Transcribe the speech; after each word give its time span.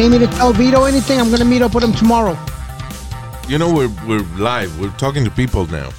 Need 0.00 0.18
me 0.18 0.26
to 0.26 0.32
tell 0.32 0.52
Vito 0.52 0.84
anything? 0.84 1.20
I'm 1.20 1.28
going 1.28 1.40
to 1.40 1.44
meet 1.44 1.60
up 1.62 1.74
with 1.74 1.84
him 1.84 1.92
tomorrow. 1.92 2.36
You 3.48 3.58
know, 3.58 3.72
we're, 3.72 3.90
we're 4.06 4.24
live. 4.38 4.80
We're 4.80 4.96
talking 4.96 5.24
to 5.24 5.30
people 5.30 5.66
now. 5.66 5.90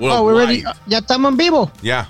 We're 0.00 0.10
Oh, 0.10 0.24
we're 0.24 0.38
ready. 0.38 0.64
Ya 0.86 0.98
estamos 1.00 1.30
en 1.30 1.36
vivo. 1.36 1.70
Ya. 1.82 2.06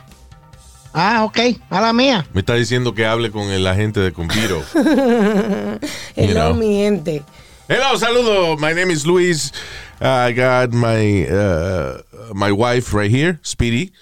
Ah, 0.95 1.24
ok. 1.24 1.38
A 1.70 1.80
la 1.80 1.93
mía. 1.93 2.24
Me 2.33 2.41
está 2.41 2.55
diciendo 2.55 2.95
que 2.95 3.05
hable 3.05 3.30
con 3.30 3.51
el 3.51 3.66
agente 3.66 4.01
de 4.01 4.12
Conviro. 4.12 4.62
Hello, 6.16 6.34
know. 6.34 6.55
mi 6.55 6.83
gente. 6.83 7.23
Hello, 7.68 7.96
saludo. 7.98 8.57
My 8.59 8.73
name 8.73 8.91
is 8.91 9.07
Luis. 9.07 9.52
I 10.01 10.32
got 10.32 10.73
my 10.73 11.27
uh, 11.29 12.02
my 12.32 12.51
wife 12.51 12.95
right 12.95 13.10
here, 13.10 13.38
Speedy. 13.43 13.93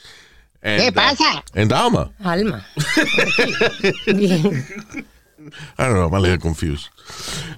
And, 0.62 0.82
¿Qué 0.82 0.92
pasa? 0.92 1.38
Uh, 1.38 1.60
and 1.60 1.72
Alma. 1.72 2.10
Alma. 2.24 2.64
Bien. 4.06 4.64
I 5.78 5.84
don't 5.84 5.94
know, 5.94 6.06
I'm 6.06 6.14
a 6.14 6.20
little 6.20 6.38
confused. 6.38 6.86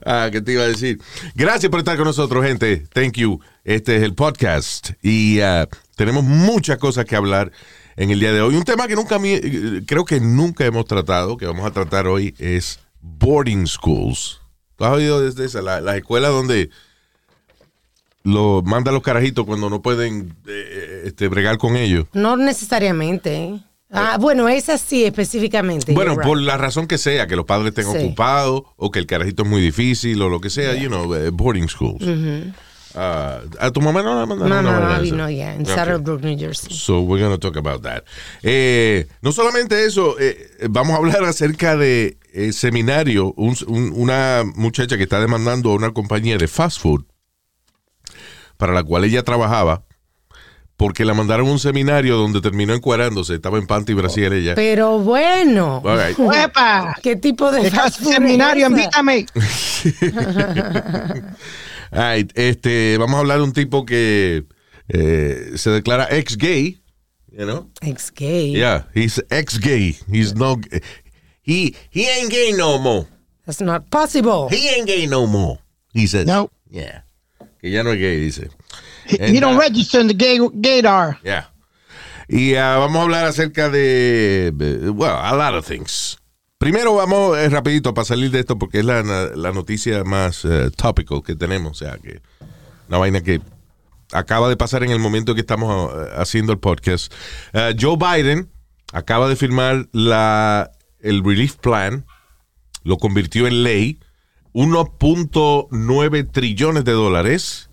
Ah, 0.04 0.28
¿Qué 0.30 0.40
te 0.40 0.52
iba 0.52 0.62
a 0.62 0.68
decir? 0.68 1.00
Gracias 1.34 1.70
por 1.70 1.80
estar 1.80 1.96
con 1.96 2.06
nosotros, 2.06 2.44
gente. 2.44 2.86
Thank 2.92 3.14
you. 3.14 3.40
Este 3.64 3.96
es 3.96 4.02
el 4.02 4.14
podcast. 4.14 4.90
Y 5.02 5.40
ah, 5.40 5.68
tenemos 5.96 6.24
muchas 6.24 6.78
cosas 6.78 7.04
que 7.04 7.16
hablar 7.16 7.52
en 7.96 8.10
el 8.10 8.20
día 8.20 8.32
de 8.32 8.40
hoy. 8.40 8.56
Un 8.56 8.64
tema 8.64 8.88
que 8.88 8.96
nunca, 8.96 9.18
eh, 9.22 9.82
creo 9.86 10.04
que 10.04 10.20
nunca 10.20 10.64
hemos 10.64 10.86
tratado, 10.86 11.36
que 11.36 11.46
vamos 11.46 11.66
a 11.66 11.70
tratar 11.70 12.06
hoy, 12.06 12.34
es 12.38 12.80
boarding 13.00 13.66
schools. 13.66 14.40
¿Tú 14.76 14.84
has 14.84 14.92
oído 14.92 15.20
desde 15.20 15.44
esa? 15.44 15.60
La, 15.60 15.80
la 15.80 15.96
escuela 15.96 16.28
donde 16.28 16.70
lo 18.22 18.62
manda 18.62 18.90
a 18.90 18.94
los 18.94 19.02
carajitos 19.02 19.46
cuando 19.46 19.70
no 19.70 19.82
pueden 19.82 20.34
eh, 20.46 21.02
este, 21.06 21.28
bregar 21.28 21.58
con 21.58 21.76
ellos. 21.76 22.06
No 22.12 22.36
necesariamente. 22.36 23.60
¿Eh? 23.90 23.94
Ah, 23.96 24.16
bueno, 24.20 24.48
esa 24.48 24.78
sí 24.78 25.04
específicamente. 25.04 25.92
Bueno, 25.92 26.14
por 26.16 26.38
right. 26.38 26.46
la 26.46 26.56
razón 26.56 26.86
que 26.86 26.98
sea, 26.98 27.26
que 27.26 27.36
los 27.36 27.44
padres 27.44 27.68
estén 27.76 27.90
Sí. 27.92 27.98
ocupados 28.06 28.62
o 28.76 28.90
que 28.90 28.98
el 28.98 29.06
carajito 29.06 29.42
es 29.42 29.48
muy 29.48 29.60
difícil 29.60 30.20
o 30.22 30.28
lo 30.28 30.40
que 30.40 30.50
sea, 30.50 30.74
you 30.74 30.88
know, 30.88 31.14
eh, 31.14 31.30
boarding 31.30 31.68
schools. 31.68 32.02
Ah, 32.94 33.38
¿A 33.60 33.70
tu 33.70 33.80
mamá 33.80 34.02
no 34.02 34.18
la 34.18 34.26
mandaron? 34.26 34.64
No, 34.64 34.80
no, 34.80 34.80
no, 34.96 35.00
vino 35.00 35.30
ya, 35.30 35.54
en 35.54 35.60
Ok. 35.62 35.68
Saddlebrook, 35.68 36.22
New 36.22 36.36
Jersey. 36.36 36.74
So 36.76 37.00
we're 37.02 37.22
going 37.24 37.32
to 37.32 37.38
talk 37.38 37.56
about 37.56 37.82
that. 37.82 38.02
Eh, 38.42 39.06
no 39.22 39.30
solamente 39.30 39.86
eso, 39.86 40.16
eh, 40.18 40.50
vamos 40.68 40.94
a 40.94 40.96
hablar 40.96 41.22
acerca 41.24 41.76
de 41.76 42.16
eh, 42.32 42.52
seminario, 42.52 43.32
un- 43.36 43.56
un- 43.68 43.92
una 43.94 44.42
muchacha 44.54 44.96
que 44.96 45.02
está 45.04 45.20
demandando 45.20 45.70
a 45.70 45.74
una 45.74 45.92
compañía 45.92 46.36
de 46.38 46.46
fast 46.48 46.80
food 46.80 47.04
para 48.56 48.72
la 48.72 48.82
cual 48.84 49.04
ella 49.04 49.22
trabajaba 49.24 49.84
porque 50.80 51.04
la 51.04 51.12
mandaron 51.12 51.46
a 51.46 51.52
un 51.52 51.58
seminario 51.58 52.16
donde 52.16 52.40
terminó 52.40 52.72
encuadrándose, 52.72 53.34
estaba 53.34 53.58
en 53.58 53.66
panty 53.66 53.92
y 53.92 53.96
brasier 53.96 54.32
ella. 54.32 54.54
Pero 54.54 54.98
bueno. 54.98 55.82
¿qué 57.02 57.16
tipo 57.16 57.52
de 57.52 57.60
¿Qué 57.60 57.70
fast 57.70 57.98
clase 57.98 58.00
de 58.00 58.06
food 58.06 58.14
seminario? 58.14 58.66
Invítame. 58.66 59.26
Right, 61.92 62.32
este, 62.34 62.96
vamos 62.96 63.16
a 63.16 63.18
hablar 63.18 63.38
de 63.38 63.44
un 63.44 63.52
tipo 63.52 63.84
que 63.84 64.46
eh, 64.88 65.50
se 65.56 65.68
declara 65.68 66.08
ex 66.12 66.38
gay, 66.38 66.80
you 67.30 67.44
know? 67.44 67.68
Ex 67.82 68.10
gay. 68.14 68.52
Yeah, 68.52 68.86
he's 68.94 69.22
ex 69.28 69.60
gay. 69.60 69.98
He's 70.10 70.34
no 70.34 70.56
he 71.42 71.76
he 71.90 72.08
ain't 72.08 72.30
gay 72.30 72.52
no 72.56 72.78
more. 72.78 73.06
That's 73.44 73.60
not 73.60 73.90
possible. 73.90 74.48
He 74.50 74.66
ain't 74.70 74.86
gay 74.86 75.06
no 75.06 75.26
more. 75.26 75.58
He 75.92 76.06
says. 76.06 76.26
No. 76.26 76.50
Yeah. 76.70 77.02
Que 77.60 77.70
ya 77.70 77.82
no 77.82 77.90
es 77.90 77.98
gay, 77.98 78.18
dice. 78.18 78.48
And, 79.18 79.34
he 79.34 79.40
don't 79.40 79.56
uh, 79.56 79.60
register 79.60 80.00
in 80.00 80.08
the 80.08 80.14
gay, 80.14 80.38
gaydar. 80.38 81.18
Yeah. 81.22 81.50
Y 82.28 82.54
ah, 82.54 82.76
vamos 82.78 82.98
a 82.98 83.02
hablar 83.02 83.24
acerca 83.24 83.68
de, 83.70 84.52
well, 84.94 85.16
a 85.16 85.34
lot 85.34 85.54
of 85.54 85.66
things. 85.66 86.16
Primero 86.58 86.94
vamos 86.94 87.38
eh, 87.38 87.48
rapidito 87.48 87.94
para 87.94 88.04
salir 88.04 88.30
de 88.30 88.40
esto 88.40 88.58
porque 88.58 88.80
es 88.80 88.84
la, 88.84 89.02
la 89.02 89.52
noticia 89.52 90.04
más 90.04 90.44
eh, 90.44 90.70
topical 90.76 91.22
que 91.24 91.34
tenemos, 91.34 91.72
o 91.72 91.74
sea, 91.74 91.96
que 91.96 92.20
una 92.88 92.98
vaina 92.98 93.22
que 93.22 93.40
acaba 94.12 94.48
de 94.48 94.56
pasar 94.56 94.82
en 94.82 94.90
el 94.90 94.98
momento 94.98 95.34
que 95.34 95.40
estamos 95.40 95.92
eh, 95.92 96.10
haciendo 96.16 96.52
el 96.52 96.58
podcast. 96.58 97.12
Eh, 97.52 97.74
Joe 97.80 97.96
Biden 97.96 98.50
acaba 98.92 99.28
de 99.28 99.36
firmar 99.36 99.88
la, 99.92 100.70
el 101.00 101.24
relief 101.24 101.56
plan, 101.56 102.04
lo 102.82 102.98
convirtió 102.98 103.46
en 103.46 103.62
ley, 103.62 103.98
1.9 104.52 106.30
trillones 106.30 106.84
de 106.84 106.92
dólares 106.92 107.69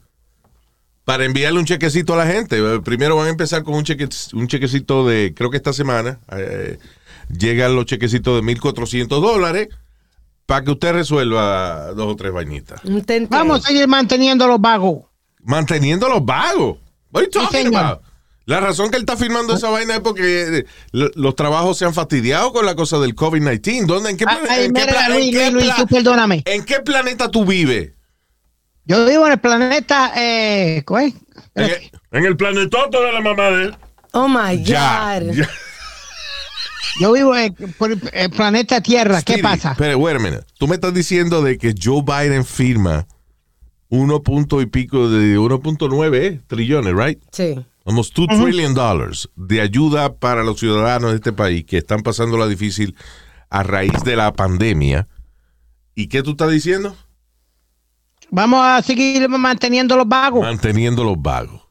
para 1.07 1.23
enviarle 1.23 1.57
un 1.57 1.63
chequecito 1.66 2.13
a 2.16 2.18
la 2.18 2.28
gente. 2.28 2.57
Eh, 2.57 2.81
Primero 2.84 3.16
van 3.16 3.28
a 3.28 3.29
empezar 3.29 3.63
con 3.63 3.75
un, 3.75 3.85
cheque, 3.85 4.09
un 4.34 4.45
chequecito 4.50 5.07
de, 5.07 5.34
creo 5.34 5.50
que 5.50 5.56
esta 5.56 5.72
semana, 5.72 6.19
eh, 6.34 6.79
llegan 7.29 7.78
los 7.78 7.85
chequecitos 7.85 8.35
de 8.35 8.41
1.400 8.56 9.07
dólares 9.07 9.69
para 10.46 10.66
que 10.66 10.72
usted 10.72 10.91
resuelva 10.91 11.94
dos 11.94 12.12
o 12.12 12.16
tres 12.17 12.34
vainitas. 12.34 12.81
Vamos 13.29 13.63
a 13.63 13.67
seguir 13.69 13.88
manteniendo 13.88 14.47
los 14.47 14.59
vagos. 14.59 15.03
Manteniendo 15.44 16.09
los 16.09 16.25
vagos. 16.25 16.78
What 17.13 17.23
you 17.23 17.29
talking 17.29 17.73
about? 17.73 18.01
La 18.46 18.59
razón 18.59 18.90
que 18.90 18.97
él 18.97 19.03
está 19.03 19.16
firmando 19.16 19.53
esa 19.56 19.69
vaina 19.69 19.96
es 19.96 20.00
porque 20.01 20.57
eh, 20.59 20.66
lo- 20.91 21.09
los 21.16 21.35
trabajos 21.38 21.78
se 21.78 21.85
han 21.85 21.94
fastidiado 21.94 22.51
con 22.51 22.66
la 22.66 22.75
cosa 22.75 23.00
del 23.00 23.16
COVID-19. 23.16 23.85
¿Dónde? 23.85 24.09
¿En 24.09 24.17
qué, 24.17 24.25
Ay, 24.28 24.38
plan- 24.41 24.47
ay, 24.51 24.66
en 24.66 24.73
qué 24.73 24.81
mira, 24.81 24.91
pla- 24.94 25.06
en 25.07 25.13
Luis, 25.13 25.31
qué 25.31 25.51
Luis, 25.51 25.53
Luis, 25.53 25.66
pla- 25.67 25.75
tú 25.78 25.88
perdóname. 25.88 26.44
¿En 26.46 26.66
qué 26.66 26.79
planeta 26.81 27.31
tú 27.31 27.46
vives? 27.46 27.94
Yo 28.87 29.05
vivo 29.05 29.25
en 29.25 29.33
el 29.33 29.39
planeta. 29.39 30.13
Eh, 30.15 30.83
¿cuál? 30.85 31.13
En 31.55 31.63
el, 31.65 31.91
en 32.11 32.25
el 32.25 32.37
planetoto 32.37 33.01
de 33.01 33.11
la 33.11 33.21
mamá 33.21 33.43
de 33.49 33.63
él. 33.65 33.75
Oh 34.13 34.27
my 34.27 34.63
Ya. 34.63 35.19
God. 35.19 35.33
ya. 35.33 35.49
Yo 36.99 37.11
vivo 37.11 37.35
en 37.35 37.53
por 37.77 37.91
el, 37.91 38.01
el 38.13 38.29
planeta 38.31 38.81
Tierra. 38.81 39.21
¿Qué 39.21 39.37
pasa? 39.37 39.75
Pero, 39.77 39.97
wait 39.99 40.15
a 40.15 40.19
minute. 40.19 40.45
Tú 40.57 40.67
me 40.67 40.75
estás 40.75 40.93
diciendo 40.93 41.43
de 41.43 41.57
que 41.57 41.75
Joe 41.79 42.01
Biden 42.01 42.43
firma 42.45 43.05
uno 43.89 44.23
punto 44.23 44.61
y 44.61 44.65
pico 44.65 45.09
de 45.09 45.37
1.9 45.37 46.15
eh, 46.15 46.41
trillones, 46.47 46.93
right? 46.95 47.19
Sí. 47.31 47.55
Almost 47.85 48.15
2 48.17 48.27
trillion 48.41 48.73
dollars 48.73 49.29
de 49.35 49.61
ayuda 49.61 50.15
para 50.15 50.43
los 50.43 50.59
ciudadanos 50.59 51.11
de 51.11 51.17
este 51.17 51.31
país 51.33 51.63
que 51.65 51.77
están 51.77 52.01
pasando 52.01 52.37
la 52.37 52.47
difícil 52.47 52.95
a 53.49 53.63
raíz 53.63 54.03
de 54.03 54.15
la 54.15 54.33
pandemia. 54.33 55.07
¿Y 55.95 56.07
qué 56.07 56.21
tú 56.23 56.31
estás 56.31 56.51
diciendo? 56.51 56.95
Vamos 58.29 58.61
a 58.65 58.81
seguir 58.81 59.27
manteniendo 59.29 59.95
los 59.95 60.07
vagos. 60.07 60.41
Manteniendo 60.41 61.03
los 61.03 61.21
vagos. 61.21 61.61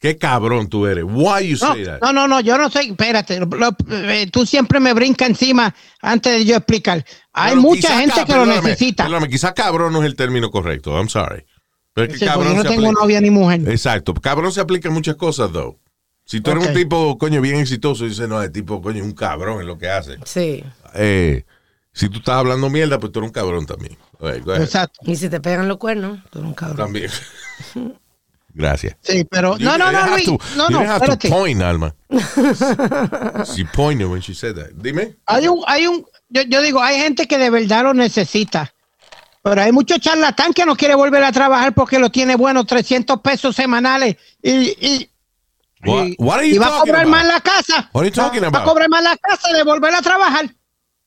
Qué 0.00 0.16
cabrón 0.16 0.68
tú 0.68 0.86
eres. 0.86 1.02
Why 1.04 1.48
you 1.48 1.56
No, 1.60 1.74
say 1.74 1.84
that? 1.84 2.00
no, 2.00 2.12
no, 2.12 2.28
no, 2.28 2.40
yo 2.40 2.56
no 2.56 2.70
soy. 2.70 2.90
Espérate, 2.90 3.40
lo- 3.40 3.46
lo- 3.46 3.76
eh, 3.90 4.28
tú 4.30 4.46
siempre 4.46 4.78
me 4.78 4.92
brincas 4.94 5.28
encima 5.28 5.74
antes 6.00 6.32
de 6.34 6.44
yo 6.44 6.54
explicar. 6.56 7.04
Hay 7.32 7.50
Pero 7.50 7.62
mucha 7.62 7.98
gente 7.98 8.24
que 8.24 8.32
lo 8.32 8.46
necesita. 8.46 9.02
Perdóname, 9.04 9.28
quizá 9.28 9.52
cabrón 9.54 9.92
no 9.92 10.00
es 10.00 10.06
el 10.06 10.14
término 10.14 10.50
correcto. 10.52 10.92
I'm 10.96 11.08
sorry. 11.08 11.44
Pero 11.94 12.06
es 12.06 12.12
que 12.12 12.18
Sí, 12.20 12.24
cabrón 12.26 12.50
yo 12.50 12.54
no 12.58 12.62
se 12.62 12.68
tengo 12.68 12.86
aplica- 12.86 13.00
novia 13.02 13.20
ni 13.20 13.30
mujer. 13.30 13.68
Exacto. 13.68 14.14
Cabrón 14.14 14.52
se 14.52 14.60
aplica 14.60 14.86
en 14.86 14.94
muchas 14.94 15.16
cosas, 15.16 15.50
though. 15.50 15.80
Si 16.24 16.40
tú 16.40 16.52
eres 16.52 16.68
un 16.68 16.74
tipo, 16.74 17.18
coño, 17.18 17.40
bien 17.40 17.56
exitoso, 17.56 18.04
dices, 18.04 18.28
no, 18.28 18.40
el 18.40 18.52
tipo, 18.52 18.80
coño, 18.80 18.98
es 18.98 19.04
un 19.04 19.12
cabrón 19.14 19.60
en 19.62 19.66
lo 19.66 19.78
que 19.78 19.88
hace. 19.88 20.16
Sí. 20.26 20.62
Eh, 20.94 21.44
si 21.98 22.08
tú 22.08 22.18
estás 22.18 22.36
hablando 22.36 22.70
mierda, 22.70 22.98
pues 22.98 23.12
tú 23.12 23.18
eres 23.18 23.28
un 23.28 23.32
cabrón 23.32 23.66
también. 23.66 23.96
Exacto. 24.20 25.00
Y 25.02 25.16
si 25.16 25.28
te 25.28 25.40
pegan 25.40 25.66
los 25.68 25.78
cuernos, 25.78 26.20
tú 26.30 26.38
eres 26.38 26.48
un 26.48 26.54
cabrón. 26.54 26.76
También. 26.76 27.10
Gracias. 28.54 28.96
Sí, 29.02 29.24
pero. 29.24 29.56
You- 29.56 29.64
No, 29.64 29.78
no, 29.78 29.92
you 29.92 29.98
no, 29.98 30.06
Luis. 30.12 30.24
to- 30.24 30.38
No, 30.56 30.68
you 30.68 30.80
no, 30.80 30.90
have 30.90 31.16
to 31.16 31.28
point, 31.28 31.60
Alma. 31.62 31.94
she 33.54 33.64
pointed 33.64 34.06
when 34.06 34.20
she 34.20 34.34
said 34.34 34.54
that. 34.56 34.70
Dime. 34.74 35.16
Hay 35.26 35.46
un, 35.48 35.62
hay 35.66 35.86
un, 35.86 36.04
yo, 36.28 36.42
yo 36.42 36.60
digo, 36.62 36.80
hay 36.82 36.98
gente 37.00 37.26
que 37.28 37.38
de 37.38 37.50
verdad 37.50 37.84
lo 37.84 37.94
necesita. 37.94 38.72
Pero 39.42 39.62
hay 39.62 39.70
mucho 39.72 39.98
charlatán 39.98 40.52
que 40.52 40.66
no 40.66 40.76
quiere 40.76 40.94
volver 40.94 41.22
a 41.24 41.30
trabajar 41.32 41.72
porque 41.72 41.98
lo 41.98 42.10
tiene 42.10 42.34
bueno, 42.36 42.64
300 42.64 43.20
pesos 43.20 43.54
semanales. 43.54 44.16
Y, 44.42 44.50
y, 44.84 45.10
What, 45.84 46.04
y- 46.06 46.16
what 46.18 46.38
are 46.38 46.48
you 46.48 46.56
y 46.56 46.58
va 46.58 46.66
a 46.66 46.70
talking 46.70 46.86
cobrar 46.92 47.02
about? 47.06 47.16
más 47.16 47.26
la 47.26 47.40
casa. 47.40 47.90
What 47.92 48.02
are 48.02 48.08
you 48.10 48.14
talking 48.14 48.42
va, 48.42 48.48
va 48.50 48.58
a 48.58 48.62
about? 48.62 48.68
cobrar 48.72 48.88
más 48.88 49.02
la 49.04 49.16
casa 49.16 49.52
de 49.52 49.62
volver 49.62 49.94
a 49.94 50.02
trabajar. 50.02 50.52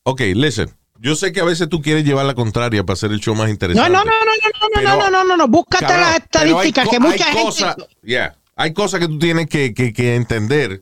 Ok, 0.04 0.22
listen. 0.36 0.74
Yo 1.04 1.16
sé 1.16 1.32
que 1.32 1.40
a 1.40 1.44
veces 1.46 1.68
tú 1.68 1.82
quieres 1.82 2.06
llevar 2.06 2.26
la 2.26 2.36
contraria 2.36 2.84
para 2.84 2.94
hacer 2.94 3.12
el 3.12 3.20
show 3.20 3.34
más 3.34 3.48
No, 3.48 3.52
interesante. 3.54 3.90
no, 3.92 4.04
no, 4.04 4.12
no, 4.12 4.12
no, 4.12 4.82
no, 4.82 4.82
no, 4.84 4.98
no, 5.00 5.10
no, 5.10 5.24
no, 5.24 5.38
no, 5.38 5.48
búscate 5.48 5.86
Cabrón, 5.88 6.02
las 6.02 6.18
estadísticas 6.20 6.88
que 6.90 7.00
mucha 7.00 7.28
hay 7.28 7.34
gente. 7.52 7.88
yeah, 8.04 8.36
hay 8.56 8.72
cosas 8.74 9.00
que 9.00 9.08
tú 9.08 9.18
tienes 9.18 9.48
que, 9.48 9.74
que- 9.74 9.94
que 9.94 10.16
entender 10.16 10.82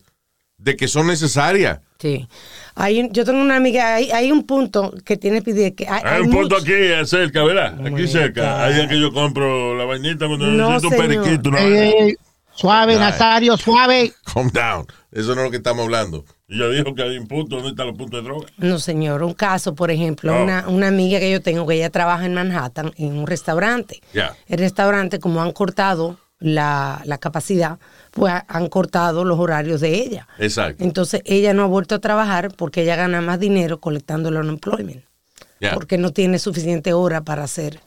de 0.57 0.75
que 0.75 0.89
son 0.89 1.07
necesarias. 1.07 1.79
Sí. 1.99 2.27
Hay 2.75 3.09
yo 3.11 3.23
tengo 3.23 3.39
una 3.39 3.55
amiga, 3.55 3.95
hay, 3.95 4.11
hay 4.11 4.31
un 4.31 4.45
punto 4.45 4.93
que 5.05 5.15
tiene 5.15 5.41
pide 5.41 5.73
que 5.73 5.87
hay, 5.87 6.01
Hay 6.03 6.15
hay 6.15 6.21
un 6.21 6.31
punto 6.31 6.55
mucho- 6.55 6.57
aquí 6.63 6.73
eh, 6.73 7.05
cerca, 7.05 7.43
¿verdad? 7.43 7.77
Oh 7.81 7.87
Aquí 7.87 8.07
cerca. 8.07 8.63
Ahí 8.65 8.81
es 8.81 8.87
que 8.89 8.99
yo 8.99 9.13
compro 9.13 9.75
la 9.77 9.85
vainita 9.85 10.27
cuando 10.27 10.47
No, 10.47 10.71
necesito 10.73 10.89
un 11.01 11.07
periquito. 11.07 11.49
una 11.49 11.61
ey, 11.61 12.15
suave, 12.53 12.93
Ay. 12.93 12.99
Nazario, 12.99 13.55
suave. 13.57 14.11
Calm 14.33 14.49
down. 14.51 14.85
Eso 15.13 15.33
no 15.33 15.41
es 15.41 15.45
lo 15.47 15.51
que 15.51 15.57
estamos 15.57 15.83
hablando. 15.85 16.25
Y 16.49 16.57
yo 16.57 16.69
dijo 16.71 16.95
que 16.95 17.03
hay 17.03 17.17
un 17.17 17.27
punto 17.27 17.57
donde 17.57 17.69
están 17.69 17.87
los 17.87 17.95
puntos 17.95 18.21
de 18.23 18.27
droga. 18.27 18.47
No, 18.57 18.79
señor. 18.79 19.21
Un 19.23 19.33
caso, 19.33 19.75
por 19.75 19.91
ejemplo, 19.91 20.33
una, 20.41 20.67
una 20.67 20.87
amiga 20.87 21.19
que 21.19 21.31
yo 21.31 21.41
tengo 21.41 21.67
que 21.67 21.75
ella 21.75 21.91
trabaja 21.91 22.25
en 22.25 22.33
Manhattan 22.33 22.91
en 22.97 23.17
un 23.17 23.27
restaurante. 23.27 24.01
El 24.47 24.57
restaurante, 24.57 25.19
como 25.19 25.41
han 25.43 25.51
cortado 25.51 26.17
la, 26.39 27.01
la 27.05 27.17
capacidad, 27.19 27.77
pues 28.11 28.33
ha- 28.33 28.45
han 28.47 28.67
cortado 28.67 29.23
los 29.25 29.37
horarios 29.37 29.81
de 29.81 29.93
ella. 29.93 30.27
Exacto. 30.39 30.83
Entonces 30.83 31.21
ella 31.25 31.53
no 31.53 31.63
ha 31.63 31.67
vuelto 31.67 31.93
a 31.95 31.99
trabajar 31.99 32.51
porque 32.55 32.81
ella 32.81 32.95
gana 32.95 33.21
más 33.21 33.39
dinero 33.39 33.79
colectando 33.79 34.29
el 34.29 34.37
unemployment. 34.37 35.03
Porque 35.73 35.97
no 35.97 36.11
tiene 36.13 36.39
suficiente 36.39 36.93
hora 36.93 37.21
para 37.21 37.43
hacer. 37.43 37.79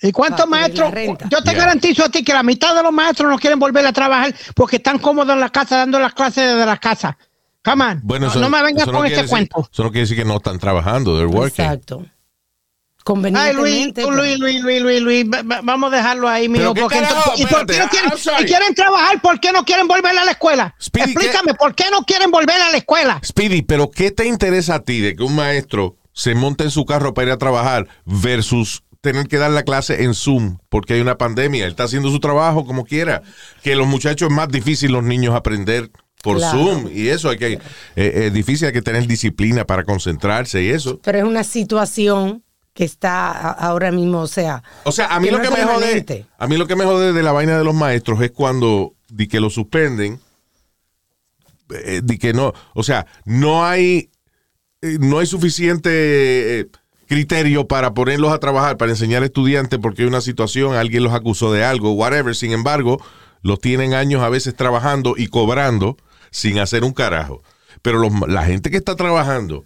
¿Y 0.00 0.12
cuántos 0.12 0.48
maestros? 0.48 0.90
Yo 1.28 1.42
te 1.42 1.50
Yeah. 1.50 1.58
garantizo 1.58 2.04
a 2.04 2.08
ti 2.08 2.24
que 2.24 2.32
la 2.32 2.42
mitad 2.44 2.74
de 2.74 2.82
los 2.82 2.92
maestros 2.92 3.28
no 3.28 3.38
quieren 3.38 3.58
volver 3.58 3.84
a 3.84 3.92
trabajar 3.92 4.34
porque 4.54 4.76
están 4.76 4.98
cómodos 5.00 5.34
en 5.34 5.40
la 5.40 5.50
casa 5.50 5.76
dando 5.78 5.98
las 5.98 6.14
clases 6.14 6.50
desde 6.54 6.64
la 6.64 6.78
casa. 6.78 7.18
Come 7.62 7.84
on. 7.84 8.00
Bueno, 8.02 8.26
no, 8.26 8.30
eso, 8.32 8.40
no 8.40 8.48
me 8.48 8.62
vengas 8.62 8.86
no 8.86 8.92
con 8.92 9.02
quiere 9.02 9.14
ese 9.16 9.22
decir- 9.22 9.30
cuento. 9.30 9.68
Eso 9.72 9.82
no 9.84 9.90
quiere 9.90 10.00
decir 10.02 10.16
que 10.16 10.24
no 10.24 10.36
están 10.36 10.58
trabajando. 10.58 11.16
They're 11.16 11.26
working. 11.26 11.64
Exacto. 11.64 11.96
Ay, 12.02 12.04
Luis, 12.06 13.04
Convenientemente. 13.04 14.02
Luis, 14.10 14.38
Luis, 14.38 14.62
Luis, 14.62 14.82
Luis, 14.82 15.00
Luis, 15.02 15.24
va- 15.26 15.60
vamos 15.62 15.92
a 15.92 15.96
dejarlo 15.96 16.28
ahí, 16.28 16.48
mijo. 16.48 16.74
Porque 16.74 16.98
entonces- 16.98 17.40
¿y 17.40 17.46
por 17.46 17.66
qué 17.66 17.78
no 17.78 17.88
quieren, 17.88 18.12
y 18.40 18.44
quieren 18.44 18.74
trabajar? 18.74 19.20
¿Por 19.22 19.40
qué 19.40 19.52
no 19.52 19.64
quieren 19.64 19.88
volver 19.88 20.16
a 20.16 20.24
la 20.24 20.30
escuela? 20.32 20.74
Speedy, 20.80 21.06
¿qué? 21.14 21.20
Explícame, 21.26 21.54
¿por 21.54 21.74
qué 21.74 21.84
no 21.90 22.02
quieren 22.04 22.30
volver 22.30 22.60
a 22.60 22.70
la 22.70 22.76
escuela? 22.76 23.20
Speedy, 23.24 23.62
pero 23.62 23.90
¿qué 23.90 24.10
te 24.10 24.26
interesa 24.26 24.76
a 24.76 24.80
ti 24.82 25.00
de 25.00 25.16
que 25.16 25.22
un 25.22 25.34
maestro 25.34 25.96
se 26.12 26.34
monte 26.34 26.64
en 26.64 26.70
su 26.70 26.84
carro 26.84 27.14
para 27.14 27.28
ir 27.28 27.32
a 27.32 27.38
trabajar 27.38 27.88
versus 28.04 28.82
tener 29.00 29.28
que 29.28 29.38
dar 29.38 29.50
la 29.50 29.62
clase 29.62 30.04
en 30.04 30.12
Zoom 30.14 30.58
porque 30.68 30.94
hay 30.94 31.00
una 31.00 31.16
pandemia? 31.16 31.64
Él 31.64 31.70
está 31.70 31.84
haciendo 31.84 32.10
su 32.10 32.20
trabajo 32.20 32.66
como 32.66 32.84
quiera. 32.84 33.22
Que 33.62 33.76
los 33.76 33.86
muchachos 33.86 34.28
es 34.28 34.34
más 34.36 34.48
difícil 34.50 34.92
los 34.92 35.02
niños 35.02 35.34
aprender 35.34 35.90
por 36.22 36.36
Claro. 36.38 36.58
Zoom 36.58 36.90
y 36.92 37.08
eso 37.08 37.30
hay 37.30 37.38
que 37.38 37.52
eh, 37.96 38.26
es 38.26 38.32
difícil 38.32 38.66
hay 38.66 38.72
que 38.72 38.82
tener 38.82 39.06
disciplina 39.06 39.64
para 39.64 39.84
concentrarse 39.84 40.62
y 40.62 40.68
eso. 40.68 41.00
Pero 41.02 41.18
es 41.18 41.24
una 41.24 41.44
situación 41.44 42.42
que 42.74 42.84
está 42.84 43.50
ahora 43.50 43.90
mismo, 43.90 44.20
o 44.20 44.26
sea. 44.26 44.62
O 44.84 44.92
sea, 44.92 45.06
a 45.06 45.20
mí 45.20 45.26
que 45.26 45.32
lo 45.32 45.38
no 45.38 45.44
que 45.44 45.50
me 45.50 45.64
jode, 45.64 46.26
a 46.38 46.46
mí 46.46 46.56
lo 46.56 46.66
que 46.66 46.76
me 46.76 46.84
jode 46.84 47.12
de 47.12 47.22
la 47.22 47.32
vaina 47.32 47.58
de 47.58 47.64
los 47.64 47.74
maestros 47.74 48.20
es 48.22 48.30
cuando 48.30 48.94
di 49.08 49.26
que 49.26 49.40
lo 49.40 49.50
suspenden, 49.50 50.20
eh, 51.70 52.00
di 52.02 52.18
que 52.18 52.32
no, 52.32 52.52
o 52.74 52.82
sea, 52.82 53.06
no 53.24 53.64
hay 53.64 54.10
eh, 54.82 54.98
no 55.00 55.18
hay 55.18 55.26
suficiente 55.26 56.60
eh, 56.60 56.66
criterio 57.06 57.66
para 57.66 57.92
ponerlos 57.92 58.32
a 58.32 58.38
trabajar, 58.38 58.76
para 58.76 58.92
enseñar 58.92 59.22
a 59.22 59.26
estudiantes 59.26 59.78
porque 59.80 60.02
hay 60.02 60.08
una 60.08 60.20
situación, 60.20 60.74
alguien 60.74 61.02
los 61.02 61.12
acusó 61.12 61.52
de 61.52 61.64
algo, 61.64 61.92
whatever. 61.92 62.34
Sin 62.34 62.52
embargo, 62.52 63.02
los 63.42 63.60
tienen 63.60 63.94
años 63.94 64.22
a 64.22 64.28
veces 64.28 64.54
trabajando 64.54 65.14
y 65.16 65.26
cobrando 65.26 65.96
sin 66.30 66.58
hacer 66.58 66.84
un 66.84 66.92
carajo. 66.92 67.42
Pero 67.82 67.98
los- 67.98 68.28
la 68.28 68.44
gente 68.44 68.70
que 68.70 68.76
está 68.76 68.96
trabajando 68.96 69.64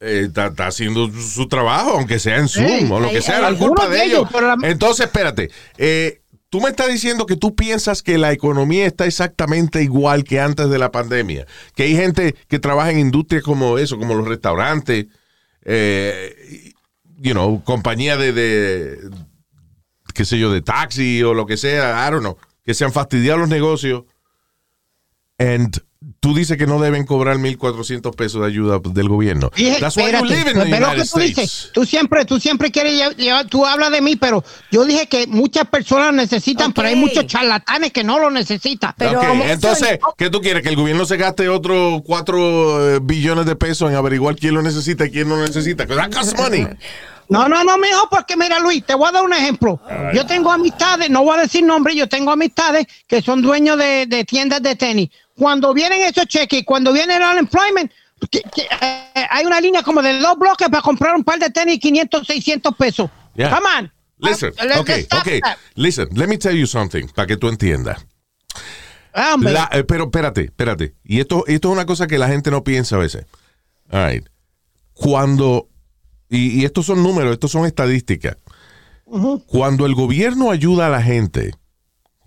eh, 0.00 0.24
está, 0.28 0.46
está 0.46 0.66
haciendo 0.68 1.10
su, 1.12 1.46
trabajo, 1.48 1.90
aunque 1.90 2.18
sea 2.18 2.38
en 2.38 2.48
Zoom 2.48 2.90
o 2.90 3.00
lo 3.00 3.08
hay- 3.08 3.14
que 3.16 3.20
sea, 3.22 3.46
hay 3.46 3.52
la 3.52 3.58
culpa 3.58 3.86
de 3.88 4.04
ellos. 4.04 4.28
la- 4.32 4.56
Entonces, 4.68 5.04
espérate. 5.06 5.50
eh, 5.76 6.22
tú 6.48 6.60
me 6.62 6.70
estás 6.70 6.88
diciendo 6.88 7.26
que 7.26 7.36
tú 7.36 7.54
piensas 7.54 8.02
que 8.02 8.16
la 8.16 8.32
economía 8.32 8.86
está 8.86 9.04
exactamente 9.06 9.82
igual 9.82 10.24
que 10.24 10.40
antes 10.40 10.70
de 10.70 10.78
la 10.78 10.90
pandemia. 10.90 11.46
Que 11.74 11.82
hay 11.84 11.94
gente 11.96 12.34
que 12.48 12.58
trabaja 12.58 12.90
en 12.90 12.98
industrias 12.98 13.42
como 13.44 13.76
eso, 13.78 13.98
como 13.98 14.14
los 14.14 14.26
restaurantes, 14.26 15.06
eh, 15.64 16.72
you 17.18 17.32
know, 17.32 17.62
compañía 17.62 18.16
de, 18.16 18.32
de, 18.32 18.98
qué 20.14 20.24
sé 20.24 20.38
yo, 20.38 20.50
de 20.52 20.62
taxi 20.62 21.22
o 21.22 21.34
lo 21.34 21.46
que 21.46 21.56
sea, 21.56 22.06
I 22.06 22.10
don't 22.10 22.22
know, 22.22 22.38
que 22.64 22.74
se 22.74 22.84
han 22.84 22.92
fastidiado 22.92 23.38
los 23.38 23.48
negocios. 23.48 24.04
And 25.40 25.74
tú 26.20 26.34
dices 26.34 26.58
que 26.58 26.66
no 26.66 26.78
deben 26.80 27.04
cobrar 27.06 27.36
1.400 27.38 28.14
pesos 28.14 28.40
de 28.42 28.46
ayuda 28.46 28.78
del 28.82 29.08
gobierno. 29.08 29.50
Dije, 29.56 29.78
That's 29.80 29.96
why 29.96 30.02
you 30.04 30.08
espérate, 30.18 30.28
live 30.28 30.50
in 30.50 30.58
the 30.58 30.76
United 30.76 30.90
que 30.90 30.96
tú 30.96 31.02
States. 31.20 31.36
dices. 31.36 31.70
Tú 31.72 31.84
siempre, 31.86 32.24
tú 32.26 32.38
siempre 32.40 32.70
quieres 32.70 33.16
llevar- 33.16 33.46
tú 33.48 33.64
hablas 33.66 33.90
de 33.90 34.00
mí, 34.02 34.16
pero 34.16 34.44
yo 34.70 34.84
dije 34.84 35.06
que 35.08 35.26
muchas 35.26 35.66
personas 35.68 36.12
necesitan, 36.12 36.68
Ok. 36.70 36.76
pero 36.76 36.88
hay 36.88 36.96
muchos 36.96 37.26
charlatanes 37.26 37.90
que 37.92 38.04
no 38.04 38.18
lo 38.18 38.30
necesitan. 38.30 38.94
Pero 38.98 39.18
Ok, 39.20 39.26
como- 39.28 39.44
entonces, 39.44 39.98
¿qué 40.18 40.28
tú 40.30 40.40
quieres? 40.42 40.62
¿Que 40.62 40.68
el 40.68 40.76
gobierno 40.76 41.06
se 41.06 41.16
gaste 41.16 41.48
otros 41.48 42.02
4 42.04 43.00
billones 43.00 43.46
de 43.46 43.56
pesos 43.56 43.90
en 43.90 43.96
averiguar 43.96 44.36
quién 44.36 44.54
lo 44.54 44.62
necesita 44.62 45.06
y 45.06 45.10
quién 45.10 45.28
no 45.28 45.36
lo 45.36 45.42
necesita? 45.46 45.84
Because 45.84 46.02
that 46.02 46.12
costs 46.14 46.38
money. 46.38 46.66
No, 47.30 47.48
no, 47.48 47.62
no, 47.62 47.78
mijo, 47.78 48.08
porque 48.10 48.36
mira, 48.36 48.58
Luis, 48.58 48.84
te 48.84 48.92
voy 48.96 49.08
a 49.08 49.12
dar 49.12 49.22
un 49.22 49.32
ejemplo. 49.32 49.80
Yo 50.12 50.26
tengo 50.26 50.50
amistades, 50.50 51.08
no 51.10 51.22
voy 51.22 51.38
a 51.38 51.42
decir 51.42 51.62
nombre, 51.64 51.94
yo 51.94 52.08
tengo 52.08 52.32
amistades 52.32 52.86
que 53.06 53.22
son 53.22 53.40
dueños 53.40 53.78
de, 53.78 54.06
de 54.06 54.24
tiendas 54.24 54.60
de 54.60 54.74
tenis. 54.74 55.10
Cuando 55.40 55.72
vienen 55.72 56.02
esos 56.02 56.26
cheques, 56.26 56.64
cuando 56.66 56.92
viene 56.92 57.16
el 57.16 57.22
unemployment, 57.22 57.90
que- 58.30 58.42
que, 58.54 58.62
eh, 58.62 59.26
hay 59.30 59.46
una 59.46 59.58
línea 59.58 59.82
como 59.82 60.02
de 60.02 60.18
dos 60.18 60.36
bloques 60.38 60.68
para 60.68 60.82
comprar 60.82 61.16
un 61.16 61.24
par 61.24 61.38
de 61.38 61.48
tenis 61.48 61.78
500, 61.80 62.26
600 62.26 62.76
pesos. 62.76 63.08
Yeah. 63.34 63.48
Come 63.48 63.66
on. 63.78 63.92
Listen, 64.18 64.50
Uh, 64.50 64.64
let's- 64.64 64.80
ok, 64.80 64.88
let's 64.88 65.04
stop 65.04 65.20
ok. 65.20 65.40
that. 65.42 65.56
Listen, 65.76 66.08
let 66.14 66.26
me 66.26 66.36
tell 66.36 66.54
you 66.54 66.66
something, 66.66 67.06
para 67.14 67.26
que 67.26 67.38
tú 67.38 67.48
entiendas. 67.48 68.04
Ah. 69.14 69.36
La- 69.40 69.70
eh, 69.72 69.82
pero 69.84 70.04
espérate, 70.04 70.42
espérate. 70.44 70.94
Y 71.04 71.20
esto, 71.20 71.44
esto 71.46 71.68
es 71.68 71.72
una 71.72 71.86
cosa 71.86 72.06
que 72.06 72.18
la 72.18 72.28
gente 72.28 72.50
no 72.50 72.62
piensa 72.62 72.96
a 72.96 72.98
veces. 72.98 73.24
All 73.90 74.06
right. 74.10 74.26
Cuando, 74.92 75.68
y, 76.28 76.60
y 76.60 76.64
estos 76.66 76.84
son 76.84 77.02
números, 77.02 77.32
estos 77.32 77.50
son 77.50 77.64
estadísticas. 77.64 78.36
Cuando 79.46 79.86
el 79.86 79.94
gobierno 79.94 80.50
ayuda 80.50 80.88
a 80.88 80.90
la 80.90 81.02
gente, 81.02 81.52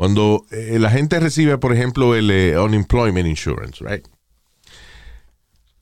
cuando 0.03 0.45
eh, 0.51 0.79
la 0.79 0.89
gente 0.89 1.17
recibe, 1.17 1.57
por 1.57 1.71
ejemplo, 1.71 2.13
el 2.13 2.29
eh, 2.29 2.59
unemployment 2.59 3.25
insurance, 3.25 3.81
right? 3.85 4.05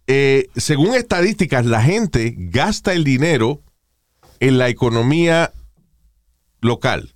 Eh, 0.06 0.48
según 0.56 0.94
estadísticas, 0.94 1.66
la 1.66 1.82
gente 1.82 2.36
gasta 2.38 2.94
el 2.94 3.04
dinero 3.04 3.64
en 4.40 4.60
la 4.60 4.70
economía 4.70 5.54
local. 6.60 7.16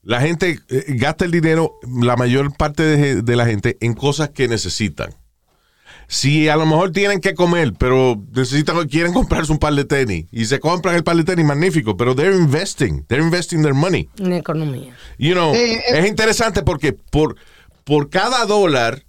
La 0.00 0.22
gente 0.22 0.60
gasta 0.88 1.26
el 1.26 1.30
dinero, 1.30 1.74
la 1.82 2.16
mayor 2.16 2.56
parte 2.56 3.22
de 3.22 3.36
la 3.36 3.44
gente, 3.44 3.76
en 3.82 3.92
cosas 3.92 4.30
que 4.30 4.48
necesitan. 4.48 5.14
Si 6.08 6.48
a 6.48 6.56
lo 6.56 6.66
mejor 6.66 6.92
tienen 6.92 7.20
que 7.20 7.34
comer, 7.34 7.72
pero 7.78 8.22
necesitan, 8.32 8.86
quieren 8.88 9.12
comprarse 9.12 9.52
un 9.52 9.58
par 9.58 9.74
de 9.74 9.84
tenis 9.84 10.26
y 10.30 10.44
se 10.44 10.60
compran 10.60 10.94
el 10.94 11.04
par 11.04 11.16
de 11.16 11.24
tenis, 11.24 11.44
magnífico, 11.44 11.96
pero 11.96 12.14
they're 12.14 12.36
investing, 12.36 13.04
they're 13.06 13.24
investing 13.24 13.62
their 13.62 13.74
money. 13.74 14.08
En 14.18 14.32
economía. 14.32 14.94
You 15.18 15.32
know, 15.34 15.54
Eh, 15.54 15.74
eh. 15.74 15.82
es 15.88 16.06
interesante 16.06 16.62
porque 16.62 16.92
por, 16.92 17.36
por 17.84 18.10
cada 18.10 18.44
dólar 18.46 19.04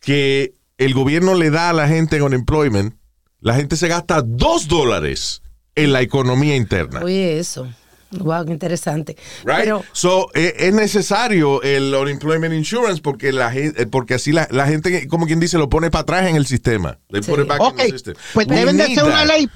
que 0.00 0.54
el 0.78 0.94
gobierno 0.94 1.34
le 1.34 1.50
da 1.50 1.70
a 1.70 1.72
la 1.72 1.88
gente 1.88 2.16
en 2.16 2.22
unemployment, 2.22 2.94
la 3.40 3.54
gente 3.54 3.76
se 3.76 3.88
gasta 3.88 4.22
dos 4.22 4.68
dólares 4.68 5.42
en 5.74 5.92
la 5.92 6.00
economía 6.00 6.56
interna. 6.56 7.00
Oye, 7.02 7.38
eso. 7.38 7.68
Wow, 8.12 8.44
qué 8.46 8.52
interesante. 8.52 9.16
Right? 9.44 9.58
Pero, 9.64 9.84
so, 9.92 10.28
eh, 10.34 10.54
es 10.58 10.72
necesario 10.72 11.60
el 11.62 11.94
unemployment 11.94 12.54
insurance 12.54 13.00
porque 13.02 13.32
la 13.32 13.50
gente, 13.50 13.86
porque 13.86 14.14
así 14.14 14.32
la, 14.32 14.46
la 14.50 14.66
gente, 14.66 15.08
como 15.08 15.26
quien 15.26 15.40
dice, 15.40 15.58
lo 15.58 15.68
pone 15.68 15.90
para 15.90 16.02
atrás 16.02 16.26
en 16.26 16.36
el 16.36 16.46
sistema. 16.46 16.98
They 17.10 17.22
Sí. 17.22 17.30
put 17.30 17.40
it 17.40 17.48
back 17.48 17.60
in 17.60 17.66
Ok, 17.66 17.76
the 17.78 17.88
system. 17.90 18.14
pues 18.32 18.46
We 18.46 18.54
deben 18.56 18.76
de 18.76 18.94
ser 18.94 19.04
una 19.04 19.24
ley, 19.24 19.48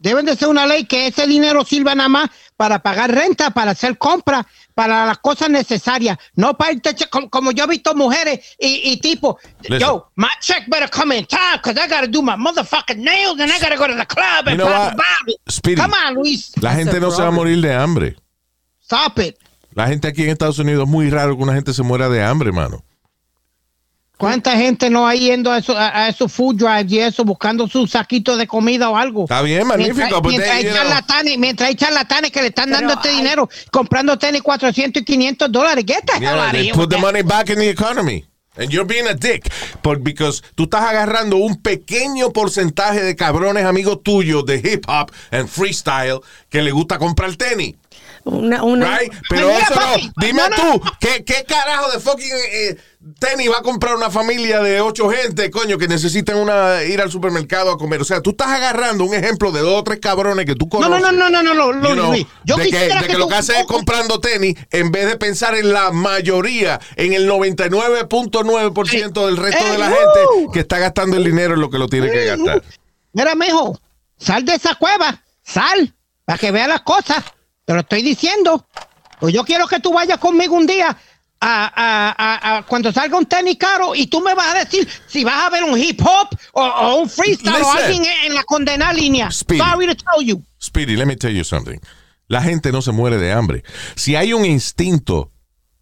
deben 0.00 0.26
de 0.26 0.34
ser 0.34 0.48
una 0.48 0.66
ley 0.66 0.84
que 0.84 1.06
ese 1.06 1.26
dinero 1.26 1.64
sirva 1.64 1.94
nada 1.94 2.08
más 2.08 2.30
para 2.56 2.80
pagar 2.80 3.10
renta, 3.14 3.50
para 3.50 3.70
hacer 3.70 3.96
compras, 3.96 4.44
para 4.74 5.06
las 5.06 5.18
cosas 5.18 5.48
necesarias, 5.50 6.18
no 6.34 6.56
para 6.56 6.72
irte 6.72 6.94
che- 6.94 7.08
como, 7.08 7.30
como 7.30 7.52
yo 7.52 7.64
he 7.64 7.66
visto 7.68 7.94
mujeres 7.94 8.40
y, 8.58 8.90
y 8.92 8.96
tipo, 8.98 9.38
Listen. 9.60 9.78
yo, 9.78 10.10
my 10.16 10.28
check 10.40 10.64
better 10.68 10.88
come 10.90 11.16
in 11.16 11.24
time 11.26 11.58
because 11.62 11.78
I 11.78 11.86
gotta 11.88 12.06
do 12.08 12.20
my 12.22 12.34
motherfucking 12.36 12.96
nails 12.98 13.38
and 13.40 13.52
I 13.52 13.58
gotta 13.60 13.76
go 13.76 13.86
to 13.86 13.94
the 13.94 14.06
club 14.06 14.46
You 14.46 14.50
and 14.52 14.58
know 14.58 14.66
blah, 14.66 14.86
what? 14.86 14.96
blah. 14.96 15.74
Come 15.76 15.94
on, 15.94 16.14
Luis, 16.14 16.50
La 16.56 16.70
That's 16.70 16.84
gente 16.84 17.00
no 17.00 17.10
se 17.10 17.22
va 17.22 17.28
a 17.28 17.30
morir 17.30 17.60
de 17.60 17.72
hambre. 17.74 18.16
stop 18.82 19.18
it. 19.20 19.36
La 19.74 19.86
gente 19.86 20.08
aquí 20.08 20.22
en 20.24 20.30
Estados 20.30 20.58
Unidos 20.58 20.84
es 20.84 20.88
muy 20.90 21.10
raro 21.10 21.36
que 21.36 21.42
una 21.42 21.54
gente 21.54 21.72
se 21.72 21.82
muera 21.82 22.08
de 22.08 22.22
hambre, 22.24 22.50
mano. 22.52 22.82
¿Cuánta 24.20 24.54
gente 24.54 24.90
no 24.90 25.08
hay 25.08 25.20
yendo 25.20 25.50
a, 25.50 25.56
eso- 25.56 25.74
a, 25.74 26.02
a 26.04 26.08
esos 26.10 26.30
food 26.30 26.56
drives 26.56 26.92
y 26.92 26.98
eso, 26.98 27.24
buscando 27.24 27.66
su 27.66 27.86
saquito 27.86 28.36
de 28.36 28.46
comida 28.46 28.90
o 28.90 28.96
algo? 28.98 29.22
Está 29.22 29.40
bien, 29.40 29.66
magnífico. 29.66 29.96
Mientras, 29.96 30.20
but 30.20 30.28
mientras 30.28 30.50
hay 30.56 30.64
charlatanes, 30.64 31.38
mientras 31.38 31.68
hay 31.70 31.74
charlatanes 31.74 32.30
que 32.30 32.42
le 32.42 32.48
están 32.48 32.66
Pero 32.66 32.80
dando 32.80 32.92
este 32.92 33.08
dinero, 33.16 33.48
comprando 33.70 34.18
tenis 34.18 34.42
400 34.42 35.00
y 35.00 35.04
500 35.06 35.50
dólares. 35.50 35.86
The 35.86 35.94
hell 35.94 36.20
Yeah, 36.20 36.52
they 36.52 36.70
put 36.70 36.90
the 36.90 36.98
money 36.98 37.22
back 37.22 37.48
in 37.48 37.56
the 37.60 37.70
economy. 37.70 38.26
And 38.58 38.70
you're 38.70 38.84
being 38.84 39.06
a 39.06 39.14
dick. 39.14 39.50
Por, 39.80 40.00
because 40.00 40.42
tú 40.54 40.64
estás 40.64 40.82
agarrando 40.82 41.36
un 41.38 41.56
pequeño 41.62 42.30
porcentaje 42.30 43.00
de 43.02 43.16
cabrones 43.16 43.64
amigos 43.64 44.02
tuyos 44.02 44.44
de 44.44 44.56
hip 44.56 44.84
hop 44.86 45.10
and 45.30 45.48
freestyle 45.48 46.20
que 46.50 46.60
le 46.60 46.72
gusta 46.72 46.98
comprar 46.98 47.34
tenis. 47.36 47.76
una, 48.24 48.62
una, 48.62 48.98
Right? 48.98 49.12
Pero 49.30 49.46
Mira, 49.48 49.60
eso 49.60 49.74
no. 49.74 50.12
Dime 50.16 50.42
no, 50.42 50.48
no, 50.50 50.56
tú, 50.56 50.84
no. 50.84 50.92
¿qué, 51.00 51.24
¿qué 51.24 51.44
carajo 51.48 51.90
de 51.90 52.00
fucking 52.00 52.28
eh, 52.52 52.76
tenis 53.18 53.50
va 53.50 53.58
a 53.58 53.62
comprar 53.62 53.96
una 53.96 54.10
familia 54.10 54.60
de 54.60 54.80
ocho 54.80 55.08
gente, 55.08 55.50
coño, 55.50 55.78
que 55.78 55.88
necesitan 55.88 56.36
una, 56.36 56.82
ir 56.84 57.00
al 57.00 57.10
supermercado 57.10 57.70
a 57.70 57.78
comer. 57.78 58.02
O 58.02 58.04
sea, 58.04 58.20
tú 58.20 58.30
estás 58.30 58.48
agarrando 58.48 59.04
un 59.04 59.14
ejemplo 59.14 59.52
de 59.52 59.60
dos 59.60 59.80
o 59.80 59.84
tres 59.84 60.00
cabrones 60.00 60.44
que 60.44 60.54
tú 60.54 60.66
No, 60.66 60.70
conoces. 60.70 61.00
no, 61.00 61.12
no, 61.12 61.30
no, 61.30 61.42
no, 61.42 61.54
no, 61.54 61.72
no, 61.72 61.92
know, 61.94 62.10
Luis. 62.12 62.26
Yo 62.44 62.56
de 62.56 62.68
que, 62.68 62.78
de 62.78 63.06
que 63.06 63.16
lo 63.16 63.24
tú- 63.24 63.28
que 63.30 63.34
hace 63.36 63.60
es 63.60 63.66
comprando 63.66 64.20
tenis 64.20 64.56
en 64.70 64.92
vez 64.92 65.06
de 65.06 65.16
pensar 65.16 65.54
en 65.54 65.72
la 65.72 65.92
mayoría, 65.92 66.78
en 66.96 67.14
el 67.14 67.26
99.9% 67.26 69.26
del 69.26 69.36
resto 69.36 69.64
¡Eh, 69.66 69.72
de 69.72 69.78
la 69.78 69.90
uh! 69.90 69.94
gente 69.94 70.52
que 70.52 70.60
está 70.60 70.78
gastando 70.78 71.16
el 71.16 71.24
dinero 71.24 71.54
en 71.54 71.60
lo 71.60 71.70
que 71.70 71.78
lo 71.78 71.88
tiene 71.88 72.10
que 72.10 72.26
gastar. 72.26 72.62
Mira, 73.12 73.34
mijo, 73.34 73.78
sal 74.18 74.44
de 74.44 74.54
esa 74.54 74.74
cueva, 74.74 75.22
sal, 75.42 75.94
para 76.24 76.38
que 76.38 76.50
vea 76.50 76.68
las 76.68 76.82
cosas. 76.82 77.24
Te 77.64 77.74
lo 77.74 77.80
estoy 77.80 78.02
diciendo. 78.02 78.66
Pues 79.18 79.34
yo 79.34 79.44
quiero 79.44 79.66
que 79.68 79.80
tú 79.80 79.92
vayas 79.92 80.18
conmigo 80.18 80.56
un 80.56 80.66
día 80.66 80.96
a, 81.40 81.64
a- 81.74 82.14
a- 82.18 82.58
a- 82.58 82.62
cuando 82.66 82.92
salga 82.92 83.16
un 83.16 83.26
tenis 83.26 83.56
caro 83.58 83.94
y 83.94 84.06
tú 84.06 84.20
me 84.20 84.34
vas 84.34 84.54
a 84.54 84.58
decir 84.64 84.86
si 85.06 85.24
vas 85.24 85.46
a 85.46 85.50
ver 85.50 85.64
un 85.64 85.78
hip 85.78 86.00
hop 86.02 86.28
o, 86.52 86.62
o 86.62 86.94
un 86.96 87.08
freestyle 87.08 87.62
o 87.62 87.72
alguien 87.72 88.04
en, 88.04 88.26
en 88.26 88.34
la 88.34 88.44
condenada 88.44 88.92
línea. 88.92 89.30
Speedy. 89.30 89.60
Sorry 89.62 89.86
to 89.86 89.94
tell 89.94 90.24
you. 90.26 90.42
Speedy, 90.60 90.96
let 90.96 91.06
me 91.06 91.16
tell 91.16 91.32
you 91.34 91.44
something. 91.44 91.78
La 92.28 92.42
gente 92.42 92.70
no 92.72 92.82
se 92.82 92.92
muere 92.92 93.16
de 93.18 93.32
hambre. 93.32 93.64
Si 93.96 94.14
hay 94.16 94.32
un 94.34 94.44
instinto 94.44 95.30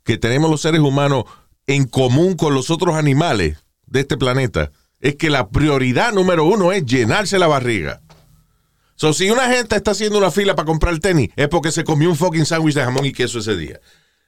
que 0.04 0.16
tenemos 0.16 0.48
los 0.50 0.60
seres 0.62 0.80
humanos 0.80 1.24
en 1.66 1.84
común 1.86 2.36
con 2.36 2.54
los 2.54 2.70
otros 2.70 2.94
animales 2.96 3.58
de 3.86 4.00
este 4.00 4.16
planeta, 4.16 4.70
es 5.00 5.16
que 5.16 5.28
la 5.28 5.48
prioridad 5.50 6.12
número 6.12 6.44
uno 6.44 6.72
es 6.72 6.84
llenarse 6.86 7.38
la 7.38 7.46
barriga. 7.48 8.00
So, 8.94 9.12
si 9.12 9.30
una 9.30 9.48
gente 9.48 9.76
está 9.76 9.90
haciendo 9.92 10.18
una 10.18 10.30
fila 10.30 10.54
para 10.56 10.66
comprar 10.66 10.98
tenis, 10.98 11.30
es 11.36 11.48
porque 11.48 11.70
se 11.70 11.84
comió 11.84 12.08
un 12.08 12.16
fucking 12.16 12.46
sándwich 12.46 12.74
de 12.74 12.82
jamón 12.84 13.04
y 13.04 13.12
queso 13.12 13.38
ese 13.40 13.56
día. 13.56 13.78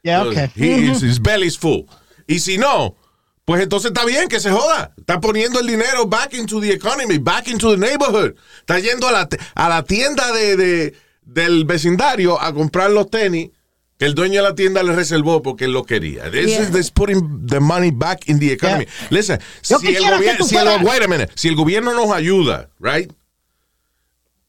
Yeah, 0.03 0.25
okay. 0.27 0.49
he 0.57 0.91
is- 0.91 1.03
his 1.03 1.19
belly's 1.21 1.57
full. 1.59 1.87
Y 2.27 2.39
si 2.39 2.57
no, 2.59 2.97
pues 3.45 3.63
entonces 3.63 3.91
está 3.93 4.05
bien 4.05 4.29
que 4.29 4.41
se 4.41 4.51
joda. 4.51 4.93
Está 4.97 5.21
poniendo 5.21 5.61
el 5.61 5.67
dinero 5.67 6.07
back 6.07 6.35
into 6.35 6.61
the 6.61 6.73
economy, 6.73 7.19
back 7.19 7.49
into 7.49 7.71
the 7.73 7.77
neighborhood. 7.77 8.35
Está 8.61 8.79
yendo 8.81 9.09
a 9.09 9.13
la, 9.13 9.29
a 9.55 9.69
la 9.69 9.83
tienda 9.83 10.33
de, 10.33 10.57
de- 10.57 10.95
del 11.25 11.65
vecindario 11.65 12.41
a 12.41 12.53
comprar 12.55 12.91
los 12.91 13.11
tenis 13.11 13.51
que 13.99 14.07
el 14.07 14.15
dueño 14.15 14.43
de 14.43 14.49
la 14.49 14.55
tienda 14.55 14.83
le 14.83 14.95
reservó 14.95 15.43
porque 15.43 15.67
él 15.67 15.73
lo 15.73 15.85
quería. 15.85 16.31
This 16.31 16.47
Yeah. 16.47 16.63
is 16.63 16.71
this 16.73 16.91
putting 16.91 17.47
the 17.47 17.61
money 17.61 17.91
back 17.91 18.27
in 18.29 18.39
the 18.41 18.51
economy. 18.53 18.87
Yeah. 18.87 19.09
Listen, 19.11 19.41
Yo 19.63 19.79
si 19.79 19.89
el, 19.89 19.93
quisiera 19.95 20.11
que 20.13 20.17
gobierno, 20.17 20.39
tú 20.39 20.49
si, 20.49 20.57
el, 20.57 20.63
fueras- 20.67 20.83
wait 20.85 21.03
a 21.03 21.09
minute, 21.09 21.33
si 21.35 21.49
el 21.49 21.55
gobierno 21.57 21.93
nos 21.95 22.11
ayuda, 22.11 22.71
right? 22.81 23.13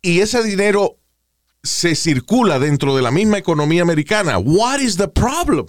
Y 0.01 0.22
ese 0.22 0.41
dinero 0.43 0.98
se 1.63 1.96
circula 1.96 2.60
dentro 2.60 2.96
de 2.96 3.01
la 3.01 3.12
misma 3.12 3.38
economía 3.38 3.82
americana, 3.82 4.38
what 4.38 4.80
is 4.80 4.98
the 4.98 5.08
problem? 5.08 5.68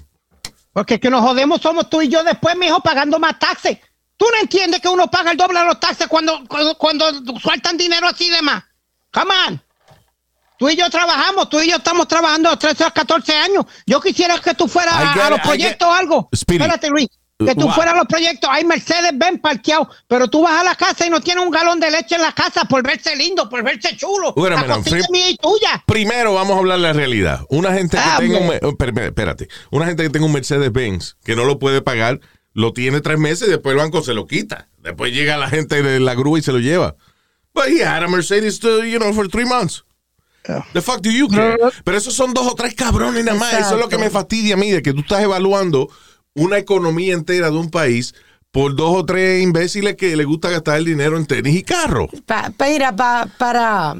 Porque 0.73 0.99
que 0.99 1.11
nos 1.11 1.21
jodemos 1.21 1.61
somos 1.61 1.91
tú 1.91 2.01
y 2.01 2.09
yo 2.09 2.25
después, 2.25 2.57
mijo, 2.57 2.81
pagando 2.81 3.19
más 3.19 3.39
taxes. 3.39 3.79
¿Tú 4.17 4.27
no 4.33 4.41
entiendes 4.41 4.81
que 4.81 4.89
uno 4.89 5.11
paga 5.11 5.33
el 5.33 5.37
doble 5.37 5.59
de 5.61 5.67
los 5.67 5.81
taxes 5.81 6.07
cuando, 6.07 6.45
cuando, 6.49 6.79
cuando 6.79 7.13
sueltan 7.41 7.77
dinero 7.77 8.07
así 8.07 8.31
de 8.31 8.41
más? 8.41 8.63
Come 9.13 9.35
on. 9.49 9.63
Tú 10.59 10.69
y 10.69 10.77
yo 10.77 10.89
trabajamos, 10.89 11.49
tú 11.49 11.61
y 11.61 11.69
yo 11.69 11.77
estamos 11.77 12.07
trabajando 12.07 12.49
a 12.49 12.57
13 12.57 12.85
a 12.85 12.91
14 12.93 13.35
años. 13.35 13.67
Yo 13.85 14.01
quisiera 14.01 14.39
que 14.39 14.55
tú 14.55 14.69
fueras 14.69 14.95
a, 14.95 15.27
a 15.27 15.31
los 15.31 15.41
proyectos 15.41 15.89
o 15.89 15.93
algo. 15.93 16.29
Speedy. 16.35 16.63
Espérate, 16.63 16.89
Luis. 16.89 17.09
Que 17.47 17.55
tú 17.55 17.63
Wow. 17.63 17.73
fueras 17.73 17.95
a 17.95 17.97
los 17.99 18.07
proyectos. 18.07 18.49
Hay 18.53 18.65
Mercedes 18.65 19.13
Benz 19.15 19.41
parqueado, 19.41 19.89
pero 20.09 20.29
tú 20.29 20.43
vas 20.43 20.61
a 20.61 20.65
la 20.65 20.75
casa 20.75 21.07
y 21.07 21.11
no 21.11 21.21
tienes 21.21 21.45
un 21.45 21.51
galón 21.51 21.81
de 21.81 21.91
leche 21.91 22.15
en 22.17 22.23
la 22.23 22.33
casa 22.33 22.65
por 22.65 22.83
verse 22.83 23.15
lindo, 23.17 23.49
por 23.49 23.63
verse 23.63 23.97
chulo. 23.97 24.35
A 24.37 24.51
la 24.67 24.79
mía 25.11 25.31
y 25.31 25.37
tuya. 25.37 25.83
Primero 25.87 26.35
vamos 26.35 26.57
a 26.57 26.59
hablar 26.59 26.79
la 26.79 26.93
realidad. 26.93 27.41
Una 27.49 27.73
gente 27.73 27.97
que 27.97 28.03
Ah, 28.05 28.17
tenga 28.19 28.39
un, 28.39 28.51
oh, 28.63 28.77
espérate, 28.85 29.49
una 29.71 29.87
gente 29.87 30.03
que 30.03 30.11
tenga 30.11 30.27
un 30.27 30.33
Mercedes 30.33 30.73
Benz 30.73 31.17
que 31.25 31.37
no 31.37 31.45
lo 31.45 31.59
puede 31.59 31.83
pagar, 31.83 32.21
lo 32.55 32.73
tiene 32.73 33.01
tres 33.01 33.19
meses 33.19 33.49
y 33.49 33.51
después 33.51 33.73
el 33.73 33.79
banco 33.79 34.03
se 34.03 34.15
lo 34.15 34.27
quita. 34.27 34.69
Después 34.79 35.13
llega 35.13 35.37
la 35.37 35.49
gente 35.49 35.83
de 35.83 36.01
la 36.01 36.15
grúa 36.15 36.39
y 36.39 36.43
se 36.43 36.53
lo 36.53 36.59
lleva. 36.59 36.97
But 37.55 37.69
he 37.69 37.85
had 37.85 38.03
a 38.03 38.09
Mercedes, 38.09 38.59
to, 38.61 38.83
you 38.85 38.99
know, 38.99 39.13
for 39.13 39.29
three 39.29 39.45
months. 39.45 39.85
The 40.73 40.83
fuck 40.83 41.01
do 41.03 41.11
you 41.11 41.29
care? 41.29 41.57
Pero 41.85 41.97
esos 41.97 42.15
son 42.15 42.35
dos 42.35 42.47
o 42.47 42.55
tres 42.57 42.75
cabrones 42.75 43.25
nada 43.25 43.39
más. 43.39 43.53
Eso 43.53 43.75
es 43.75 43.81
lo 43.81 43.89
que 43.89 43.97
me 43.97 44.11
fastidia 44.11 44.55
a 44.55 44.57
mí, 44.57 44.71
de 44.73 44.83
que 44.83 44.93
tú 44.93 45.01
estás 45.01 45.23
evaluando 45.23 45.89
una 46.35 46.59
economía 46.59 47.15
entera 47.15 47.51
de 47.51 47.57
un 47.59 47.71
país 47.71 48.15
por 48.51 48.75
dos 48.77 48.97
o 48.97 49.05
tres 49.05 49.43
imbéciles 49.43 49.97
que 49.97 50.15
le 50.17 50.25
gusta 50.25 50.51
gastar 50.51 50.79
el 50.79 50.85
dinero 50.85 51.17
en 51.17 51.27
tenis 51.27 51.57
y 51.57 51.62
carro. 51.62 52.09
Pa- 52.27 52.51
pa- 52.57 52.69
mira, 52.69 52.95
pa- 52.95 53.27
para, 53.39 53.95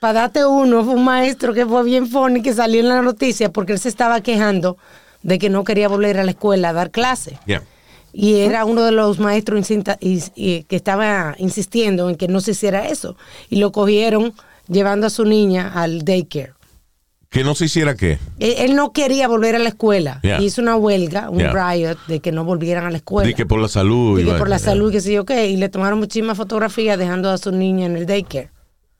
para 0.00 0.20
darte 0.20 0.44
uno, 0.46 0.84
fue 0.84 0.94
un 0.94 1.04
maestro 1.04 1.52
que 1.54 1.66
fue 1.66 1.82
bien 1.84 2.06
funny 2.08 2.42
que 2.42 2.54
salió 2.54 2.80
en 2.80 2.88
la 2.88 3.02
noticia 3.02 3.50
porque 3.52 3.72
él 3.72 3.78
se 3.80 3.88
estaba 3.88 4.20
quejando 4.20 4.76
de 5.22 5.38
que 5.38 5.48
no 5.50 5.64
quería 5.64 5.88
volver 5.88 6.18
a 6.18 6.24
la 6.24 6.30
escuela 6.30 6.68
a 6.68 6.72
dar 6.72 6.90
clase. 6.92 7.38
Yeah. 7.46 7.62
Y 8.12 8.36
era 8.36 8.64
uno 8.64 8.82
de 8.84 8.92
los 8.92 9.18
maestros 9.18 9.68
y 10.00 10.62
que 10.62 10.76
estaba 10.76 11.34
insistiendo 11.38 12.08
en 12.08 12.16
que 12.16 12.28
no 12.28 12.40
se 12.40 12.52
hiciera 12.52 12.88
eso. 12.88 13.16
Y 13.50 13.56
lo 13.56 13.72
cogieron 13.72 14.32
llevando 14.68 15.06
a 15.08 15.10
su 15.10 15.24
niña 15.24 15.72
al 15.74 16.02
daycare. 16.04 16.54
Que 17.30 17.42
no 17.44 17.54
se 17.54 17.64
hiciera 17.66 17.96
qué. 17.96 18.18
Él, 18.38 18.54
él 18.58 18.76
no 18.76 18.92
quería 18.92 19.26
volver 19.28 19.56
a 19.56 19.58
la 19.58 19.68
escuela. 19.68 20.20
Yeah. 20.22 20.40
Hizo 20.40 20.62
una 20.62 20.76
huelga, 20.76 21.28
un 21.28 21.38
Yeah. 21.38 21.52
riot, 21.72 21.98
de 22.06 22.20
que 22.20 22.32
no 22.32 22.44
volvieran 22.44 22.84
a 22.86 22.90
la 22.90 22.98
escuela. 22.98 23.26
Di 23.26 23.34
que 23.34 23.44
por 23.46 23.60
la 23.60 23.68
salud. 23.68 24.18
Y 24.18 24.22
y 24.22 24.24
que 24.24 24.30
por 24.32 24.48
la 24.48 24.56
vaina, 24.56 24.58
salud, 24.58 24.92
que 24.92 25.00
sé 25.00 25.12
yo 25.12 25.24
qué. 25.24 25.48
Y 25.48 25.56
le 25.56 25.68
tomaron 25.68 25.98
muchísimas 25.98 26.36
fotografías 26.36 26.96
dejando 26.98 27.30
a 27.30 27.36
su 27.38 27.50
niña 27.52 27.86
en 27.86 27.96
el 27.96 28.06
daycare. 28.06 28.50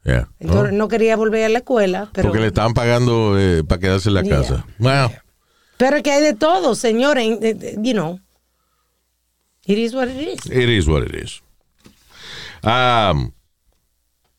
Yeah. 0.04 0.28
Entonces 0.40 0.73
Oh. 0.73 0.76
no 0.76 0.88
quería 0.88 1.16
volver 1.16 1.45
a 1.45 1.49
la 1.49 1.59
escuela, 1.59 2.09
pero, 2.12 2.28
Porque 2.28 2.40
le 2.40 2.49
estaban 2.49 2.75
pagando 2.75 3.38
eh, 3.38 3.62
para 3.64 3.80
quedarse 3.80 4.09
en 4.09 4.14
la 4.14 4.23
Yeah. 4.23 4.37
casa. 4.37 4.66
Wow. 4.78 5.11
pero 5.78 5.97
es 5.99 6.02
que 6.02 6.11
hay 6.11 6.23
de 6.23 6.35
todo, 6.35 6.75
señores. 6.75 7.25
eh, 7.42 7.56
eh, 7.61 7.76
You 7.80 7.92
know. 7.92 8.21
It 9.66 9.78
is 9.78 9.95
what 9.95 10.09
it 10.09 10.21
is. 10.21 10.47
It 10.47 10.68
is 10.68 10.87
what 10.88 11.02
it 11.04 11.14
is. 11.14 11.42
Um, 12.62 13.33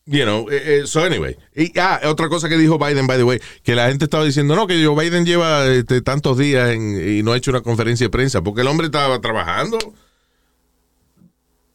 you 0.08 0.24
know, 0.24 0.50
eh, 0.50 0.80
eh, 0.82 0.82
so 0.88 1.04
anyway. 1.04 1.36
Y, 1.56 1.78
ah, 1.80 2.00
otra 2.06 2.30
cosa 2.30 2.48
que 2.50 2.58
dijo 2.58 2.78
Biden, 2.80 3.06
by 3.08 3.18
the 3.18 3.24
way, 3.24 3.40
que 3.64 3.76
la 3.76 3.90
gente 3.90 4.06
estaba 4.06 4.24
diciendo, 4.26 4.56
no, 4.56 4.66
que 4.66 4.84
Joe 4.84 4.96
Biden 5.04 5.26
lleva 5.26 5.66
este, 5.68 6.02
tantos 6.02 6.38
días 6.38 6.72
en- 6.72 7.18
y 7.18 7.24
no 7.24 7.34
ha 7.34 7.38
hecho 7.38 7.52
una 7.52 7.62
conferencia 7.62 8.06
de 8.06 8.10
prensa, 8.10 8.42
porque 8.42 8.62
el 8.62 8.68
hombre 8.68 8.88
estaba 8.88 9.20
trabajando. 9.22 9.78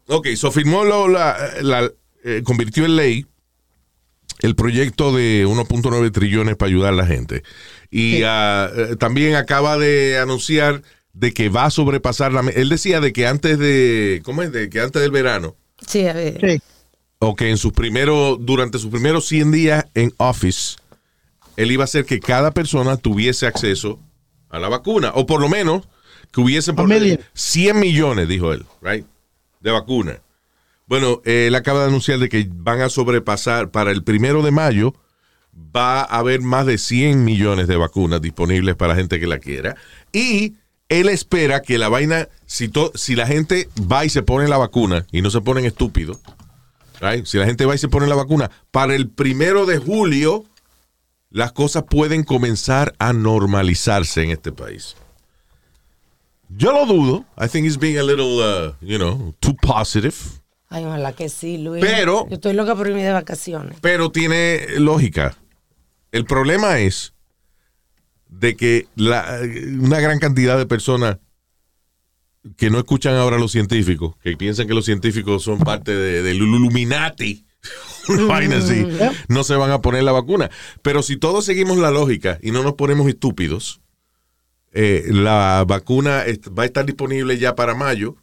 Ok, 0.08 0.28
so 0.36 0.50
firmó 0.50 0.84
lo- 0.84 1.08
la, 1.08 1.36
la- 1.62 1.90
eh, 2.24 2.42
convirtió 2.44 2.84
en 2.84 2.96
ley 2.96 3.26
el 4.40 4.54
proyecto 4.56 5.12
de 5.14 5.46
1.9 5.46 6.10
trillones 6.10 6.56
para 6.56 6.68
ayudar 6.68 6.92
a 6.92 6.96
la 6.96 7.06
gente. 7.06 7.42
Y 7.90 8.20
eh, 8.24 8.96
también 8.98 9.36
acaba 9.36 9.78
de 9.78 10.18
anunciar 10.18 10.82
de 11.12 11.32
que 11.32 11.48
va 11.48 11.66
a 11.66 11.70
sobrepasar 11.70 12.32
la... 12.32 12.40
Él 12.50 12.68
decía 12.68 13.00
de 13.00 13.12
que 13.12 13.26
antes 13.26 13.58
de... 13.58 14.20
¿Cómo 14.24 14.42
es? 14.42 14.50
De 14.50 14.68
que 14.70 14.80
antes 14.80 15.00
del 15.02 15.10
verano, 15.10 15.56
Sí, 15.86 16.06
a 16.06 16.12
ver. 16.12 16.38
Sí. 16.40 16.62
O 17.24 17.36
que 17.36 17.50
en 17.50 17.56
sus 17.56 17.72
primeros, 17.72 18.36
durante 18.40 18.80
sus 18.80 18.90
primeros 18.90 19.26
100 19.28 19.52
días 19.52 19.86
en 19.94 20.12
Office, 20.16 20.76
él 21.56 21.70
iba 21.70 21.84
a 21.84 21.86
hacer 21.86 22.04
que 22.04 22.18
cada 22.18 22.50
persona 22.50 22.96
tuviese 22.96 23.46
acceso 23.46 24.00
a 24.50 24.58
la 24.58 24.68
vacuna, 24.68 25.12
o 25.14 25.24
por 25.24 25.40
lo 25.40 25.48
menos 25.48 25.86
que 26.32 26.40
hubiese 26.40 26.72
por, 26.72 26.88
million. 26.88 27.20
100 27.34 27.78
millones, 27.78 28.26
dijo 28.26 28.52
él, 28.52 28.66
right, 28.82 29.06
de 29.60 29.70
vacuna. 29.70 30.18
Bueno, 30.88 31.22
eh, 31.24 31.46
él 31.46 31.54
acaba 31.54 31.82
de 31.82 31.86
anunciar 31.86 32.18
de 32.18 32.28
que 32.28 32.48
van 32.52 32.80
a 32.80 32.88
sobrepasar 32.88 33.70
para 33.70 33.92
el 33.92 34.02
primero 34.02 34.42
de 34.42 34.50
mayo, 34.50 34.92
va 35.54 36.00
a 36.00 36.18
haber 36.18 36.40
más 36.40 36.66
de 36.66 36.76
100 36.76 37.24
millones 37.24 37.68
de 37.68 37.76
vacunas 37.76 38.20
disponibles 38.20 38.74
para 38.74 38.96
gente 38.96 39.20
que 39.20 39.28
la 39.28 39.38
quiera. 39.38 39.76
Y 40.12 40.54
él 40.88 41.08
espera 41.08 41.62
que 41.62 41.78
la 41.78 41.88
vaina, 41.88 42.28
si, 42.46 42.68
to- 42.68 42.90
si 42.96 43.14
la 43.14 43.28
gente 43.28 43.68
va 43.80 44.04
y 44.04 44.08
se 44.10 44.22
pone 44.22 44.48
la 44.48 44.58
vacuna 44.58 45.06
y 45.12 45.22
no 45.22 45.30
se 45.30 45.40
ponen 45.40 45.64
estúpidos, 45.66 46.18
right? 47.02 47.26
si 47.26 47.36
la 47.36 47.44
gente 47.44 47.66
va 47.66 47.74
y 47.74 47.78
se 47.78 47.88
pone 47.88 48.06
la 48.06 48.14
vacuna, 48.14 48.50
para 48.70 48.94
el 48.94 49.10
primero 49.10 49.66
de 49.66 49.76
julio 49.78 50.44
las 51.30 51.52
cosas 51.52 51.84
pueden 51.90 52.24
comenzar 52.24 52.94
a 52.98 53.12
normalizarse 53.12 54.22
en 54.22 54.30
este 54.30 54.52
país. 54.52 54.96
Yo 56.48 56.72
lo 56.72 56.84
dudo. 56.86 57.24
I 57.42 57.48
think 57.48 57.66
he's 57.66 57.78
being 57.78 57.98
a 57.98 58.02
little, 58.02 58.38
uh, 58.40 58.74
you 58.82 58.98
know, 58.98 59.34
too 59.40 59.54
positive. 59.56 60.14
Ay, 60.68 60.84
ojalá 60.84 61.12
que 61.12 61.28
sí, 61.28 61.58
Luis. 61.58 61.82
Pero- 61.82 62.26
Yo 62.28 62.34
estoy 62.34 62.52
loca 62.52 62.74
por 62.76 62.86
irme 62.88 63.02
de 63.02 63.12
vacaciones. 63.12 63.78
Pero 63.80 64.10
tiene 64.10 64.66
lógica. 64.78 65.36
El 66.12 66.24
problema 66.26 66.78
es 66.78 67.14
de 68.28 68.54
que 68.56 68.86
la- 68.94 69.40
una 69.80 70.00
gran 70.00 70.18
cantidad 70.18 70.58
de 70.58 70.66
personas 70.66 71.16
que 72.56 72.70
no 72.70 72.78
escuchan 72.78 73.14
ahora 73.14 73.38
los 73.38 73.52
científicos, 73.52 74.16
que 74.22 74.36
piensan 74.36 74.66
que 74.66 74.74
los 74.74 74.84
científicos 74.84 75.42
son 75.42 75.58
parte 75.58 75.94
de- 75.94 76.22
del 76.22 76.36
Illuminati, 76.38 77.44
vaina 78.28 78.56
así, 78.58 78.84
no 79.28 79.44
se 79.44 79.54
van 79.54 79.70
a 79.70 79.80
poner 79.80 80.02
la 80.02 80.12
vacuna. 80.12 80.50
Pero 80.82 81.02
si 81.02 81.16
todos 81.16 81.44
seguimos 81.44 81.78
la 81.78 81.90
lógica 81.90 82.38
y 82.42 82.50
no 82.50 82.62
nos 82.62 82.74
ponemos 82.74 83.06
estúpidos, 83.08 83.80
eh, 84.72 85.04
la 85.08 85.64
vacuna 85.68 86.24
va 86.58 86.62
a 86.64 86.66
estar 86.66 86.84
disponible 86.86 87.38
ya 87.38 87.54
para 87.54 87.74
mayo 87.74 88.16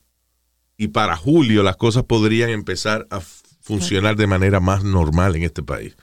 y 0.78 0.90
para 0.90 1.16
julio 1.16 1.64
las 1.64 1.78
cosas 1.78 2.04
podrían 2.04 2.50
empezar 2.50 3.08
a 3.12 3.22
funcionar 3.62 4.16
de 4.16 4.28
manera 4.28 4.60
más 4.60 4.84
normal 4.84 5.36
en 5.36 5.44
este 5.44 5.62
país. 5.64 5.96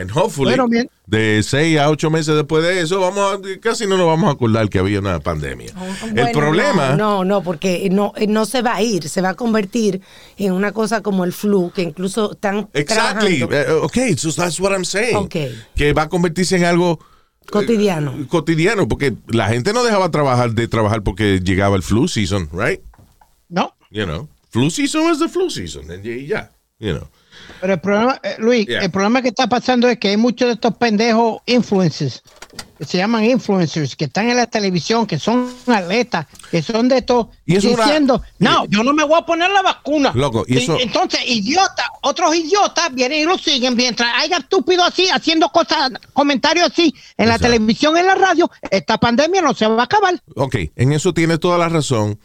And 0.00 0.12
hopefully, 0.12 0.50
Bueno, 0.52 0.68
bien. 0.68 0.88
de 1.06 1.42
seis 1.42 1.76
a 1.76 1.90
ocho 1.90 2.08
meses 2.08 2.36
después 2.36 2.62
de 2.62 2.80
eso, 2.80 3.00
vamos 3.00 3.34
a- 3.34 3.60
casi 3.60 3.84
no 3.84 3.96
nos 3.96 4.06
vamos 4.06 4.28
a 4.28 4.32
acordar 4.34 4.68
que 4.70 4.78
había 4.78 5.00
una 5.00 5.18
pandemia. 5.18 5.72
el 6.04 6.12
Bueno, 6.14 6.32
problema, 6.38 6.90
No, 6.90 6.96
no, 6.96 7.24
no, 7.24 7.42
porque 7.42 7.88
no, 7.90 8.12
no 8.28 8.44
se 8.46 8.62
va 8.62 8.76
a 8.76 8.82
ir, 8.82 9.08
se 9.08 9.20
va 9.20 9.30
a 9.30 9.34
convertir 9.34 10.00
en 10.36 10.52
una 10.52 10.70
cosa 10.70 11.02
como 11.02 11.24
el 11.24 11.32
flu, 11.32 11.72
que 11.74 11.82
incluso 11.82 12.30
están 12.32 12.68
exactly, 12.74 13.38
trabajando 13.40 13.56
eh, 13.80 13.84
okay, 13.84 14.16
so 14.16 14.32
that's 14.32 14.60
what 14.60 14.70
I'm 14.70 14.84
saying. 14.84 15.16
Ok. 15.16 15.34
Que 15.74 15.92
va 15.92 16.02
a 16.02 16.08
convertirse 16.08 16.54
en 16.56 16.64
algo 16.64 17.00
cotidiano. 17.50 18.12
eh, 18.20 18.26
cotidiano, 18.28 18.86
porque 18.86 19.14
la 19.26 19.48
gente 19.48 19.72
no 19.72 19.82
dejaba 19.82 20.10
trabajar 20.12 20.52
de 20.52 20.68
trabajar 20.68 21.02
porque 21.02 21.40
llegaba 21.42 21.74
el 21.74 21.82
flu 21.82 22.06
season, 22.06 22.48
right? 22.52 22.80
No. 23.48 23.74
You 23.90 24.04
know, 24.04 24.28
flu 24.50 24.70
season 24.70 25.10
is 25.10 25.18
the 25.18 25.28
flu 25.28 25.50
season, 25.50 25.90
and 25.90 26.06
y 26.06 26.26
ya, 26.26 26.52
you 26.78 26.92
know. 26.94 27.08
Pero 27.60 27.72
el 27.74 27.80
problema, 27.80 28.20
eh, 28.22 28.36
Luis, 28.38 28.66
Yeah. 28.66 28.80
el 28.84 28.90
problema 28.90 29.20
que 29.22 29.28
está 29.28 29.48
pasando 29.48 29.88
es 29.88 29.98
que 29.98 30.08
hay 30.08 30.16
muchos 30.16 30.46
de 30.48 30.54
estos 30.54 30.76
pendejos 30.76 31.40
influencers, 31.46 32.22
que 32.78 32.84
se 32.84 32.98
llaman 32.98 33.24
influencers, 33.24 33.96
que 33.96 34.04
están 34.04 34.28
en 34.30 34.36
la 34.36 34.46
televisión, 34.46 35.06
que 35.08 35.18
son 35.18 35.52
atletas, 35.66 36.26
que 36.52 36.62
son 36.62 36.88
de 36.88 36.98
estos, 36.98 37.26
Y 37.46 37.56
eso 37.56 37.70
una- 37.70 37.84
diciendo, 37.84 38.22
no, 38.38 38.64
yo 38.66 38.84
no 38.84 38.92
me 38.92 39.02
voy 39.02 39.18
a 39.18 39.26
poner 39.26 39.50
la 39.50 39.62
vacuna. 39.62 40.12
Loco, 40.14 40.44
y 40.46 40.58
eso- 40.58 40.78
Entonces, 40.78 41.20
idiotas, 41.26 41.86
otros 42.02 42.32
idiotas 42.36 42.94
vienen 42.94 43.22
y 43.22 43.24
lo 43.24 43.36
siguen 43.36 43.74
mientras 43.74 44.08
haya 44.22 44.36
estúpidos 44.36 44.86
así, 44.86 45.08
haciendo 45.10 45.48
cosas, 45.48 45.90
comentarios 46.12 46.70
así 46.70 46.94
en 47.16 47.28
la 47.28 47.40
televisión, 47.40 47.96
en 47.96 48.06
la 48.06 48.14
radio, 48.14 48.48
esta 48.70 48.98
pandemia 48.98 49.42
no 49.42 49.52
se 49.54 49.66
va 49.66 49.80
a 49.80 49.84
acabar. 49.86 50.14
Ok, 50.36 50.54
en 50.76 50.92
eso 50.92 51.12
tienes 51.12 51.40
toda 51.40 51.58
la 51.58 51.68
razón. 51.68 52.20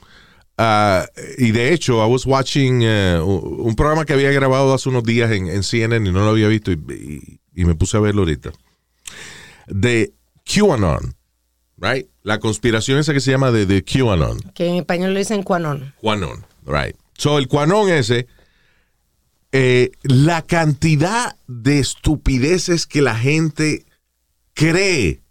Ah, 0.58 1.06
y 1.38 1.52
de 1.52 1.74
hecho, 1.74 2.06
I 2.06 2.10
was 2.12 2.26
watching 2.26 2.82
eh, 2.84 3.20
un 3.22 3.76
programa 3.76 4.06
que 4.06 4.14
había 4.14 4.32
grabado 4.32 4.74
hace 4.74 4.90
unos 4.90 5.04
días 5.04 5.32
en, 5.32 5.48
en 5.48 5.64
CNN 5.64 6.08
y 6.08 6.12
no 6.12 6.20
lo 6.24 6.30
había 6.30 6.48
visto 6.48 6.72
y, 6.72 6.76
y- 6.76 7.40
y 7.56 7.66
me 7.66 7.76
puse 7.76 7.98
a 7.98 8.00
verlo 8.00 8.22
ahorita. 8.22 8.52
De 9.68 10.14
QAnon, 10.46 11.16
right? 11.78 12.08
La 12.24 12.40
conspiración 12.40 13.00
esa 13.00 13.14
que 13.14 13.20
se 13.20 13.32
llama 13.32 13.52
de, 13.52 13.66
de 13.66 13.84
QAnon. 13.84 14.40
Que 14.54 14.68
en 14.68 14.76
español 14.76 15.14
le 15.14 15.20
dicen 15.20 15.44
cuanón. 15.44 15.94
QAnon, 16.02 16.46
right? 16.66 16.96
So, 17.18 17.38
el 17.38 17.48
QAnon 17.48 17.90
ese, 17.90 18.28
eh, 19.52 19.92
la 20.04 20.42
cantidad 20.44 21.36
de 21.48 21.80
estupideces 21.80 22.86
que 22.88 23.02
la 23.02 23.16
gente 23.16 23.86
cree 24.54 25.22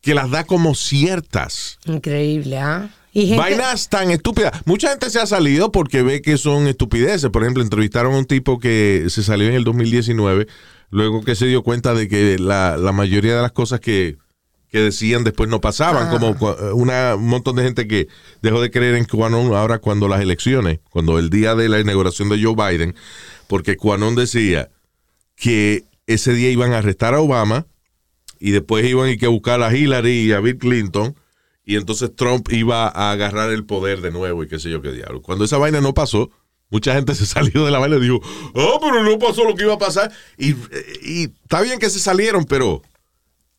que 0.00 0.14
las 0.14 0.30
da 0.30 0.44
como 0.44 0.74
ciertas. 0.74 1.78
Increíble, 1.84 2.58
¿ah? 2.58 2.90
Y 3.16 3.28
gente, 3.28 3.38
Vainas 3.38 3.88
tan 3.88 4.10
estúpidas. 4.10 4.60
Mucha 4.66 4.90
gente 4.90 5.08
se 5.08 5.18
ha 5.18 5.24
salido 5.24 5.72
porque 5.72 6.02
ve 6.02 6.20
que 6.20 6.36
son 6.36 6.66
estupideces. 6.66 7.30
Por 7.30 7.44
ejemplo, 7.44 7.62
entrevistaron 7.62 8.12
a 8.12 8.18
un 8.18 8.26
tipo 8.26 8.58
que 8.58 9.06
se 9.08 9.22
salió 9.22 9.48
en 9.48 9.54
el 9.54 9.64
2019, 9.64 10.46
luego 10.90 11.22
que 11.22 11.34
se 11.34 11.46
dio 11.46 11.62
cuenta 11.62 11.94
de 11.94 12.08
que 12.08 12.38
la, 12.38 12.76
la 12.76 12.92
mayoría 12.92 13.34
de 13.34 13.40
las 13.40 13.52
cosas 13.52 13.80
que, 13.80 14.18
que 14.70 14.80
decían 14.80 15.24
después 15.24 15.48
no 15.48 15.62
pasaban, 15.62 16.10
como 16.10 16.36
una, 16.74 17.14
un 17.14 17.28
montón 17.28 17.56
de 17.56 17.62
gente 17.62 17.88
que 17.88 18.08
dejó 18.42 18.60
de 18.60 18.70
creer 18.70 18.96
en 18.96 19.06
QAnon 19.06 19.54
ahora 19.54 19.78
cuando 19.78 20.08
las 20.08 20.20
elecciones, 20.20 20.80
cuando 20.90 21.18
el 21.18 21.30
día 21.30 21.54
de 21.54 21.70
la 21.70 21.80
inauguración 21.80 22.28
de 22.28 22.42
Joe 22.42 22.54
Biden, 22.54 22.94
porque 23.46 23.78
QAnon 23.78 24.14
decía 24.14 24.68
que 25.36 25.84
ese 26.06 26.34
día 26.34 26.50
iban 26.50 26.74
a 26.74 26.78
arrestar 26.78 27.14
a 27.14 27.20
Obama 27.20 27.64
y 28.38 28.50
después 28.50 28.84
iban 28.84 29.06
a 29.06 29.10
ir 29.12 29.18
que 29.18 29.26
buscar 29.26 29.62
a 29.62 29.74
Hillary 29.74 30.26
y 30.26 30.32
a 30.32 30.40
Bill 30.40 30.58
Clinton 30.58 31.16
y 31.66 31.76
entonces 31.76 32.14
Trump 32.16 32.48
iba 32.52 32.86
a 32.88 33.10
agarrar 33.10 33.50
el 33.50 33.66
poder 33.66 34.00
de 34.00 34.12
nuevo 34.12 34.42
y 34.44 34.48
qué 34.48 34.58
sé 34.58 34.70
yo 34.70 34.80
qué 34.80 34.92
diablo. 34.92 35.20
Cuando 35.20 35.44
esa 35.44 35.58
vaina 35.58 35.80
no 35.82 35.92
pasó, 35.92 36.30
mucha 36.70 36.94
gente 36.94 37.14
se 37.16 37.26
salió 37.26 37.64
de 37.66 37.70
la 37.72 37.78
vaina 37.80 37.96
y 37.96 38.00
dijo, 38.00 38.20
ah, 38.54 38.78
pero 38.80 39.02
no 39.02 39.18
pasó 39.18 39.44
lo 39.44 39.54
que 39.56 39.64
iba 39.64 39.74
a 39.74 39.78
pasar. 39.78 40.10
Y, 40.38 40.54
y 41.02 41.24
está 41.42 41.60
bien 41.60 41.78
que 41.80 41.90
se 41.90 41.98
salieron, 41.98 42.44
pero 42.44 42.82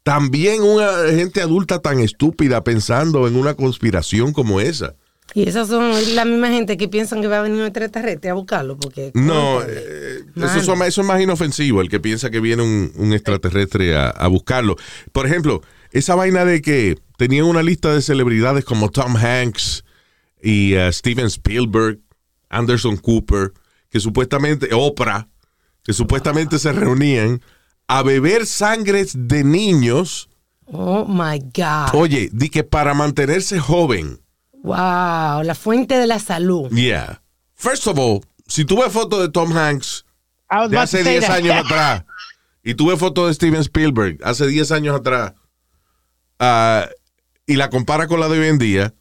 también 0.03 0.61
una 0.63 0.89
gente 1.09 1.41
adulta 1.41 1.79
tan 1.79 1.99
estúpida 1.99 2.63
pensando 2.63 3.27
en 3.27 3.35
una 3.35 3.55
conspiración 3.55 4.31
como 4.31 4.61
esa. 4.61 4.95
y 5.33 5.49
esas 5.49 5.67
son 5.67 5.91
la 6.15 6.23
misma 6.23 6.47
gente 6.47 6.77
que 6.77 6.87
piensan 6.87 7.19
que 7.21 7.27
va 7.27 7.39
a 7.39 7.41
venir 7.41 7.59
un 7.59 7.65
extraterrestre 7.65 8.29
a 8.29 8.33
buscarlo. 8.33 8.77
Porque, 8.77 9.11
No, 9.13 9.61
eh, 9.63 10.21
eso, 10.37 10.63
son 10.63 10.81
eso 10.83 11.01
es 11.01 11.07
más 11.07 11.19
inofensivo, 11.21 11.81
el 11.81 11.89
que 11.89 11.99
piensa 11.99 12.29
que 12.29 12.39
viene 12.39 12.63
un, 12.63 12.93
un 12.95 13.11
extraterrestre 13.11 13.97
a, 13.97 14.07
a 14.11 14.27
buscarlo. 14.27 14.77
Por 15.11 15.25
ejemplo, 15.25 15.62
esa 15.91 16.15
vaina 16.15 16.45
de 16.45 16.62
que 16.62 16.97
tenían 17.17 17.45
una 17.45 17.62
lista 17.63 17.93
de 17.93 18.01
celebridades 18.01 18.63
como 18.63 18.89
Tom 18.89 19.15
Hanks 19.17 19.84
y 20.41 20.75
uh, 20.77 20.91
Steven 20.91 21.25
Spielberg, 21.25 21.99
Anderson 22.49 22.97
Cooper, 22.97 23.51
que 23.89 23.99
supuestamente, 23.99 24.69
Oprah, 24.73 25.27
que 25.84 25.93
supuestamente 25.93 26.60
se 26.60 26.71
reunían 26.71 27.41
a 27.88 28.03
beber 28.03 28.45
sangres 28.45 29.13
de 29.15 29.43
niños, 29.43 30.30
Oh 30.65 31.06
my 31.06 31.39
God. 31.39 31.93
oye, 31.93 32.30
di 32.34 32.49
que 32.49 32.63
para 32.63 32.93
mantenerse 32.93 33.60
joven. 33.60 34.19
Wow, 34.63 35.43
la 35.43 35.56
fuente 35.56 35.95
de 35.97 36.08
la 36.08 36.19
salud. 36.19 36.69
Yeah. 36.71 37.21
First 37.56 37.88
of 37.88 37.97
all, 37.97 38.21
si 38.47 38.65
tú 38.65 38.77
ves 38.82 38.91
fotos 38.91 39.21
de 39.21 39.30
Tom 39.30 39.51
Hanks 39.56 40.06
de 40.69 40.77
hace 40.77 41.03
say 41.03 41.19
10 41.19 41.25
that. 41.25 41.36
años 41.38 41.56
atrás 41.65 42.03
y 42.63 42.73
tuve 42.75 42.97
fotos 42.97 43.27
de 43.27 43.34
Steven 43.34 43.62
Spielberg 43.62 44.19
hace 44.23 44.45
10 44.47 44.71
años 44.71 44.95
atrás 44.99 45.34
ah, 46.39 46.88
y 47.47 47.55
la 47.55 47.69
compara 47.69 48.07
con 48.07 48.19
la 48.19 48.29
de 48.29 48.39
hoy 48.39 48.47
en 48.47 48.60
día, 48.60 48.93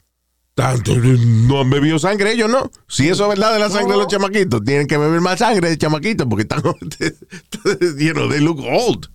tanto 0.55 0.95
no 0.97 1.61
han 1.61 1.69
bebido 1.69 1.99
sangre 1.99 2.33
ellos, 2.33 2.49
¿no? 2.49 2.71
Si 2.89 3.09
eso 3.09 3.25
es 3.25 3.29
verdad 3.29 3.53
de 3.53 3.59
la 3.59 3.69
sangre 3.69 3.93
de 3.93 3.99
los 3.99 4.07
chamaquitos, 4.07 4.65
tienen 4.65 4.87
que 4.87 4.97
beber 4.97 5.21
más 5.21 5.41
sangre 5.41 5.69
de 5.69 5.77
chamaquitos 5.77 6.27
porque 6.29 6.43
están, 6.43 6.63
you 7.99 8.13
know, 8.15 8.29
they 8.31 8.41
look 8.41 8.61
old. 8.61 9.11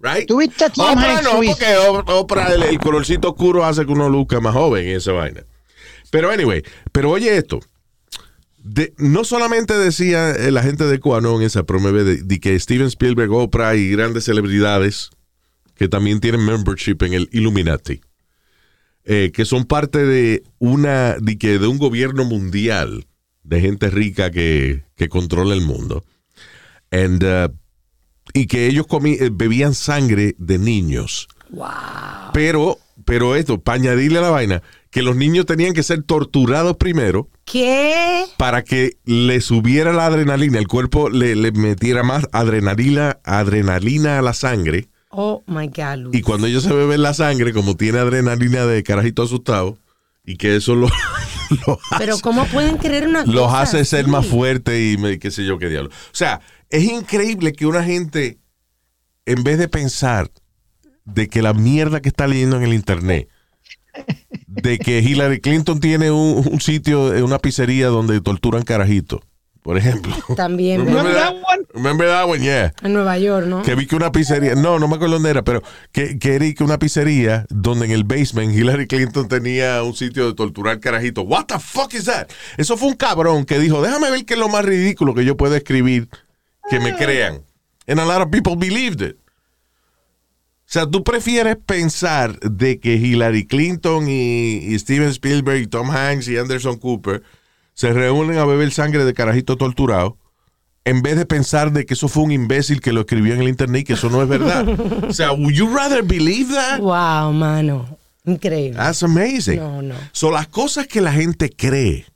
Right? 0.00 0.26
¿Tuviste 0.26 0.64
Oprah 0.66 1.22
no, 1.22 1.40
porque 1.40 1.76
Oprah, 2.08 2.52
el, 2.52 2.64
el 2.64 2.78
colorcito 2.80 3.30
oscuro 3.30 3.64
hace 3.64 3.86
que 3.86 3.92
uno 3.92 4.08
luzca 4.08 4.40
más 4.40 4.52
joven 4.52 4.88
en 4.88 4.96
esa 4.96 5.12
vaina. 5.12 5.44
Pero 6.10 6.30
anyway, 6.30 6.62
pero 6.90 7.10
oye 7.10 7.36
esto. 7.36 7.60
De- 8.58 8.92
no 8.98 9.24
solamente 9.24 9.74
decía 9.78 10.32
eh, 10.32 10.50
la 10.50 10.62
gente 10.62 10.84
de 10.84 10.98
QAnon 11.00 11.42
esa 11.42 11.62
promueve 11.62 12.04
de, 12.04 12.16
de 12.16 12.40
que 12.40 12.58
Steven 12.58 12.88
Spielberg, 12.88 13.32
Oprah 13.32 13.76
y 13.76 13.90
grandes 13.90 14.24
celebridades 14.24 15.10
que 15.76 15.88
también 15.88 16.20
tienen 16.20 16.44
membership 16.44 16.96
en 17.02 17.14
el 17.14 17.28
Illuminati, 17.32 18.00
eh, 19.04 19.30
que 19.34 19.44
son 19.44 19.64
parte 19.64 20.04
de 20.04 20.42
una 20.58 21.16
de, 21.18 21.38
que, 21.38 21.58
de 21.58 21.66
un 21.66 21.78
gobierno 21.78 22.24
mundial 22.24 23.06
de 23.42 23.60
gente 23.60 23.90
rica 23.90 24.30
que, 24.30 24.84
que 24.96 25.08
controla 25.08 25.54
el 25.54 25.62
mundo. 25.62 26.04
And, 26.90 27.24
uh, 27.24 27.52
y 28.34 28.46
que 28.46 28.66
ellos 28.66 28.86
eh, 29.04 29.30
bebían 29.32 29.74
sangre 29.74 30.34
de 30.38 30.58
niños. 30.58 31.28
Pero, 32.32 32.78
pero 33.04 33.36
esto, 33.36 33.60
para 33.60 33.76
añadirle 33.76 34.18
a 34.18 34.22
la 34.22 34.30
vaina, 34.30 34.62
que 34.90 35.02
los 35.02 35.16
niños 35.16 35.46
tenían 35.46 35.74
que 35.74 35.82
ser 35.82 36.02
torturados 36.02 36.76
primero 36.76 37.28
¿Qué? 37.44 38.24
para 38.36 38.62
que 38.62 38.96
le 39.04 39.40
subiera 39.40 39.92
la 39.92 40.06
adrenalina, 40.06 40.58
el 40.58 40.68
cuerpo 40.68 41.10
le, 41.10 41.34
le 41.34 41.52
metiera 41.52 42.02
más 42.02 42.26
adrenalina, 42.32 43.18
adrenalina 43.24 44.18
a 44.18 44.22
la 44.22 44.34
sangre. 44.34 44.88
Oh 45.14 45.44
my 45.46 45.68
God, 45.68 45.98
Luis. 45.98 46.18
Y 46.18 46.22
cuando 46.22 46.46
ellos 46.46 46.62
se 46.64 46.72
beben 46.72 47.02
la 47.02 47.12
sangre, 47.14 47.52
como 47.52 47.76
tiene 47.76 47.98
adrenalina 47.98 48.64
de 48.66 48.82
carajito 48.82 49.22
asustado, 49.22 49.76
y 50.24 50.36
que 50.36 50.56
eso 50.56 50.74
lo, 50.74 50.88
lo 51.66 51.78
Pero 51.98 52.14
hace, 52.14 52.22
¿cómo 52.22 52.46
pueden 52.46 52.78
creer 52.78 53.06
una 53.08 53.20
cosa 53.24 53.32
los 53.36 53.52
hace 53.54 53.84
ser 53.84 54.06
más 54.08 54.26
fuertes 54.26 54.94
y 54.94 54.96
me- 54.96 55.18
qué 55.18 55.30
sé 55.30 55.44
yo 55.44 55.58
qué 55.58 55.68
diablo. 55.68 55.90
O 55.90 56.14
sea, 56.14 56.40
es 56.70 56.84
increíble 56.84 57.52
que 57.52 57.66
una 57.66 57.84
gente, 57.84 58.38
en 59.26 59.44
vez 59.44 59.58
de 59.58 59.68
pensar 59.68 60.30
de 61.04 61.28
que 61.28 61.42
la 61.42 61.52
mierda 61.52 62.00
que 62.00 62.08
está 62.08 62.26
leyendo 62.26 62.56
en 62.56 62.62
el 62.62 62.72
internet, 62.72 63.28
de 64.46 64.78
que 64.78 65.00
Hillary 65.00 65.40
Clinton 65.40 65.80
tiene 65.80 66.10
un, 66.10 66.48
un 66.50 66.60
sitio, 66.60 67.14
eh, 67.14 67.22
una 67.22 67.38
pizzería 67.38 67.88
donde 67.88 68.20
torturan 68.22 68.62
carajitos, 68.62 69.20
por 69.62 69.78
ejemplo. 69.78 70.14
También 70.36 70.84
Remember 70.84 71.14
that? 71.14 71.32
one? 71.32 71.66
Remember 71.72 72.06
that 72.08 72.28
one? 72.28 72.42
Yeah. 72.42 72.72
en 72.82 72.92
Nueva 72.92 73.18
York, 73.18 73.46
¿no? 73.46 73.62
Que 73.62 73.74
vi 73.74 73.86
que 73.86 73.96
una 73.96 74.10
pizzería, 74.10 74.54
no, 74.54 74.78
no 74.78 74.88
me 74.88 74.96
acuerdo 74.96 75.14
dónde 75.14 75.30
era, 75.30 75.42
pero 75.42 75.62
que, 75.92 76.18
que 76.18 76.34
era 76.34 76.52
que 76.52 76.64
una 76.64 76.78
pizzería 76.78 77.46
donde 77.48 77.86
en 77.86 77.92
el 77.92 78.04
basement 78.04 78.54
Hillary 78.54 78.86
Clinton 78.86 79.28
tenía 79.28 79.82
un 79.82 79.94
sitio 79.94 80.26
de 80.26 80.34
torturar 80.34 80.80
carajitos. 80.80 81.24
What 81.26 81.46
the 81.46 81.58
fuck 81.58 81.94
is 81.94 82.04
that? 82.04 82.28
Eso 82.56 82.76
fue 82.76 82.88
un 82.88 82.94
cabrón 82.94 83.44
que 83.44 83.58
dijo, 83.58 83.82
déjame 83.82 84.10
ver 84.10 84.24
qué 84.24 84.34
es 84.34 84.40
lo 84.40 84.48
más 84.48 84.64
ridículo 84.64 85.14
que 85.14 85.24
yo 85.24 85.36
puedo 85.36 85.54
escribir 85.54 86.08
que 86.68 86.80
me 86.80 86.96
crean. 86.96 87.42
And 87.86 88.00
a 88.00 88.04
lot 88.04 88.20
of 88.20 88.30
people 88.30 88.56
believed 88.56 89.00
it. 89.00 89.16
O 90.66 90.72
sea, 90.72 90.86
tú 90.86 91.04
prefieres 91.04 91.56
pensar 91.56 92.38
de 92.40 92.80
que 92.80 92.94
Hillary 92.94 93.46
Clinton 93.46 94.08
y, 94.08 94.58
y 94.58 94.78
Steven 94.78 95.08
Spielberg 95.08 95.60
y 95.60 95.66
Tom 95.66 95.90
Hanks 95.90 96.28
y 96.28 96.38
Anderson 96.38 96.78
Cooper 96.78 97.22
se 97.74 97.92
reúnen 97.92 98.38
a 98.38 98.44
beber 98.44 98.70
sangre 98.72 99.04
de 99.04 99.14
carajito 99.14 99.56
torturado 99.56 100.18
en 100.84 101.02
vez 101.02 101.16
de 101.16 101.26
pensar 101.26 101.72
de 101.72 101.86
que 101.86 101.94
eso 101.94 102.08
fue 102.08 102.24
un 102.24 102.32
imbécil 102.32 102.80
que 102.80 102.92
lo 102.92 103.00
escribió 103.00 103.34
en 103.34 103.42
el 103.42 103.48
internet 103.48 103.82
y 103.82 103.84
que 103.84 103.92
eso 103.92 104.10
no 104.10 104.22
es 104.22 104.28
verdad. 104.28 104.66
o 105.08 105.12
sea, 105.12 105.32
would 105.32 105.52
you 105.52 105.68
rather 105.68 106.02
believe 106.02 106.52
that? 106.52 106.80
Wow, 106.80 107.32
mano. 107.32 107.98
Increíble. 108.24 108.76
That's 108.76 109.02
amazing. 109.02 109.56
No, 109.56 109.82
no. 109.82 109.94
Son 110.12 110.32
las 110.32 110.48
cosas 110.48 110.86
que 110.86 111.00
la 111.00 111.12
gente 111.12 111.50
cree 111.50 112.06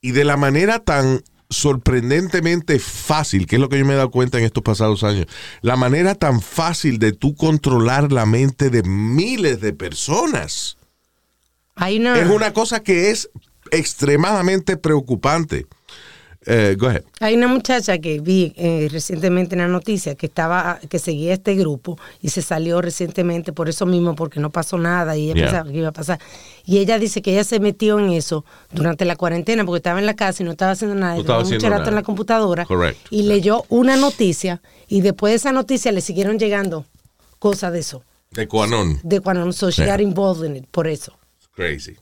y 0.00 0.12
de 0.12 0.24
la 0.24 0.36
manera 0.36 0.80
tan 0.80 1.22
sorprendentemente 1.48 2.78
fácil, 2.78 3.46
que 3.46 3.56
es 3.56 3.60
lo 3.60 3.68
que 3.68 3.78
yo 3.78 3.84
me 3.84 3.92
he 3.92 3.96
dado 3.96 4.10
cuenta 4.10 4.38
en 4.38 4.44
estos 4.44 4.62
pasados 4.62 5.04
años, 5.04 5.26
la 5.60 5.76
manera 5.76 6.14
tan 6.14 6.40
fácil 6.40 6.98
de 6.98 7.12
tú 7.12 7.34
controlar 7.36 8.10
la 8.10 8.26
mente 8.26 8.70
de 8.70 8.82
miles 8.82 9.60
de 9.60 9.72
personas. 9.72 10.78
Hay 11.74 11.98
una, 11.98 12.18
Es 12.18 12.28
una 12.28 12.52
cosa 12.52 12.82
que 12.82 13.10
es 13.10 13.30
extremadamente 13.72 14.76
preocupante. 14.76 15.66
Eh, 16.44 16.74
go 16.76 16.88
ahead. 16.88 17.04
hay 17.20 17.36
una 17.36 17.46
muchacha 17.46 17.98
que 17.98 18.18
vi 18.18 18.52
eh, 18.56 18.88
recientemente 18.90 19.54
en 19.54 19.60
la 19.60 19.68
noticia 19.68 20.16
que 20.16 20.26
estaba 20.26 20.80
que 20.88 20.98
seguía 20.98 21.32
este 21.34 21.54
grupo 21.54 21.96
y 22.20 22.30
se 22.30 22.42
salió 22.42 22.80
recientemente 22.82 23.52
por 23.52 23.68
eso 23.68 23.86
mismo 23.86 24.16
porque 24.16 24.40
no 24.40 24.50
pasó 24.50 24.76
nada 24.76 25.16
y 25.16 25.26
ella 25.30 25.34
Yeah. 25.36 25.44
pensaba 25.46 25.70
que 25.70 25.78
iba 25.78 25.88
a 25.88 25.92
pasar 25.92 26.18
y 26.64 26.78
ella 26.78 26.98
dice 26.98 27.22
que 27.22 27.30
ella 27.30 27.44
se 27.44 27.60
metió 27.60 28.00
en 28.00 28.10
eso 28.10 28.44
durante 28.72 29.04
la 29.04 29.14
cuarentena 29.14 29.64
porque 29.64 29.76
estaba 29.76 30.00
en 30.00 30.06
la 30.06 30.14
casa 30.16 30.42
y 30.42 30.46
no 30.46 30.50
estaba 30.50 30.72
haciendo 30.72 30.96
nada 30.96 31.12
No 31.12 31.18
y 31.18 31.20
estaba 31.20 31.44
mucho 31.44 31.88
en 31.88 31.94
la 31.94 32.02
computadora 32.02 32.66
y 33.10 33.22
leyó 33.22 33.64
una 33.68 33.94
noticia 33.96 34.60
y 34.88 35.00
después 35.00 35.30
de 35.30 35.36
esa 35.36 35.52
noticia 35.52 35.92
le 35.92 36.00
siguieron 36.00 36.40
llegando 36.40 36.86
cosas 37.38 37.72
de 37.72 37.78
eso 37.78 38.02
De 38.32 38.48
Quanon. 38.48 38.98
de 39.04 39.20
cuando 39.20 39.52
so 39.52 39.70
she 39.70 39.84
Yeah. 39.84 39.92
got 39.92 40.00
involved 40.00 40.44
in 40.44 40.56
it 40.56 40.64
por 40.72 40.88
eso 40.88 41.12
Crazy. 41.54 41.94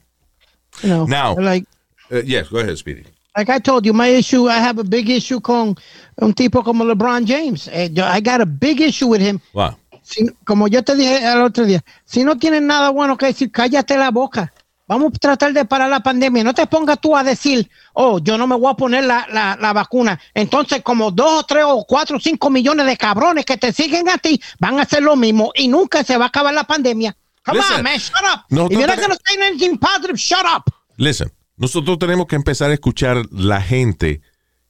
You 0.82 0.88
know, 0.90 1.06
Now- 1.06 1.34
like, 1.38 1.66
Uh, 2.12 2.22
yes, 2.24 2.48
go 2.48 2.58
ahead, 2.58 2.76
Speedy. 2.76 3.04
like 3.36 3.48
I 3.48 3.60
told 3.60 3.84
you, 3.86 3.92
my 3.94 4.08
issue, 4.08 4.48
I 4.48 4.58
have 4.58 4.80
a 4.80 4.84
big 4.84 5.08
issue 5.08 5.40
con 5.40 5.76
un 6.16 6.34
tipo 6.34 6.62
como 6.64 6.84
LeBron 6.84 7.24
James. 7.24 7.68
Eh, 7.72 7.88
I 7.96 8.20
got 8.20 8.40
a 8.40 8.44
big 8.46 8.80
issue 8.80 9.06
with 9.06 9.20
him. 9.20 9.38
Wow. 9.52 9.76
Si- 10.02 10.28
como 10.44 10.66
yo 10.66 10.82
te 10.82 10.96
dije 10.96 11.18
el 11.24 11.40
otro 11.42 11.64
día, 11.64 11.84
si 12.04 12.24
no 12.24 12.36
tienes 12.36 12.62
nada 12.62 12.90
bueno 12.90 13.16
que 13.16 13.26
decir, 13.26 13.52
cállate 13.52 13.96
la 13.96 14.10
boca. 14.10 14.52
Vamos 14.88 15.12
a 15.14 15.18
tratar 15.18 15.52
de 15.52 15.64
parar 15.64 15.88
la 15.88 16.00
pandemia. 16.00 16.42
No 16.42 16.52
te 16.52 16.66
pongas 16.66 17.00
tú 17.00 17.16
a 17.16 17.22
decir, 17.22 17.70
oh, 17.92 18.18
yo 18.18 18.36
no 18.36 18.48
me 18.48 18.56
voy 18.56 18.72
a 18.72 18.74
poner 18.74 19.04
la, 19.04 19.24
la, 19.32 19.56
la 19.60 19.72
vacuna. 19.72 20.18
Entonces, 20.34 20.82
como 20.82 21.12
dos 21.12 21.42
o 21.42 21.44
tres 21.44 21.62
o 21.64 21.84
cuatro 21.86 22.16
o 22.16 22.20
cinco 22.20 22.50
millones 22.50 22.86
de 22.86 22.96
cabrones 22.96 23.44
que 23.44 23.56
te 23.56 23.72
siguen 23.72 24.08
a 24.08 24.18
ti 24.18 24.42
van 24.58 24.80
a 24.80 24.82
hacer 24.82 25.00
lo 25.04 25.14
mismo 25.14 25.52
y 25.54 25.68
nunca 25.68 26.02
se 26.02 26.16
va 26.16 26.24
a 26.24 26.28
acabar 26.28 26.52
la 26.52 26.64
pandemia. 26.64 27.16
Come 27.44 27.59
Listen, 27.59 27.76
on, 27.79 27.83
man, 27.85 27.98
shut 27.98 28.22
up. 28.24 28.44
nosotros 28.50 28.70
If 28.72 28.79
you're 28.79 28.87
not 28.87 28.96
tenemos- 28.98 29.07
going 29.09 29.18
to 29.18 29.24
say 29.24 29.46
anything 29.48 29.79
positive, 29.79 30.16
shut 30.18 30.44
up. 30.46 30.70
Listen, 30.96 31.33
nosotros 31.57 31.98
tenemos 31.98 32.26
que 32.26 32.37
empezar 32.37 32.70
a 32.70 32.74
escuchar 32.74 33.22
la 33.31 33.62
gente 33.62 34.20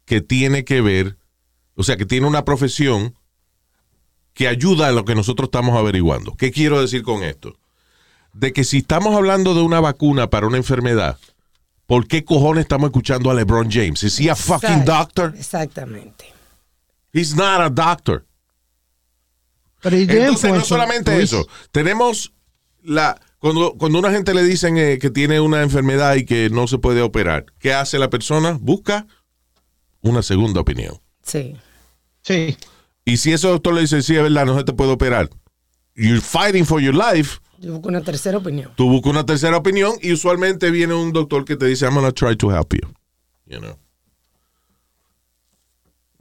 que 0.05 0.21
tiene 0.21 0.65
que 0.65 0.81
ver, 0.81 1.19
o 1.75 1.83
sea, 1.83 1.97
que 1.97 2.07
tiene 2.07 2.27
una 2.27 2.45
profesión 2.45 3.15
que 4.35 4.47
ayuda 4.49 4.89
a 4.89 4.93
lo 4.93 5.05
que 5.05 5.15
nosotros 5.15 5.49
estamos 5.49 5.77
averiguando. 5.77 6.35
¿Qué 6.37 6.53
quiero 6.53 6.81
decir 6.81 7.03
con 7.03 7.23
esto? 7.25 7.59
De 8.33 8.53
que 8.53 8.63
si 8.63 8.79
estamos 8.79 9.15
hablando 9.17 9.55
de 9.55 9.63
una 9.63 9.81
vacuna 9.81 10.31
para 10.31 10.47
una 10.47 10.57
enfermedad, 10.57 11.19
¿por 11.87 12.07
qué 12.07 12.25
cojones 12.25 12.63
estamos 12.63 12.89
escuchando 12.91 13.31
a 13.31 13.35
LeBron 13.35 13.69
James? 13.71 14.05
¿Es 14.05 14.21
he 14.21 14.31
a 14.31 14.37
fucking 14.37 14.85
doctor? 14.85 15.35
exactamente 15.37 16.33
He's 17.13 17.35
not 17.35 17.61
a 17.61 17.69
doctor. 17.69 18.25
But 19.83 19.93
he's 19.93 20.07
the 20.07 20.21
Entonces, 20.23 20.53
no 20.53 20.65
solamente 20.65 21.21
eso, 21.21 21.45
tenemos 21.73 22.33
la 22.83 23.21
cuando, 23.39 23.75
cuando 23.79 23.99
una 23.99 24.11
gente 24.11 24.35
le 24.35 24.45
dicen 24.45 24.77
eh, 24.77 24.99
que 24.99 25.11
tiene 25.11 25.41
una 25.41 25.63
enfermedad 25.63 26.15
y 26.17 26.27
que 26.27 26.51
no 26.51 26.67
se 26.67 26.79
puede 26.79 27.01
operar, 27.01 27.47
¿qué 27.59 27.73
hace 27.73 27.99
la 27.99 28.11
persona? 28.11 28.59
Busca 28.61 29.07
una 30.03 30.23
segunda 30.23 30.61
opinión. 30.61 31.01
sí 31.23 31.57
Sí. 32.23 32.57
Y 33.07 33.17
si 33.17 33.33
ese 33.33 33.49
doctor 33.49 33.73
le 33.73 33.81
dice, 33.81 34.03
sí, 34.03 34.15
es 34.15 34.23
verdad, 34.23 34.45
no 34.45 34.59
se 34.59 34.65
te 34.65 34.75
puede 34.75 34.93
operar, 34.93 35.31
you're 35.95 36.21
fighting 36.21 36.67
for 36.67 36.83
your 36.83 36.95
life, 36.95 37.41
yo 37.59 37.73
busco 37.73 37.89
una 37.89 38.03
tercera 38.03 38.39
opinión 38.39 38.73
tú 38.77 38.89
buscas 38.89 39.11
una 39.11 39.25
tercera 39.25 39.57
opinión 39.57 39.95
y 40.01 40.13
usualmente 40.13 40.71
viene 40.71 40.95
un 40.95 41.13
doctor 41.13 41.45
que 41.45 41.57
te 41.57 41.67
dice, 41.67 41.87
I'm 41.87 41.95
gonna 41.95 42.13
try 42.13 42.37
to 42.37 42.51
help 42.51 42.75
you. 42.75 42.93
You 43.47 43.61
know. 43.61 43.79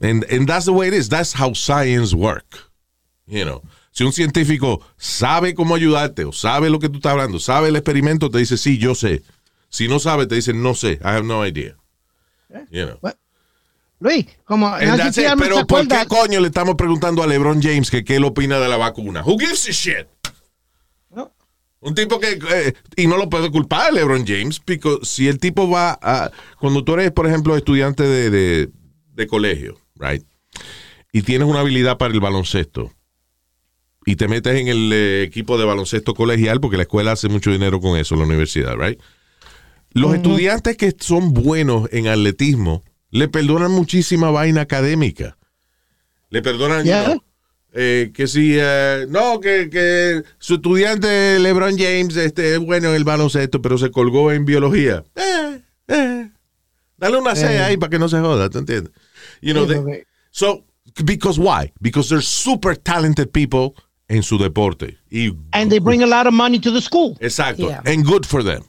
And, 0.00 0.24
and 0.30 0.48
that's 0.48 0.64
the 0.64 0.72
way 0.72 0.88
it 0.88 0.94
is. 0.94 1.08
That's 1.08 1.34
how 1.34 1.52
science 1.52 2.14
work. 2.14 2.70
You 3.26 3.44
know. 3.44 3.62
Si 4.00 4.04
un 4.04 4.14
científico 4.14 4.80
sabe 4.96 5.54
cómo 5.54 5.74
ayudarte 5.74 6.24
o 6.24 6.32
sabe 6.32 6.70
lo 6.70 6.78
que 6.78 6.88
tú 6.88 6.96
estás 6.96 7.12
hablando, 7.12 7.38
sabe 7.38 7.68
el 7.68 7.76
experimento, 7.76 8.30
te 8.30 8.38
dice, 8.38 8.56
sí, 8.56 8.78
yo 8.78 8.94
sé. 8.94 9.22
Si 9.68 9.88
no 9.88 9.98
sabe, 9.98 10.26
te 10.26 10.36
dice, 10.36 10.54
no 10.54 10.72
sé, 10.74 10.92
I 11.02 11.08
have 11.08 11.24
no 11.24 11.46
idea. 11.46 11.76
You 12.70 12.86
know. 12.86 13.12
Luis, 13.98 14.24
como 14.44 14.70
no 14.70 15.12
sé 15.12 15.26
Pero 15.38 15.66
¿por 15.66 15.86
qué 15.86 16.06
coño 16.08 16.40
le 16.40 16.46
estamos 16.46 16.76
preguntando 16.76 17.22
a 17.22 17.26
LeBron 17.26 17.60
James 17.60 17.90
que 17.90 18.02
qué 18.02 18.16
él 18.16 18.24
opina 18.24 18.58
de 18.58 18.68
la 18.68 18.78
vacuna? 18.78 19.22
Who 19.22 19.38
gives 19.38 19.68
a 19.68 19.72
shit? 19.72 20.06
No. 21.10 21.34
Un 21.80 21.94
tipo 21.94 22.18
que, 22.18 22.38
eh, 22.52 22.72
y 22.96 23.06
no 23.06 23.18
lo 23.18 23.28
puedo 23.28 23.50
culpar 23.52 23.88
a 23.88 23.90
LeBron 23.90 24.24
James, 24.26 24.60
porque 24.60 24.96
si 25.02 25.28
el 25.28 25.38
tipo 25.38 25.68
va 25.68 25.98
a, 26.00 26.30
cuando 26.58 26.84
tú 26.84 26.94
eres, 26.94 27.12
por 27.12 27.26
ejemplo, 27.26 27.54
estudiante 27.54 28.04
de, 28.04 28.30
de, 28.30 28.70
de 29.12 29.26
colegio, 29.26 29.78
right, 29.96 30.24
y 31.12 31.20
tienes 31.20 31.46
una 31.46 31.60
habilidad 31.60 31.98
para 31.98 32.14
el 32.14 32.20
baloncesto, 32.20 32.90
y 34.06 34.16
te 34.16 34.28
metes 34.28 34.58
en 34.58 34.68
el 34.68 34.92
eh, 34.92 35.22
equipo 35.22 35.58
de 35.58 35.64
baloncesto 35.64 36.14
colegial, 36.14 36.60
porque 36.60 36.76
la 36.76 36.84
escuela 36.84 37.12
hace 37.12 37.28
mucho 37.28 37.50
dinero 37.50 37.80
con 37.80 37.98
eso, 37.98 38.16
la 38.16 38.24
universidad, 38.24 38.74
right, 38.76 38.98
los 39.92 40.14
estudiantes 40.14 40.76
que 40.76 40.94
son 40.98 41.34
buenos 41.34 41.88
en 41.92 42.06
atletismo 42.08 42.82
le 43.10 43.26
perdonan 43.28 43.72
muchísima 43.72 44.30
vaina 44.30 44.60
académica. 44.60 45.36
Le 46.30 46.42
perdonan 46.42 46.84
Yeah. 46.84 47.00
you 47.00 47.10
know, 47.12 47.24
eh, 47.72 48.12
que 48.14 48.26
si 48.28 48.56
eh, 48.58 49.06
no, 49.08 49.40
que, 49.40 49.68
que 49.68 50.22
su 50.38 50.54
estudiante 50.54 51.38
LeBron 51.40 51.76
James 51.76 52.16
este, 52.16 52.54
es 52.54 52.58
bueno 52.60 52.90
en 52.90 52.94
el 52.94 53.04
baloncesto, 53.04 53.60
pero 53.60 53.78
se 53.78 53.90
colgó 53.90 54.30
en 54.32 54.44
biología. 54.44 55.02
Eh, 55.16 55.60
eh. 55.88 56.30
Dale 56.96 57.18
una 57.18 57.34
C 57.34 57.46
Eh. 57.52 57.58
ahí 57.58 57.76
para 57.76 57.90
que 57.90 57.98
no 57.98 58.08
se 58.08 58.20
joda, 58.20 58.48
¿te 58.48 58.58
entiendes? 58.58 58.92
You 59.42 59.54
know, 59.54 59.66
they- 59.66 60.04
so, 60.30 60.64
because 61.04 61.40
why? 61.40 61.72
Because 61.80 62.08
they're 62.08 62.24
super 62.24 62.76
talented 62.76 63.30
people 63.32 63.74
en 64.10 64.24
su 64.24 64.38
deporte. 64.38 64.98
Y 65.08 65.32
And 65.52 65.70
they 65.70 65.78
bring 65.78 66.02
a 66.02 66.06
lot 66.06 66.26
of 66.26 66.34
money 66.34 66.58
to 66.58 66.72
the 66.72 66.80
school. 66.80 67.16
Exacto. 67.20 67.68
Yeah. 67.68 67.82
And 67.86 68.04
good 68.04 68.26
for 68.26 68.44
them. 68.44 68.64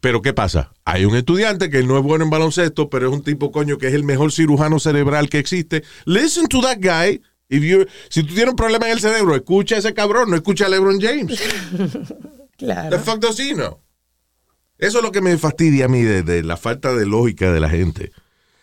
Pero 0.00 0.22
¿qué 0.22 0.32
pasa? 0.32 0.72
Hay 0.86 1.04
un 1.04 1.14
estudiante 1.14 1.68
que 1.68 1.82
no 1.82 1.98
es 1.98 2.02
bueno 2.02 2.24
en 2.24 2.30
baloncesto, 2.30 2.88
pero 2.88 3.08
es 3.08 3.12
un 3.12 3.22
tipo 3.22 3.52
coño 3.52 3.76
que 3.76 3.88
es 3.88 3.94
el 3.94 4.02
mejor 4.02 4.32
cirujano 4.32 4.80
cerebral 4.80 5.28
que 5.28 5.38
existe. 5.38 5.84
Listen 6.06 6.46
to 6.48 6.62
that 6.62 6.78
guy. 6.80 7.20
If 7.50 7.62
you, 7.62 7.84
si 8.08 8.22
tú 8.22 8.32
tienes 8.32 8.52
un 8.52 8.56
problema 8.56 8.86
en 8.86 8.92
el 8.92 9.00
cerebro, 9.00 9.36
escucha 9.36 9.74
a 9.74 9.78
ese 9.78 9.92
cabrón, 9.92 10.30
no 10.30 10.36
escucha 10.36 10.66
a 10.66 10.68
LeBron 10.70 11.00
James. 11.00 11.38
The 12.60 12.66
claro 12.66 12.98
fuck 12.98 13.20
does 13.20 13.38
he 13.38 13.52
know? 13.52 13.80
Eso 14.78 14.98
es 14.98 15.04
lo 15.04 15.12
que 15.12 15.20
me 15.20 15.36
fastidia 15.36 15.84
a 15.84 15.88
mí 15.88 16.02
de, 16.02 16.22
de 16.22 16.42
la 16.42 16.56
falta 16.56 16.94
de 16.94 17.04
lógica 17.04 17.52
de 17.52 17.60
la 17.60 17.68
gente. 17.68 18.12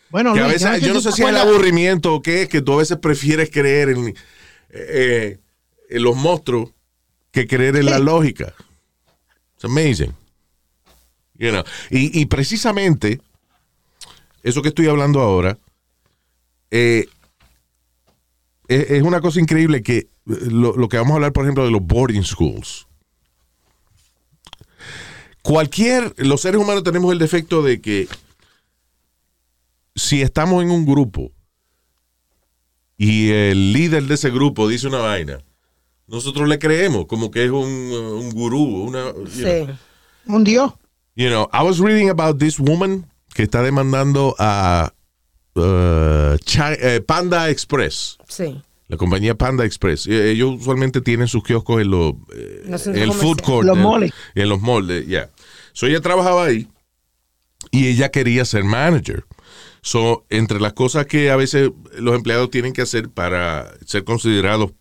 Bueno, 0.10 0.34
Que 0.34 0.40
a 0.40 0.48
veces, 0.48 0.82
yo 0.82 0.94
no 0.94 1.02
sé 1.02 1.12
si 1.12 1.22
es 1.22 1.30
el 1.30 1.38
aburrimiento 1.38 2.16
o 2.16 2.22
qué 2.22 2.44
es, 2.44 2.50
que 2.50 2.62
tú 2.62 2.74
a 2.74 2.78
veces 2.78 2.98
prefieres 2.98 3.52
creer 3.52 3.90
en, 3.90 4.16
eh, 4.70 5.40
en 5.90 6.04
los 6.04 6.16
monstruos 6.16 6.72
que 7.32 7.48
creer 7.48 7.76
en 7.76 7.86
la 7.86 8.00
lógica. 8.00 8.54
It's 9.56 9.66
amazing. 9.66 10.14
You 11.36 11.52
know. 11.52 11.64
y, 11.92 12.20
y 12.20 12.26
precisamente, 12.26 13.22
eso 14.44 14.62
que 14.62 14.70
estoy 14.70 14.88
hablando 14.88 15.22
ahora, 15.22 15.58
eh, 16.72 17.08
es, 18.68 18.92
es 18.92 19.04
una 19.04 19.22
cosa 19.22 19.40
increíble 19.40 19.84
que 19.84 19.98
eh, 19.98 20.08
lo, 20.26 20.76
lo 20.76 20.90
que 20.90 20.98
vamos 20.98 21.12
a 21.12 21.16
hablar, 21.16 21.34
por 21.34 21.46
ejemplo, 21.46 21.64
de 21.64 21.72
los 21.72 21.82
boarding 21.82 22.24
schools. 22.24 22.88
Cualquier, 25.42 26.14
los 26.18 26.42
seres 26.42 26.60
humanos 26.60 26.84
tenemos 26.84 27.14
el 27.14 27.20
defecto 27.20 27.62
de 27.62 27.80
que 27.80 28.08
si 29.96 30.22
estamos 30.22 30.62
en 30.62 30.72
un 30.72 30.86
grupo 30.86 31.32
y 32.98 33.30
el 33.30 33.72
líder 33.74 34.04
de 34.04 34.16
ese 34.16 34.30
grupo 34.30 34.68
dice 34.68 34.88
una 34.88 34.98
vaina, 34.98 35.42
nosotros 36.08 36.48
le 36.48 36.58
creemos 36.60 37.06
como 37.06 37.30
que 37.32 37.46
es 37.46 37.52
un, 37.52 37.92
uh, 37.92 38.20
un 38.20 38.32
gurú, 38.32 38.64
una, 38.88 39.12
sí 39.30 39.44
know. 39.44 39.78
Un 40.38 40.44
dios. 40.44 40.74
You 41.16 41.30
know, 41.30 41.50
I 41.54 41.64
was 41.64 41.80
reading 41.80 42.10
about 42.10 42.38
this 42.40 42.60
woman 42.60 43.06
que 43.34 43.44
está 43.44 43.62
demandando 43.62 44.36
a 44.40 44.94
uh, 45.56 46.36
eh, 46.60 47.02
Panda 47.06 47.50
Express, 47.50 48.18
sí 48.28 48.62
la 48.90 48.96
compañía 48.98 49.36
Panda 49.36 49.66
Express. 49.66 50.08
Eh, 50.08 50.32
Ellos 50.32 50.62
usualmente 50.62 51.02
tienen 51.02 51.28
sus 51.28 51.44
kioscos 51.44 51.82
en, 51.82 51.92
los, 51.92 52.14
eh, 52.34 52.64
Los 52.68 52.88
en 52.88 52.94
centros 52.96 53.04
el 53.04 53.22
food 53.22 53.38
comerciales. 53.42 53.46
court. 53.46 53.68
Los 53.68 53.78
en- 53.78 53.84
moles. 53.84 54.12
En 54.36 54.50
los 54.50 54.62
moldes, 54.62 55.08
ya. 55.08 55.30
So 55.74 55.88
ella 55.88 56.02
trabajaba 56.02 56.46
ahí 56.46 56.68
y 57.72 57.88
ella 57.88 58.10
quería 58.10 58.46
ser 58.46 58.64
manager. 58.64 59.26
So, 59.82 60.26
entre 60.30 60.60
las 60.60 60.74
cosas 60.74 61.06
que 61.06 61.30
a 61.32 61.36
veces 61.36 61.72
los 61.98 62.16
empleados 62.16 62.50
tienen 62.50 62.74
que 62.74 62.82
hacer 62.82 63.10
para 63.10 63.74
ser 63.86 64.04
considerados 64.04 64.72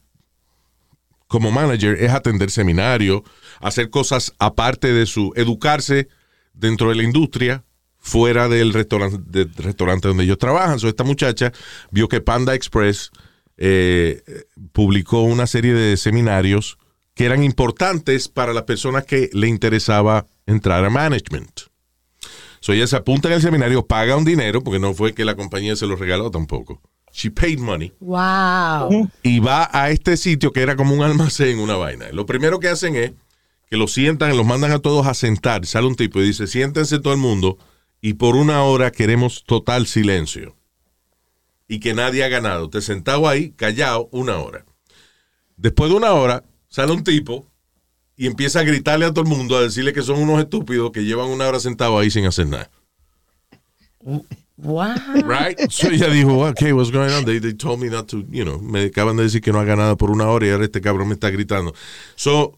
como 1.26 1.50
manager 1.50 2.02
es 2.02 2.12
atender 2.12 2.50
seminarios, 2.50 3.22
hacer 3.60 3.90
cosas 3.90 4.32
aparte 4.38 4.92
de 4.92 5.06
su 5.06 5.32
educarse 5.36 6.08
dentro 6.52 6.88
de 6.90 6.96
la 6.96 7.02
industria, 7.02 7.64
fuera 7.98 8.48
del 8.48 8.72
restaurante, 8.72 10.08
donde 10.08 10.24
ellos 10.24 10.38
trabajan. 10.38 10.78
So, 10.78 10.88
esta 10.88 11.02
muchacha 11.02 11.52
vio 11.90 12.08
que 12.08 12.20
Panda 12.20 12.54
Express 12.54 13.10
eh, 13.56 14.22
publicó 14.72 15.22
una 15.22 15.46
serie 15.46 15.74
de 15.74 15.96
seminarios 15.96 16.78
que 17.14 17.24
eran 17.24 17.42
importantes 17.42 18.28
para 18.28 18.52
las 18.52 18.64
personas 18.64 19.04
que 19.04 19.30
le 19.32 19.48
interesaba 19.48 20.26
entrar 20.46 20.84
a 20.84 20.90
management. 20.90 21.62
So 22.60 22.72
ella 22.72 22.86
se 22.86 22.96
apunta 22.96 23.28
en 23.28 23.34
el 23.34 23.42
seminario, 23.42 23.86
paga 23.86 24.16
un 24.16 24.24
dinero, 24.24 24.62
porque 24.62 24.78
no 24.78 24.92
fue 24.92 25.14
que 25.14 25.24
la 25.24 25.34
compañía 25.34 25.76
se 25.76 25.86
lo 25.86 25.96
regaló 25.96 26.30
tampoco. 26.30 26.80
She 27.16 27.30
paid 27.30 27.58
money. 27.58 27.94
Wow. 27.98 29.10
Y 29.22 29.40
va 29.40 29.70
a 29.72 29.88
este 29.88 30.18
sitio 30.18 30.52
que 30.52 30.60
era 30.60 30.76
como 30.76 30.94
un 30.94 31.02
almacén, 31.02 31.58
una 31.58 31.74
vaina. 31.74 32.10
Lo 32.12 32.26
primero 32.26 32.60
que 32.60 32.68
hacen 32.68 32.94
es 32.94 33.12
que 33.70 33.78
los 33.78 33.94
sientan, 33.94 34.36
los 34.36 34.44
mandan 34.44 34.72
a 34.72 34.80
todos 34.80 35.06
a 35.06 35.14
sentar. 35.14 35.64
Sale 35.64 35.86
un 35.86 35.94
tipo 35.94 36.20
y 36.20 36.26
dice, 36.26 36.46
siéntense 36.46 36.98
todo 36.98 37.14
el 37.14 37.18
mundo 37.18 37.56
y 38.02 38.14
por 38.14 38.36
una 38.36 38.62
hora 38.64 38.92
queremos 38.92 39.44
total 39.44 39.86
silencio. 39.86 40.56
Y 41.66 41.80
que 41.80 41.94
nadie 41.94 42.22
ha 42.22 42.28
ganado. 42.28 42.68
Te 42.68 42.82
sentado 42.82 43.26
ahí, 43.26 43.52
callado, 43.52 44.10
una 44.12 44.36
hora. 44.36 44.66
Después 45.56 45.90
de 45.90 45.96
una 45.96 46.12
hora, 46.12 46.44
sale 46.68 46.92
un 46.92 47.02
tipo 47.02 47.46
y 48.14 48.26
empieza 48.26 48.60
a 48.60 48.64
gritarle 48.64 49.06
a 49.06 49.14
todo 49.14 49.22
el 49.22 49.30
mundo, 49.30 49.56
a 49.56 49.62
decirle 49.62 49.94
que 49.94 50.02
son 50.02 50.18
unos 50.20 50.38
estúpidos 50.38 50.90
que 50.92 51.04
llevan 51.04 51.30
una 51.30 51.48
hora 51.48 51.60
sentados 51.60 51.98
ahí 51.98 52.10
sin 52.10 52.26
hacer 52.26 52.46
nada. 52.46 52.70
Wow. 54.58 54.94
Right? 55.24 55.58
So 55.70 55.88
ella 55.88 56.08
dijo, 56.08 56.48
okay, 56.48 56.72
what's 56.72 56.90
going 56.90 57.12
on? 57.12 57.24
They, 57.24 57.38
they 57.38 57.52
told 57.52 57.78
me 57.80 57.88
not 57.88 58.08
to, 58.08 58.24
you 58.30 58.44
know, 58.44 58.58
me 58.58 58.84
acaban 58.84 59.16
de 59.16 59.24
decir 59.24 59.42
que 59.42 59.52
no 59.52 59.60
haga 59.60 59.76
nada 59.76 59.96
por 59.96 60.10
una 60.10 60.28
hora 60.28 60.46
y 60.46 60.50
ahora 60.50 60.64
este 60.64 60.80
cabrón 60.80 61.08
me 61.08 61.14
está 61.14 61.30
gritando. 61.30 61.74
So, 62.14 62.54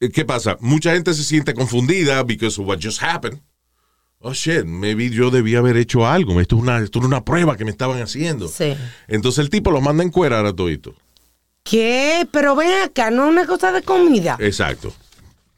eh, 0.00 0.10
¿qué 0.10 0.24
pasa? 0.24 0.56
Mucha 0.60 0.92
gente 0.92 1.14
se 1.14 1.24
siente 1.24 1.52
confundida 1.52 2.22
because 2.22 2.60
of 2.60 2.66
what 2.66 2.78
just 2.80 3.02
happened. 3.02 3.40
Oh 4.20 4.32
shit, 4.32 4.64
maybe 4.64 5.10
yo 5.10 5.30
debía 5.30 5.58
haber 5.58 5.76
hecho 5.76 6.06
algo. 6.06 6.40
Esto 6.40 6.56
es 6.56 6.62
una, 6.62 6.78
esto 6.78 7.00
era 7.00 7.08
una 7.08 7.24
prueba 7.24 7.56
que 7.56 7.64
me 7.64 7.70
estaban 7.70 8.00
haciendo. 8.00 8.48
Sí. 8.48 8.74
Entonces 9.08 9.40
el 9.40 9.50
tipo 9.50 9.70
lo 9.70 9.80
manda 9.80 10.02
a 10.02 10.06
encuerar 10.06 10.46
a 10.46 10.52
todito. 10.52 10.94
¿Qué? 11.64 12.26
Pero 12.30 12.54
ven 12.54 12.70
acá, 12.84 13.10
no 13.10 13.24
es 13.26 13.30
una 13.32 13.46
cosa 13.46 13.72
de 13.72 13.82
comida. 13.82 14.36
Exacto. 14.40 14.92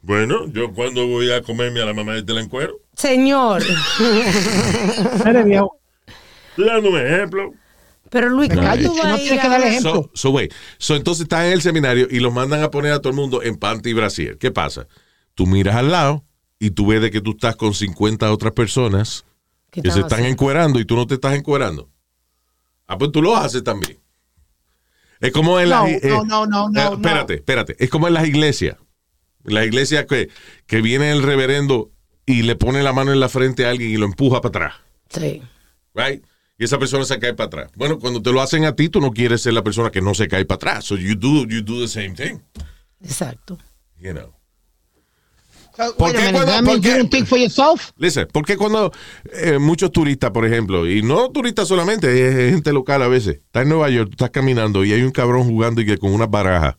Bueno, 0.01 0.47
yo 0.51 0.73
cuando 0.73 1.05
voy 1.07 1.31
a 1.31 1.41
comerme 1.43 1.81
a 1.81 1.85
la 1.85 1.93
mamá 1.93 2.13
de 2.13 2.33
la 2.33 2.41
encuero, 2.41 2.79
Señor. 2.99 3.63
Eres 5.25 5.45
viejo. 5.45 5.79
estoy 6.49 6.65
dando 6.65 6.89
un 6.89 6.99
ejemplo. 6.99 7.53
Pero 8.09 8.27
Luis, 8.29 8.49
¿cómo 8.49 8.61
tú 8.61 8.97
vas 8.97 9.07
No 9.07 9.13
a 9.13 9.17
tienes 9.17 9.39
que 9.41 9.47
dar 9.49 9.61
ejemplo. 9.61 9.93
So, 9.93 10.11
so 10.13 10.29
wait. 10.31 10.51
So, 10.79 10.95
entonces 10.95 11.23
están 11.23 11.45
en 11.45 11.53
el 11.53 11.61
seminario 11.61 12.07
y 12.09 12.19
los 12.19 12.33
mandan 12.33 12.61
a 12.63 12.71
poner 12.71 12.91
a 12.91 12.99
todo 12.99 13.11
el 13.11 13.15
mundo 13.15 13.41
en 13.41 13.55
panty 13.55 13.91
y 13.91 13.93
brasier. 13.93 14.37
¿Qué 14.37 14.51
pasa? 14.51 14.87
Tú 15.35 15.45
miras 15.47 15.75
al 15.75 15.91
lado 15.91 16.25
y 16.59 16.71
tú 16.71 16.87
ves 16.87 17.01
de 17.01 17.09
que 17.11 17.21
tú 17.21 17.31
estás 17.31 17.55
con 17.55 17.73
50 17.73 18.29
otras 18.33 18.51
personas 18.51 19.25
¿Qué 19.71 19.81
que 19.81 19.91
se 19.91 19.99
están 19.99 20.05
están 20.07 20.19
haciendo? 20.19 20.33
encuerando 20.33 20.79
y 20.79 20.85
tú 20.85 20.95
no 20.97 21.07
te 21.07 21.13
estás 21.13 21.35
encuerando. 21.35 21.89
Ah, 22.87 22.97
pues 22.97 23.11
tú 23.13 23.21
lo 23.21 23.37
haces 23.37 23.63
también. 23.63 23.99
Es 25.21 25.31
como 25.31 25.57
en 25.59 25.69
No, 25.69 25.85
las... 25.87 26.03
no, 26.03 26.23
no, 26.25 26.45
no, 26.47 26.69
no, 26.69 26.81
eh, 26.81 26.93
espérate, 26.95 27.33
espérate. 27.35 27.75
Es 27.79 27.89
como 27.89 28.07
en 28.07 28.13
las 28.15 28.27
iglesias. 28.27 28.75
En 29.45 29.53
las 29.53 29.65
iglesias 29.65 30.05
que, 30.05 30.29
que 30.65 30.81
viene 30.81 31.11
el 31.11 31.21
reverendo 31.23 31.91
y 32.31 32.43
le 32.43 32.55
pone 32.55 32.83
la 32.83 32.93
mano 32.93 33.11
en 33.11 33.19
la 33.19 33.27
frente 33.29 33.65
a 33.65 33.71
alguien 33.71 33.89
y 33.89 33.97
lo 33.97 34.05
empuja 34.05 34.39
para 34.41 34.49
atrás. 34.49 34.73
Sí. 35.09 35.41
Right? 35.95 36.23
Y 36.57 36.63
esa 36.65 36.77
persona 36.77 37.05
se 37.05 37.17
cae 37.19 37.33
para 37.33 37.47
atrás. 37.47 37.71
Bueno, 37.75 37.97
cuando 37.99 38.21
te 38.21 38.31
lo 38.31 38.41
hacen 38.41 38.65
a 38.65 38.75
ti, 38.75 38.89
tú 38.89 39.01
no 39.01 39.11
quieres 39.11 39.41
ser 39.41 39.53
la 39.53 39.63
persona 39.63 39.89
que 39.89 40.01
no 40.01 40.13
se 40.13 40.27
cae 40.27 40.45
para 40.45 40.57
atrás. 40.57 40.85
So 40.85 40.95
you 40.97 41.15
do, 41.15 41.45
you 41.47 41.61
do 41.61 41.79
the 41.81 41.87
same 41.87 42.11
thing. 42.11 42.39
Exacto. 43.01 43.57
You 43.97 44.13
know. 44.13 44.33
So, 45.77 45.95
¿Por 45.95 46.11
qué 46.11 46.17
minute, 46.17 46.33
cuando- 46.33 46.51
that 46.51 46.57
por 46.59 46.63
means 46.65 46.85
you 46.85 46.91
qué? 46.91 46.97
don't 46.97 47.09
think 47.11 47.25
for 47.27 47.37
yourself? 47.39 47.91
Listen, 47.97 48.27
porque 48.33 48.57
cuando 48.57 48.91
eh, 49.31 49.57
muchos 49.59 49.91
turistas, 49.93 50.29
por 50.31 50.45
ejemplo, 50.45 50.85
y 50.85 51.01
no 51.01 51.29
turistas 51.31 51.69
solamente, 51.69 52.27
es 52.27 52.51
gente 52.53 52.73
local 52.73 53.01
a 53.01 53.07
veces, 53.07 53.35
está 53.37 53.61
en 53.61 53.69
Nueva 53.69 53.89
York, 53.89 54.09
tú 54.09 54.15
estás 54.15 54.29
caminando 54.31 54.83
y 54.83 54.91
hay 54.91 55.03
un 55.03 55.11
cabrón 55.11 55.45
jugando 55.45 55.79
y 55.79 55.85
que 55.85 55.97
con 55.97 56.11
unas 56.13 56.29
barajas. 56.29 56.75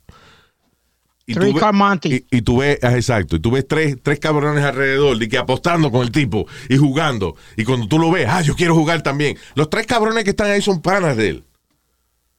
Y 2.30 2.42
tú 2.42 2.58
ves, 2.58 2.78
ah, 2.82 2.94
exacto, 2.94 3.36
y 3.36 3.40
tú 3.40 3.50
ves 3.50 3.66
tres, 3.68 3.96
tres 4.02 4.18
cabrones 4.18 4.64
alrededor 4.64 5.22
y 5.22 5.28
que 5.28 5.38
apostando 5.38 5.90
con 5.90 6.02
el 6.02 6.10
tipo 6.12 6.46
y 6.68 6.76
jugando. 6.76 7.36
Y 7.56 7.64
cuando 7.64 7.86
tú 7.88 7.98
lo 7.98 8.10
ves, 8.10 8.26
ah, 8.28 8.42
yo 8.42 8.54
quiero 8.56 8.74
jugar 8.74 9.02
también. 9.02 9.36
Los 9.54 9.68
tres 9.70 9.86
cabrones 9.86 10.24
que 10.24 10.30
están 10.30 10.50
ahí 10.50 10.62
son 10.62 10.80
panas 10.82 11.16
de 11.16 11.28
él. 11.28 11.44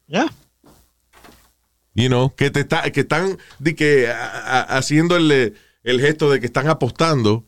Yeah. 0.08 0.32
You 1.94 2.08
know, 2.08 2.34
que 2.36 2.50
te 2.52 2.62
está, 2.62 2.90
que 2.92 3.02
están 3.02 3.38
de 3.60 3.76
que, 3.76 4.08
a- 4.10 4.60
a- 4.60 4.78
haciendo 4.78 5.18
el, 5.18 5.56
el 5.84 6.00
gesto 6.02 6.32
de 6.32 6.40
que 6.40 6.46
están 6.46 6.68
apostando 6.70 7.46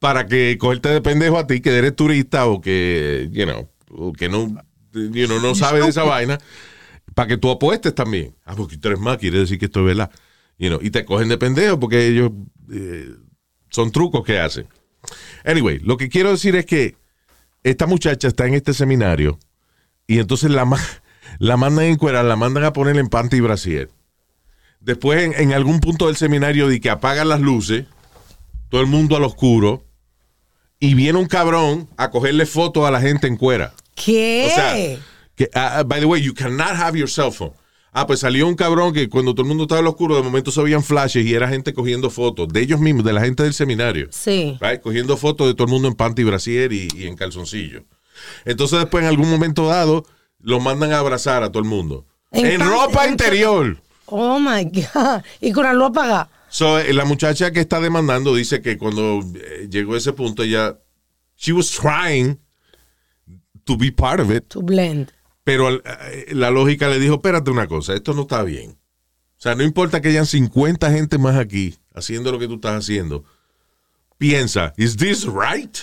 para 0.00 0.26
que 0.26 0.56
cogerte 0.58 0.88
de 0.88 1.00
pendejo 1.00 1.38
a 1.38 1.46
ti, 1.46 1.60
que 1.60 1.70
eres 1.76 1.94
turista 1.94 2.46
o 2.46 2.60
que, 2.60 3.28
you 3.30 3.44
know, 3.44 3.68
o 3.90 4.12
que 4.12 4.28
no, 4.28 4.48
you 4.92 5.26
know, 5.26 5.38
no 5.40 5.54
sabes 5.54 5.84
de 5.84 5.90
esa 5.90 6.02
vaina, 6.02 6.38
para 7.14 7.28
que 7.28 7.36
tú 7.36 7.50
apuestes 7.50 7.94
también. 7.94 8.34
Ah, 8.44 8.54
porque 8.56 8.76
tú 8.78 8.88
eres 8.88 9.00
más, 9.00 9.18
quiere 9.18 9.38
decir 9.38 9.58
que 9.58 9.66
esto 9.66 9.80
es 9.80 9.86
verdad. 9.86 10.10
You 10.58 10.68
know, 10.68 10.80
y 10.82 10.90
te 10.90 11.04
cogen 11.04 11.28
de 11.28 11.38
pendejo 11.38 11.80
porque 11.80 12.06
ellos 12.06 12.30
eh, 12.72 13.10
son 13.70 13.90
trucos 13.90 14.24
que 14.24 14.38
hacen. 14.38 14.66
Anyway, 15.44 15.78
lo 15.80 15.96
que 15.96 16.08
quiero 16.08 16.30
decir 16.30 16.54
es 16.56 16.66
que 16.66 16.96
esta 17.64 17.86
muchacha 17.86 18.28
está 18.28 18.46
en 18.46 18.54
este 18.54 18.72
seminario 18.74 19.38
y 20.06 20.18
entonces 20.18 20.50
la, 20.50 20.64
ma- 20.64 20.80
la 21.38 21.56
mandan 21.56 21.86
a 21.86 21.88
encuerar, 21.88 22.24
la 22.24 22.36
mandan 22.36 22.64
a 22.64 22.72
poner 22.72 22.96
en 22.96 23.08
panty 23.08 23.38
y 23.38 23.40
brasier. 23.40 23.90
Después, 24.80 25.22
en, 25.24 25.34
en 25.34 25.52
algún 25.52 25.80
punto 25.80 26.06
del 26.06 26.16
seminario, 26.16 26.68
de 26.68 26.80
que 26.80 26.90
apagan 26.90 27.28
las 27.28 27.40
luces, 27.40 27.86
todo 28.68 28.80
el 28.80 28.88
mundo 28.88 29.16
al 29.16 29.24
oscuro, 29.24 29.84
y 30.80 30.94
viene 30.94 31.18
un 31.18 31.26
cabrón 31.26 31.88
a 31.96 32.10
cogerle 32.10 32.46
fotos 32.46 32.84
a 32.86 32.90
la 32.90 33.00
gente 33.00 33.28
en 33.28 33.36
cuera. 33.36 33.74
¿Qué? 33.94 34.48
O 34.50 34.54
sea, 34.54 34.74
que, 35.44 35.50
ah, 35.58 35.78
ah, 35.78 35.82
by 35.84 36.00
the 36.00 36.06
way, 36.06 36.20
you 36.22 36.34
cannot 36.34 36.74
have 36.76 36.96
your 36.98 37.08
cell 37.08 37.30
phone. 37.30 37.52
Ah, 37.94 38.06
pues 38.06 38.20
salió 38.20 38.46
un 38.48 38.54
cabrón 38.54 38.94
que 38.94 39.08
cuando 39.08 39.34
todo 39.34 39.42
el 39.42 39.48
mundo 39.48 39.64
estaba 39.64 39.80
al 39.80 39.86
oscuro, 39.86 40.16
de 40.16 40.22
momento 40.22 40.50
se 40.50 40.62
veían 40.62 40.82
flashes 40.82 41.26
y 41.26 41.34
era 41.34 41.46
gente 41.48 41.74
cogiendo 41.74 42.08
fotos 42.08 42.48
de 42.48 42.60
ellos 42.60 42.80
mismos, 42.80 43.04
de 43.04 43.12
la 43.12 43.20
gente 43.20 43.42
del 43.42 43.52
seminario. 43.52 44.08
sí. 44.10 44.56
Right? 44.60 44.80
Cogiendo 44.80 45.16
fotos 45.18 45.46
de 45.46 45.54
todo 45.54 45.66
el 45.66 45.70
mundo 45.72 45.88
en 45.88 45.94
panty 45.94 46.22
y 46.22 46.24
brasier 46.24 46.72
y, 46.72 46.88
y 46.96 47.06
en 47.06 47.16
calzoncillo. 47.16 47.84
Entonces 48.46 48.78
después 48.78 49.02
en 49.02 49.08
algún 49.10 49.28
momento 49.30 49.66
dado 49.66 50.06
los 50.40 50.62
mandan 50.62 50.92
a 50.92 50.98
abrazar 51.00 51.42
a 51.42 51.50
todo 51.52 51.62
el 51.62 51.68
mundo. 51.68 52.06
En 52.30 52.46
En, 52.46 52.60
ropa 52.60 53.04
en- 53.04 53.10
interior. 53.10 53.76
Oh 54.06 54.38
my 54.40 54.64
God. 54.64 55.22
Y 55.42 55.52
con 55.52 55.64
la 55.64 55.74
luz 55.74 55.88
apagada. 55.90 56.30
So, 56.48 56.78
eh, 56.78 56.92
la 56.94 57.04
muchacha 57.04 57.50
que 57.50 57.60
está 57.60 57.78
demandando 57.80 58.34
dice 58.34 58.60
que 58.62 58.76
cuando 58.78 59.20
eh, 59.34 59.68
llegó 59.70 59.94
a 59.94 59.98
ese 59.98 60.12
punto 60.14 60.42
ella, 60.42 60.78
she 61.36 61.52
was 61.52 61.70
trying 61.70 62.38
to 63.64 63.76
be 63.76 63.90
part 63.92 64.18
of 64.20 64.30
it, 64.30 64.48
To 64.48 64.62
blend. 64.62 65.12
Pero 65.44 65.70
eh, 65.70 66.26
la 66.30 66.50
lógica 66.50 66.88
le 66.88 66.98
dijo, 66.98 67.14
espérate 67.14 67.50
una 67.50 67.66
cosa, 67.66 67.94
esto 67.94 68.14
no 68.14 68.22
está 68.22 68.42
bien. 68.42 68.72
O 68.72 69.42
sea, 69.42 69.54
no 69.54 69.64
importa 69.64 70.00
que 70.00 70.08
hayan 70.08 70.26
50 70.26 70.90
gente 70.92 71.18
más 71.18 71.36
aquí 71.36 71.76
haciendo 71.94 72.30
lo 72.30 72.38
que 72.38 72.46
tú 72.46 72.54
estás 72.54 72.84
haciendo. 72.84 73.24
Piensa, 74.18 74.72
¿is 74.76 74.96
this 74.96 75.26
right? 75.26 75.76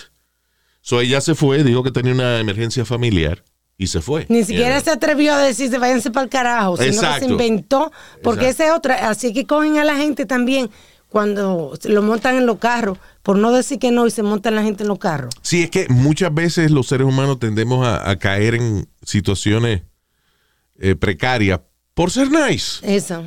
So 0.80 1.00
ella 1.00 1.20
se 1.20 1.34
fue, 1.34 1.62
dijo 1.62 1.82
que 1.82 1.90
tenía 1.90 2.14
una 2.14 2.40
emergencia 2.40 2.86
familiar 2.86 3.44
y 3.76 3.88
se 3.88 4.00
fue. 4.00 4.26
Ni 4.28 4.44
siquiera 4.44 4.80
se 4.80 4.90
atrevió 4.90 5.34
a 5.34 5.38
decirse 5.38 5.78
váyanse 5.78 6.10
para 6.10 6.24
el 6.24 6.30
carajo, 6.30 6.76
sino 6.78 7.00
que 7.00 7.18
se 7.18 7.24
inventó, 7.26 7.92
porque 8.22 8.46
Exacto. 8.48 8.62
esa 8.62 8.72
es 8.72 8.78
otra. 8.78 9.08
Así 9.10 9.32
que 9.32 9.46
cogen 9.46 9.78
a 9.78 9.84
la 9.84 9.96
gente 9.96 10.24
también 10.26 10.70
cuando 11.10 11.76
lo 11.84 12.02
montan 12.02 12.36
en 12.36 12.46
los 12.46 12.58
carros, 12.58 12.96
por 13.22 13.36
no 13.36 13.52
decir 13.52 13.78
que 13.78 13.90
no, 13.90 14.06
y 14.06 14.10
se 14.10 14.22
montan 14.22 14.54
la 14.54 14.62
gente 14.62 14.84
en 14.84 14.88
los 14.88 14.98
carros. 14.98 15.34
Sí, 15.42 15.62
es 15.64 15.70
que 15.70 15.86
muchas 15.90 16.32
veces 16.32 16.70
los 16.70 16.86
seres 16.86 17.06
humanos 17.06 17.38
tendemos 17.38 17.86
a, 17.86 18.08
a 18.08 18.16
caer 18.16 18.54
en 18.54 18.88
situaciones 19.02 19.82
eh, 20.78 20.94
precarias 20.94 21.60
por 21.92 22.10
ser 22.10 22.30
nice. 22.30 22.78
Eso. 22.82 23.24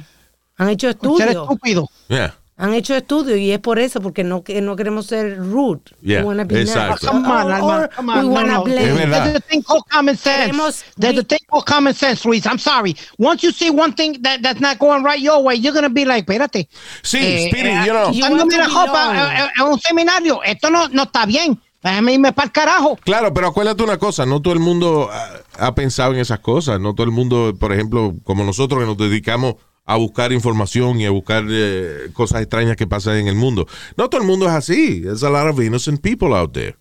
Han 0.57 0.69
hecho 0.69 0.87
Ser 0.87 0.95
estudios. 0.95 1.29
estúpido. 1.29 1.89
Yeah. 2.07 2.35
Han 2.55 2.73
hecho 2.75 2.95
estudios 2.95 3.39
y 3.39 3.51
es 3.51 3.57
por 3.59 3.79
eso, 3.79 3.99
porque 3.99 4.23
no, 4.23 4.43
que 4.43 4.61
no 4.61 4.75
queremos 4.75 5.07
ser 5.07 5.37
rude. 5.37 5.81
Yeah, 6.03 6.19
We 6.19 6.25
wanna 6.25 6.43
be 6.43 6.53
nice. 6.55 6.69
exacto. 6.71 7.07
Come 7.07 7.27
on, 7.27 7.45
Or- 7.47 7.51
Alma, 7.53 7.77
or 7.79 7.89
come 7.89 8.13
we 8.13 8.19
on, 8.19 8.25
no, 8.25 8.31
wanna 8.31 8.53
no. 8.53 8.63
blend. 8.63 8.87
Es 8.87 8.95
verdad. 8.95 9.23
There's 9.23 9.35
a 9.37 9.39
thing 9.41 9.63
called 9.63 9.83
common 9.89 10.15
sense. 10.17 10.51
Queremos 10.51 10.83
There's 10.95 11.17
a 11.17 11.23
thing 11.23 11.39
called 11.49 11.65
common 11.65 11.93
sense, 11.95 12.23
Luis. 12.27 12.45
I'm 12.45 12.59
sorry. 12.59 12.95
Once 13.17 13.41
you 13.43 13.51
see 13.51 13.71
one 13.71 13.93
thing 13.93 14.21
that, 14.21 14.41
that's 14.43 14.61
not 14.61 14.77
going 14.77 15.03
right 15.03 15.19
your 15.19 15.41
way, 15.41 15.55
you're 15.55 15.73
going 15.73 15.83
to 15.83 15.89
be 15.89 16.05
like, 16.05 16.25
espérate. 16.27 16.67
Sí, 17.01 17.17
Eh, 17.17 17.49
Speedy, 17.49 17.69
eh, 17.69 17.85
you 17.85 17.91
know. 17.93 18.11
belong. 18.11 19.15
a, 19.15 19.45
a- 19.45 19.51
a 19.57 19.63
un 19.65 19.79
seminario. 19.79 20.41
Esto 20.43 20.69
no, 20.69 20.87
no 20.89 21.03
está 21.03 21.25
bien. 21.25 21.59
Déjame 21.81 22.13
irme 22.13 22.31
para 22.33 22.45
el 22.45 22.51
carajo. 22.51 22.97
Claro, 23.03 23.33
pero 23.33 23.47
acuérdate 23.47 23.83
una 23.83 23.97
cosa, 23.97 24.25
no 24.25 24.41
todo 24.41 24.53
el 24.53 24.59
mundo 24.61 25.09
ha, 25.11 25.67
ha 25.67 25.75
pensado 25.75 26.13
en 26.13 26.19
esas 26.19 26.39
cosas, 26.39 26.79
no 26.79 26.93
todo 26.95 27.03
el 27.05 27.11
mundo, 27.11 27.53
por 27.59 27.73
ejemplo, 27.73 28.13
como 28.23 28.43
nosotros 28.45 28.79
que 28.79 28.85
nos 28.85 28.97
dedicamos 28.97 29.55
a 29.85 29.97
buscar 29.97 30.31
información 30.31 30.99
y 31.01 31.05
a 31.05 31.11
buscar 31.11 31.43
eh, 31.49 32.09
cosas 32.13 32.41
extrañas 32.41 32.77
que 32.77 32.87
pasan 32.87 33.17
en 33.17 33.27
el 33.27 33.35
mundo. 33.35 33.67
No 33.97 34.09
todo 34.09 34.21
el 34.21 34.27
mundo 34.27 34.45
es 34.45 34.51
así. 34.53 35.01
There's 35.01 35.23
a 35.23 35.29
lot 35.29 35.47
of 35.47 35.59
innocent 35.61 36.01
people 36.01 36.33
out 36.35 36.53
there. 36.53 36.75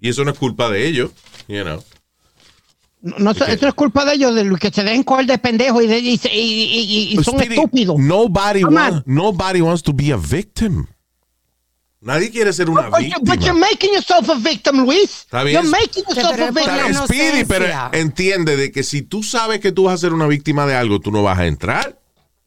Y 0.00 0.08
eso 0.08 0.24
no 0.24 0.30
es 0.32 0.38
culpa 0.38 0.68
de 0.70 0.86
ellos, 0.86 1.10
you 1.48 1.62
know. 1.62 1.82
No, 3.00 3.16
no, 3.18 3.32
no 3.32 3.68
es 3.68 3.74
culpa 3.74 4.04
de 4.04 4.14
ellos, 4.14 4.34
de 4.34 4.44
los 4.44 4.60
que 4.60 4.70
se 4.70 4.84
dejen 4.84 5.02
coger 5.02 5.26
de 5.26 5.36
pendejo 5.38 5.82
y, 5.82 5.88
de- 5.88 5.98
y, 5.98 6.16
se- 6.16 6.32
y- 6.32 7.12
y- 7.18 7.24
son 7.24 7.34
Speedy, 7.34 7.54
estúpidos. 7.54 7.98
Nobody, 7.98 8.62
wants, 8.62 9.02
nobody 9.06 9.60
wants 9.60 9.82
to 9.82 9.92
be 9.92 10.12
a 10.12 10.16
victim. 10.16 10.86
Nadie 12.00 12.30
quiere 12.30 12.52
ser 12.52 12.68
una 12.70 12.88
But, 12.90 13.00
you- 13.00 13.10
but 13.20 13.40
you're 13.40 13.52
víctima. 13.54 13.54
making 13.70 13.92
yourself 13.94 14.28
a 14.30 14.34
victim, 14.36 14.84
Luis. 14.84 15.20
Está 15.24 15.42
bien. 15.44 15.54
You're 15.62 15.70
making 15.70 16.04
yourself 16.08 16.30
Pero 16.32 16.44
a 16.44 16.50
victim. 16.50 16.74
Está 16.74 16.84
bien, 16.86 16.94
Speedy, 17.06 17.44
pero 17.44 17.66
entiende 17.92 18.56
de 18.56 18.70
que 18.72 18.82
si 18.84 19.02
tú 19.02 19.22
sabes 19.24 19.58
que 19.60 19.72
tú 19.72 19.84
vas 19.84 19.94
a 19.94 19.98
ser 19.98 20.12
una 20.12 20.26
víctima 20.28 20.66
de 20.66 20.74
algo, 20.76 21.00
tú 21.00 21.10
no 21.12 21.22
vas 21.24 21.38
a 21.40 21.46
entrar. 21.46 22.00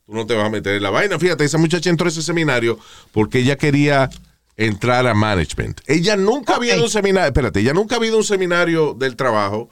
Tú 0.06 0.14
no 0.14 0.26
te 0.28 0.36
vas 0.36 0.46
a 0.46 0.50
meter 0.50 0.76
en 0.76 0.84
la 0.84 0.90
vaina. 0.92 1.18
Fíjate, 1.20 1.44
esa 1.46 1.58
muchacha 1.58 1.90
entró 1.90 2.06
a 2.06 2.10
ese 2.10 2.22
seminario 2.22 2.78
porque 3.12 3.40
ella 3.40 3.58
quería 3.58 4.10
entrar 4.58 5.06
a 5.08 5.14
management. 5.14 5.82
Ella 5.88 6.16
nunca 6.16 6.56
había 6.56 6.74
Ok. 6.74 6.78
ido 6.78 6.84
a 6.84 6.88
un 6.88 6.92
seminario, 6.92 7.28
espérate, 7.28 7.60
ella 7.60 7.74
nunca 7.74 7.96
había 7.98 8.16
un 8.16 8.24
seminario 8.24 8.94
del 8.94 9.16
trabajo. 9.16 9.70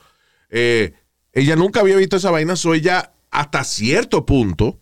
eh, 0.56 0.94
ella 1.36 1.56
nunca 1.56 1.80
había 1.80 1.96
visto 1.96 2.18
esa 2.18 2.30
vaina, 2.30 2.56
so 2.56 2.76
ella 2.76 3.12
hasta 3.32 3.64
cierto 3.64 4.24
punto 4.26 4.78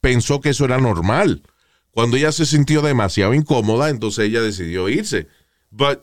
pensó 0.00 0.40
que 0.40 0.48
eso 0.50 0.64
era 0.64 0.78
normal. 0.78 1.42
Cuando 1.92 2.16
ella 2.16 2.32
se 2.32 2.46
sintió 2.46 2.82
demasiado 2.82 3.32
incómoda, 3.34 3.90
entonces 3.90 4.24
ella 4.24 4.40
decidió 4.42 4.88
irse. 4.88 5.28
But 5.70 6.00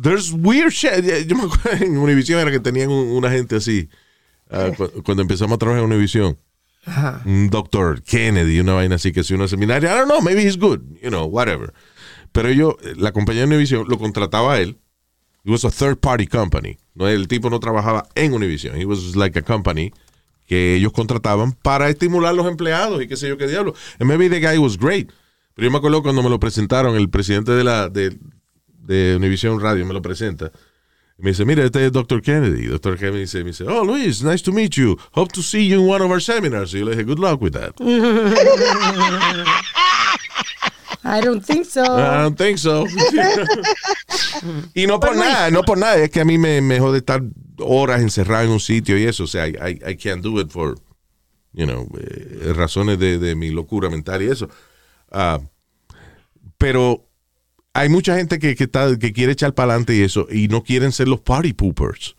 there's 0.00 0.30
weird 0.32 0.70
shit. 0.72 1.26
Yo 1.26 1.34
me 1.36 1.44
acuerdo 1.52 1.70
en 1.84 1.98
Univision 1.98 2.38
era 2.38 2.50
que 2.52 2.60
tenían 2.60 2.90
un- 2.90 3.08
una 3.08 3.30
gente 3.30 3.56
así. 3.56 3.88
ah, 4.50 4.70
cu- 4.76 5.02
cuando 5.02 5.22
empezamos 5.22 5.56
a 5.56 5.58
trabajar 5.58 5.82
en 5.84 5.90
Univision. 5.90 6.38
Un 7.24 7.50
doctor 7.50 8.02
Kennedy, 8.02 8.60
una 8.60 8.74
vaina 8.74 8.94
así 8.94 9.12
que 9.12 9.24
si 9.24 9.34
una 9.34 9.48
seminario, 9.48 9.88
I 9.88 9.94
don't 9.94 10.06
know, 10.08 10.20
maybe 10.20 10.42
he's 10.42 10.56
good, 10.56 10.80
you 11.02 11.08
know, 11.08 11.24
whatever. 11.26 11.72
Pero 12.32 12.50
yo, 12.52 12.76
la 12.96 13.12
compañía 13.12 13.42
de 13.42 13.48
Univision 13.48 13.88
lo 13.88 13.98
contrataba 13.98 14.54
a 14.54 14.60
él. 14.60 14.78
It 15.44 15.50
was 15.50 15.64
a 15.64 15.70
third 15.70 15.98
party 15.98 16.26
company. 16.26 16.78
No, 16.94 17.08
el 17.08 17.28
tipo 17.28 17.50
no 17.50 17.60
trabajaba 17.60 18.08
en 18.14 18.32
Univision. 18.34 18.76
He 18.76 18.84
was 18.84 19.16
like 19.16 19.38
a 19.38 19.42
company 19.42 19.92
que 20.46 20.76
ellos 20.76 20.92
contrataban 20.92 21.52
para 21.52 21.88
estimular 21.88 22.34
los 22.34 22.46
empleados 22.46 23.02
y 23.02 23.08
qué 23.08 23.16
sé 23.16 23.28
yo 23.28 23.36
qué 23.36 23.46
diablo. 23.46 23.74
And 23.98 24.08
maybe 24.08 24.28
the 24.28 24.40
guy 24.40 24.58
was 24.58 24.76
great. 24.76 25.10
Pero 25.54 25.66
yo 25.66 25.70
me 25.70 25.78
acuerdo 25.78 26.02
cuando 26.02 26.22
me 26.22 26.30
lo 26.30 26.38
presentaron, 26.38 26.96
el 26.96 27.08
presidente 27.08 27.52
de 27.52 27.64
la 27.64 27.88
de 27.88 29.16
Univision 29.16 29.60
Radio 29.60 29.86
me 29.86 29.94
lo 29.94 30.02
presenta. 30.02 30.52
Me 31.18 31.30
dice, 31.30 31.46
mira, 31.46 31.64
este 31.64 31.86
es 31.86 31.92
Dr. 31.92 32.20
Kennedy. 32.20 32.66
Dr. 32.66 32.98
Kennedy 32.98 33.20
dice, 33.20 33.38
me 33.38 33.50
dice, 33.50 33.64
oh, 33.64 33.82
Luis, 33.84 34.22
nice 34.22 34.42
to 34.42 34.52
meet 34.52 34.74
you. 34.76 34.98
Hope 35.12 35.32
to 35.32 35.42
see 35.42 35.66
you 35.66 35.80
in 35.80 35.88
one 35.88 36.02
of 36.02 36.10
our 36.10 36.20
seminars. 36.20 36.74
Y 36.74 36.80
yo 36.80 36.84
le 36.84 36.94
dije, 36.94 37.06
good 37.06 37.18
luck 37.18 37.40
with 37.40 37.52
that. 37.54 37.72
I 41.02 41.20
don't 41.20 41.42
think 41.42 41.64
so. 41.64 41.82
I 41.82 42.22
don't 42.22 42.36
think 42.36 42.58
so. 42.58 42.84
y 44.74 44.86
no 44.86 44.98
por 45.00 45.14
nada, 45.14 45.50
no 45.50 45.62
por 45.62 45.78
nada. 45.78 45.96
Es 46.02 46.10
que 46.10 46.20
a 46.20 46.24
mí 46.24 46.36
me, 46.36 46.60
me 46.60 46.80
jode 46.80 46.98
estar 46.98 47.22
horas 47.60 48.02
encerrado 48.02 48.44
en 48.44 48.50
un 48.50 48.60
sitio 48.60 48.98
y 48.98 49.04
eso. 49.04 49.24
O 49.24 49.26
sea, 49.26 49.46
I, 49.46 49.52
I, 49.52 49.90
I 49.92 49.96
can't 49.96 50.22
do 50.22 50.38
it 50.40 50.50
for, 50.50 50.74
you 51.52 51.64
know, 51.64 51.88
eh, 51.98 52.52
razones 52.54 52.98
de, 52.98 53.18
de 53.18 53.34
mi 53.36 53.50
locura 53.50 53.88
mental 53.88 54.20
y 54.22 54.28
eso. 54.28 54.50
Ah, 55.10 55.40
pero 56.58 57.08
hay 57.80 57.88
mucha 57.88 58.16
gente 58.16 58.38
que, 58.38 58.54
que, 58.56 58.64
está, 58.64 58.98
que 58.98 59.12
quiere 59.12 59.32
echar 59.32 59.54
para 59.54 59.72
adelante 59.72 59.94
y 59.94 60.02
eso, 60.02 60.26
y 60.30 60.48
no 60.48 60.62
quieren 60.62 60.92
ser 60.92 61.08
los 61.08 61.20
party 61.20 61.52
poopers. 61.52 62.14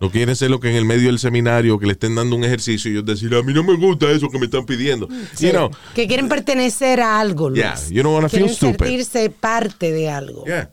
No 0.00 0.12
quieren 0.12 0.36
ser 0.36 0.48
lo 0.50 0.60
que 0.60 0.70
en 0.70 0.76
el 0.76 0.84
medio 0.84 1.08
del 1.08 1.18
seminario, 1.18 1.76
que 1.80 1.86
le 1.86 1.92
estén 1.92 2.14
dando 2.14 2.36
un 2.36 2.44
ejercicio 2.44 2.88
y 2.88 2.94
ellos 2.94 3.04
decir, 3.04 3.34
a 3.34 3.42
mí 3.42 3.52
no 3.52 3.64
me 3.64 3.74
gusta 3.76 4.08
eso 4.12 4.28
que 4.28 4.38
me 4.38 4.44
están 4.44 4.64
pidiendo. 4.64 5.08
You 5.40 5.50
know, 5.50 5.70
que 5.92 6.06
quieren 6.06 6.28
pertenecer 6.28 7.00
a 7.00 7.18
algo, 7.18 7.50
Luis. 7.50 7.60
Yeah, 7.60 7.74
you 7.90 8.02
don't 8.04 8.14
wanna 8.14 8.28
feel 8.28 8.42
Quieren 8.46 8.54
stupid. 8.56 8.78
sentirse 8.86 9.28
parte 9.30 9.90
de 9.90 10.08
algo. 10.08 10.44
yeah. 10.46 10.70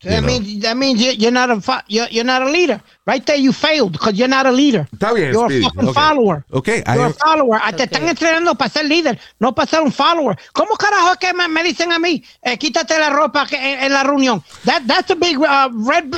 So 0.00 0.08
that 0.10 0.14
You 0.14 0.20
know. 0.20 0.26
means 0.28 0.62
that 0.62 0.76
means 0.76 1.00
you- 1.00 1.10
you're 1.18 1.32
not 1.32 1.50
a 1.50 1.84
you're, 1.88 2.06
you're 2.10 2.24
not 2.24 2.42
a 2.42 2.48
leader. 2.50 2.80
Right 3.04 3.24
there, 3.26 3.36
you 3.36 3.52
failed 3.52 3.90
because 3.92 4.14
you're 4.14 4.28
not 4.28 4.46
a 4.46 4.52
leader. 4.52 4.86
Está 4.92 5.12
bien, 5.12 5.32
You're 5.32 5.48
Speedy. 5.50 5.64
a 5.66 5.68
fucking 5.70 5.88
Okay. 5.88 5.92
follower. 6.00 6.44
Okay, 6.52 6.82
I 6.86 6.94
You're 6.94 7.06
am- 7.06 7.10
a 7.10 7.14
follower. 7.14 7.60
Ah, 7.60 7.72
Te 7.72 7.82
están 7.84 8.08
entrenando 8.08 8.54
para 8.54 8.70
ser 8.70 8.84
líder, 8.84 9.18
no 9.40 9.52
para 9.54 9.66
ser 9.68 9.80
un 9.80 9.90
follower. 9.90 10.38
¿Cómo 10.52 10.76
carajo 10.76 11.12
es 11.12 11.18
que 11.18 11.34
me, 11.34 11.48
me 11.48 11.64
dicen 11.64 11.92
a 11.92 11.98
mí, 11.98 12.22
eh, 12.42 12.56
quítate 12.58 12.96
la 12.98 13.10
ropa 13.10 13.44
que- 13.46 13.56
en, 13.56 13.82
en 13.84 13.92
la 13.92 14.04
reunión? 14.04 14.40
That, 14.64 14.82
that's 14.86 15.10
a 15.10 15.16
big 15.16 15.36
uh, 15.38 15.68
red, 15.84 16.14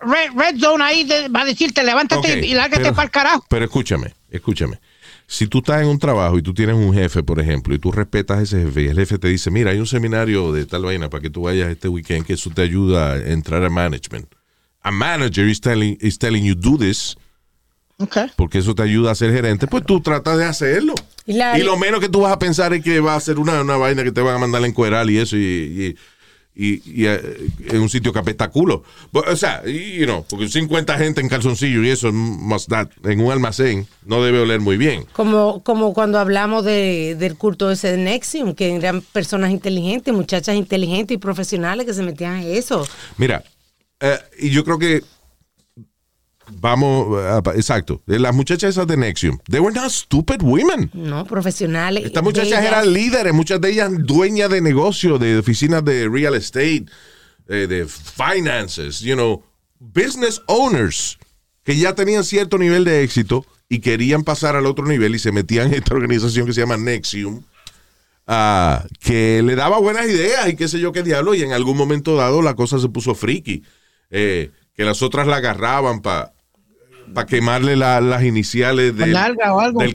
red, 0.00 0.30
red 0.34 0.58
zone 0.58 0.82
ahí 0.82 1.04
de, 1.04 1.28
va 1.28 1.42
a 1.42 1.44
decirte, 1.44 1.82
levántate 1.84 2.32
Ok, 2.38 2.42
y, 2.44 2.46
y 2.46 2.54
lárgate 2.54 2.92
para 2.92 3.02
el 3.04 3.10
carajo. 3.10 3.44
Pero 3.50 3.64
escúchame, 3.66 4.14
escúchame. 4.30 4.78
Si 5.30 5.46
tú 5.46 5.58
estás 5.58 5.82
en 5.82 5.88
un 5.88 5.98
trabajo 5.98 6.38
y 6.38 6.42
tú 6.42 6.54
tienes 6.54 6.74
un 6.74 6.94
jefe, 6.94 7.22
por 7.22 7.38
ejemplo, 7.38 7.74
y 7.74 7.78
tú 7.78 7.92
respetas 7.92 8.38
a 8.38 8.42
ese 8.42 8.62
jefe 8.64 8.82
y 8.84 8.86
el 8.86 8.96
jefe 8.96 9.18
te 9.18 9.28
dice, 9.28 9.50
mira, 9.50 9.72
hay 9.72 9.78
un 9.78 9.86
seminario 9.86 10.52
de 10.52 10.64
tal 10.64 10.84
vaina 10.84 11.10
para 11.10 11.20
que 11.20 11.28
tú 11.28 11.42
vayas 11.42 11.68
este 11.70 11.86
weekend 11.88 12.24
que 12.24 12.32
eso 12.32 12.48
te 12.48 12.62
ayuda 12.62 13.12
a 13.12 13.18
entrar 13.18 13.62
a 13.62 13.68
management. 13.68 14.26
A 14.80 14.90
manager 14.90 15.46
is 15.46 15.60
telling, 15.60 15.98
is 16.00 16.18
telling 16.18 16.42
you 16.44 16.54
do 16.54 16.78
this 16.78 17.14
Okay. 18.00 18.26
porque 18.36 18.58
eso 18.58 18.74
te 18.76 18.82
ayuda 18.84 19.10
a 19.10 19.14
ser 19.16 19.32
gerente, 19.32 19.66
pues 19.66 19.84
tú 19.84 20.00
tratas 20.00 20.38
de 20.38 20.44
hacerlo. 20.44 20.94
Y 21.26 21.32
la- 21.32 21.58
y 21.58 21.62
lo 21.64 21.76
menos 21.76 21.98
que 22.00 22.08
tú 22.08 22.20
vas 22.20 22.32
a 22.32 22.38
pensar 22.38 22.72
es 22.72 22.82
que 22.82 23.00
va 23.00 23.16
a 23.16 23.20
ser 23.20 23.38
una, 23.40 23.60
una 23.60 23.76
vaina 23.76 24.04
que 24.04 24.12
te 24.12 24.20
van 24.20 24.36
a 24.36 24.38
mandar 24.38 24.62
a 24.62 24.66
encuerar 24.68 25.10
y 25.10 25.18
eso 25.18 25.36
y, 25.36 25.40
y, 25.40 25.96
y- 26.60 26.82
y, 26.84 27.06
eh, 27.06 27.20
en 27.68 27.80
un 27.80 27.88
sitio 27.88 28.12
que 28.12 28.18
apesta 28.18 28.48
culo. 28.50 28.82
Bu- 29.12 29.24
O 29.30 29.36
sea, 29.36 29.62
y- 29.64 29.98
you 30.00 30.06
know, 30.06 30.26
porque 30.28 30.48
50 30.48 30.98
gente 30.98 31.20
en 31.20 31.28
calzoncillo 31.28 31.84
y 31.84 31.90
eso 31.90 32.12
must 32.12 32.70
en 33.04 33.20
un 33.20 33.30
almacén 33.30 33.86
no 34.04 34.22
debe 34.24 34.40
oler 34.40 34.58
muy 34.60 34.76
bien. 34.76 35.04
Como, 35.12 35.62
como 35.62 35.94
cuando 35.94 36.18
hablamos 36.18 36.64
de, 36.64 37.14
del 37.16 37.36
culto 37.36 37.70
ese 37.70 37.92
de 37.92 37.98
Nexium, 37.98 38.54
que 38.54 38.74
eran 38.74 39.02
personas 39.02 39.52
inteligentes, 39.52 40.12
muchachas 40.12 40.56
inteligentes 40.56 41.14
y 41.14 41.18
profesionales 41.18 41.86
que 41.86 41.94
se 41.94 42.02
metían 42.02 42.42
en 42.42 42.56
eso. 42.56 42.86
Mira, 43.16 43.44
eh, 44.00 44.18
y 44.40 44.50
yo 44.50 44.64
creo 44.64 44.78
que 44.80 45.02
vamos, 46.52 47.18
a- 47.22 47.42
exacto, 47.54 48.02
las 48.06 48.34
muchachas 48.34 48.70
esas 48.70 48.86
de 48.86 48.96
Nexium, 48.96 49.38
they 49.50 49.60
were 49.60 49.74
not 49.74 49.90
stupid 49.90 50.42
women. 50.42 50.90
No, 50.94 51.24
profesionales. 51.24 52.04
Estas 52.04 52.22
muchachas 52.22 52.64
eran 52.64 52.92
líderes, 52.92 53.32
muchas 53.32 53.60
de 53.60 53.70
ellas 53.70 53.90
dueñas 53.98 54.50
de 54.50 54.60
negocio, 54.60 55.18
de 55.18 55.38
oficinas 55.38 55.84
de 55.84 56.08
real 56.08 56.34
estate, 56.34 56.86
eh, 57.48 57.66
de 57.68 57.86
finances, 57.86 59.00
you 59.00 59.14
know, 59.14 59.42
business 59.80 60.42
owners, 60.46 61.18
que 61.64 61.76
ya 61.76 61.94
tenían 61.94 62.24
cierto 62.24 62.58
nivel 62.58 62.84
de 62.84 63.02
éxito 63.02 63.44
y 63.68 63.80
querían 63.80 64.24
pasar 64.24 64.56
al 64.56 64.66
otro 64.66 64.86
nivel 64.86 65.14
y 65.14 65.18
se 65.18 65.32
metían 65.32 65.68
en 65.68 65.74
esta 65.74 65.94
organización 65.94 66.46
que 66.46 66.52
se 66.54 66.60
llama 66.60 66.76
Nexium, 66.78 67.42
ah, 68.26 68.84
que 69.00 69.42
le 69.42 69.54
daba 69.54 69.78
buenas 69.78 70.06
ideas 70.06 70.48
y 70.48 70.56
qué 70.56 70.68
sé 70.68 70.80
yo 70.80 70.92
qué 70.92 71.02
diablo, 71.02 71.34
y 71.34 71.42
en 71.42 71.52
algún 71.52 71.76
momento 71.76 72.16
dado 72.16 72.42
la 72.42 72.54
cosa 72.54 72.78
se 72.78 72.88
puso 72.88 73.14
friki, 73.14 73.62
eh, 74.10 74.50
que 74.74 74.84
las 74.84 75.02
otras 75.02 75.26
la 75.26 75.36
agarraban 75.36 76.00
para 76.02 76.32
para 77.14 77.26
quemarle 77.26 77.76
la- 77.76 78.00
las 78.00 78.22
iniciales 78.24 78.96
del, 78.96 79.16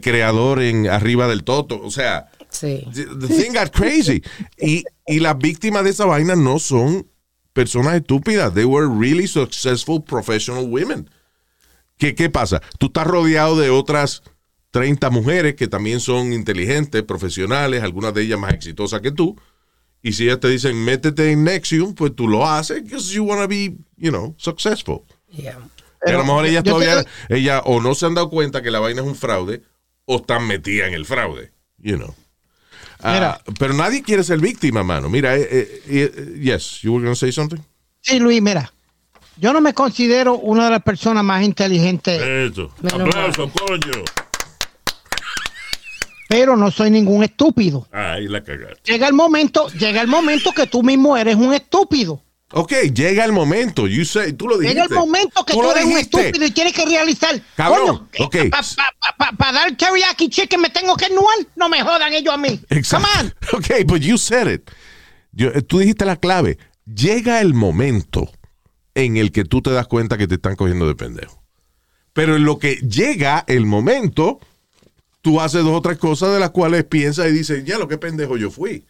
creador 0.02 0.62
en 0.62 0.88
arriba 0.88 1.28
del 1.28 1.44
toto. 1.44 1.82
O 1.82 1.92
sea, 1.92 2.30
Sí. 2.50 2.86
the 2.94 3.28
thing 3.28 3.52
got 3.54 3.72
crazy. 3.72 4.22
Y, 4.60 4.84
y 5.08 5.20
las 5.20 5.38
víctimas 5.38 5.84
de 5.84 5.90
esa 5.90 6.06
vaina 6.06 6.36
no 6.36 6.60
son 6.60 7.08
personas 7.54 7.96
estúpidas. 7.96 8.54
They 8.54 8.66
were 8.66 8.88
really 8.88 9.28
successful 9.28 10.04
professional 10.04 10.66
women. 10.68 11.10
¿Qué, 11.98 12.16
¿Qué 12.16 12.30
pasa? 12.30 12.62
Tú 12.80 12.88
estás 12.88 13.08
rodeado 13.08 13.58
de 13.60 13.70
otras 13.70 14.24
30 14.72 15.10
mujeres 15.10 15.56
que 15.56 15.68
también 15.68 16.00
son 16.00 16.34
inteligentes, 16.34 17.04
profesionales, 17.04 17.84
algunas 17.84 18.14
de 18.14 18.24
ellas 18.24 18.40
más 18.40 18.54
exitosas 18.54 19.02
que 19.02 19.12
tú. 19.12 19.36
Y 20.02 20.14
si 20.14 20.24
ellas 20.26 20.40
te 20.40 20.50
dicen, 20.50 20.76
métete 20.84 21.32
en 21.32 21.44
Nexium, 21.44 21.94
pues 21.94 22.14
tú 22.16 22.28
lo 22.28 22.48
haces 22.48 22.84
because 22.84 23.14
you 23.14 23.24
want 23.24 23.42
to 23.42 23.48
be, 23.48 23.76
you 23.98 24.10
know, 24.10 24.36
successful. 24.38 25.04
Yeah. 25.32 25.60
A 26.06 26.12
lo 26.12 26.24
mejor 26.26 26.46
ellas 26.46 26.64
todavía, 26.64 27.04
te- 27.04 27.38
ellas 27.38 27.62
o 27.66 27.80
no 27.82 27.96
se 27.96 28.06
han 28.06 28.14
dado 28.16 28.30
cuenta 28.30 28.62
que 28.62 28.72
la 28.72 28.80
vaina 28.80 29.02
es 29.02 29.08
un 29.08 29.16
fraude, 29.16 29.62
o 30.06 30.18
están 30.18 30.46
metidas 30.48 30.88
en 30.90 30.94
el 30.96 31.06
fraude, 31.06 31.52
you 31.78 31.96
know. 31.98 32.14
Ah, 33.06 33.14
Mira. 33.14 33.42
pero 33.60 33.74
nadie 33.74 34.02
quiere 34.02 34.24
ser 34.24 34.40
víctima, 34.40 34.84
mano. 34.84 35.10
Mira, 35.10 35.36
eh, 35.36 35.48
eh, 35.52 35.80
eh, 35.88 36.40
yes, 36.42 36.80
you 36.82 36.94
were 36.94 37.04
going 37.04 37.14
to 37.14 37.20
say 37.20 37.32
something? 37.32 37.60
Sí, 38.02 38.20
Luis, 38.20 38.42
mira. 38.42 38.72
Yo 39.38 39.52
no 39.52 39.62
me 39.62 39.74
considero 39.74 40.36
una 40.36 40.66
de 40.66 40.72
las 40.72 40.84
personas 40.84 41.24
más 41.24 41.44
inteligentes, 41.44 42.22
Eso. 42.22 42.72
Aplauso, 42.84 43.50
coño. 43.50 44.04
pero 46.30 46.56
no 46.58 46.72
soy 46.72 46.90
ningún 46.92 47.24
estúpido. 47.24 47.88
Ahí 47.92 48.28
la 48.28 48.44
cagaste. 48.44 48.92
Llega 48.92 49.08
el 49.08 49.14
momento, 49.14 49.68
llega 49.70 50.02
el 50.02 50.08
momento 50.08 50.52
que 50.52 50.68
tú 50.68 50.84
mismo 50.84 51.16
eres 51.18 51.36
un 51.36 51.54
estúpido. 51.54 52.22
Ok, 52.56 52.72
llega 52.94 53.26
el 53.26 53.32
momento, 53.32 53.88
you 53.88 54.06
say, 54.06 54.34
tú 54.34 54.48
lo 54.48 54.58
dijiste. 54.58 54.82
Llega 54.82 54.94
el 54.94 55.00
momento 55.00 55.44
que 55.44 55.54
Tú 55.54 55.62
tú, 55.62 55.72
eres 55.72 55.84
un 55.86 55.90
dijiste. 55.92 56.20
estúpido 56.20 56.46
y 56.46 56.52
tienes 56.52 56.74
que 56.74 56.86
realizar. 56.86 57.42
Cabrón, 57.56 58.08
Coño, 58.16 58.28
ok. 58.28 58.36
Para 59.38 59.52
dar 59.52 59.76
teriyaki 59.76 60.30
chicken 60.30 60.62
me 60.62 60.70
tengo 60.70 60.96
que 60.96 61.06
anuar. 61.06 61.36
No 61.56 61.68
me 61.70 61.82
jodan 61.82 62.14
ellos 62.14 62.34
a 62.34 62.38
mí. 62.38 62.60
Exacto. 62.70 63.08
Come 63.08 63.28
on. 63.28 63.34
Ok, 63.60 63.86
but 63.88 64.02
you 64.02 64.18
said 64.18 64.48
it. 64.48 64.70
Yo- 65.32 65.50
eh, 65.50 65.62
tú 65.62 65.80
dijiste 65.80 66.06
la 66.06 66.16
clave. 66.18 66.58
Llega 66.86 67.42
el 67.42 67.54
momento 67.54 68.30
en 68.94 69.18
el 69.18 69.32
que 69.32 69.46
tú 69.46 69.62
te 69.62 69.72
das 69.72 69.88
cuenta 69.88 70.18
que 70.18 70.28
te 70.28 70.36
están 70.36 70.56
cogiendo 70.56 70.88
de 70.88 70.96
pendejo. 70.96 71.42
Pero 72.14 72.36
en 72.36 72.44
lo 72.46 72.60
que 72.60 72.76
llega 72.76 73.44
el 73.48 73.66
momento, 73.66 74.40
tú 75.22 75.42
haces 75.42 75.64
dos 75.64 75.76
o 75.78 75.82
tres 75.82 75.98
cosas 75.98 76.32
de 76.34 76.40
las 76.40 76.52
cuales 76.52 76.84
piensas 76.84 77.28
y 77.28 77.32
dices, 77.32 77.64
ya 77.66 77.80
lo 77.80 77.88
que 77.88 77.98
pendejo 77.98 78.38
yo 78.38 78.52
fui. 78.52 78.86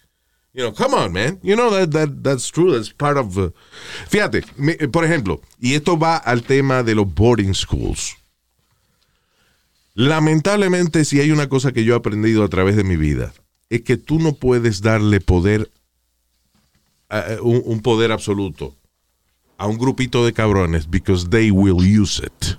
You 0.55 0.63
know, 0.65 0.71
come 0.71 0.93
on, 0.93 1.11
man. 1.11 1.39
You 1.41 1.55
know 1.55 1.71
that, 1.71 1.91
that 1.91 2.21
that's 2.23 2.51
true. 2.51 2.73
That's 2.73 2.93
part 2.93 3.17
of. 3.17 3.35
uh, 3.37 3.49
Fíjate, 4.07 4.43
mi- 4.57 4.75
eh, 4.79 4.87
por 4.87 5.03
ejemplo, 5.03 5.41
y 5.59 5.73
esto 5.73 5.97
va 5.97 6.17
al 6.17 6.43
tema 6.43 6.83
de 6.83 6.93
los 6.93 7.07
boarding 7.11 7.53
schools. 7.55 8.15
Lamentablemente, 9.95 11.05
si 11.05 11.19
hay 11.19 11.31
una 11.31 11.47
cosa 11.49 11.71
que 11.71 11.83
yo 11.83 11.93
he 11.93 11.97
aprendido 11.97 12.43
a 12.43 12.49
través 12.49 12.75
de 12.75 12.83
mi 12.83 12.95
vida, 12.97 13.33
es 13.69 13.81
que 13.81 13.97
tú 13.97 14.19
no 14.19 14.33
puedes 14.33 14.81
darle 14.81 15.19
poder, 15.21 15.69
a- 17.09 17.37
un, 17.41 17.61
un 17.65 17.81
poder 17.81 18.11
absoluto 18.11 18.75
a 19.57 19.67
un 19.67 19.77
grupito 19.77 20.25
de 20.25 20.33
cabrones 20.33 20.89
because 20.89 21.29
they 21.29 21.51
will 21.51 21.77
use 21.77 22.21
it. 22.23 22.57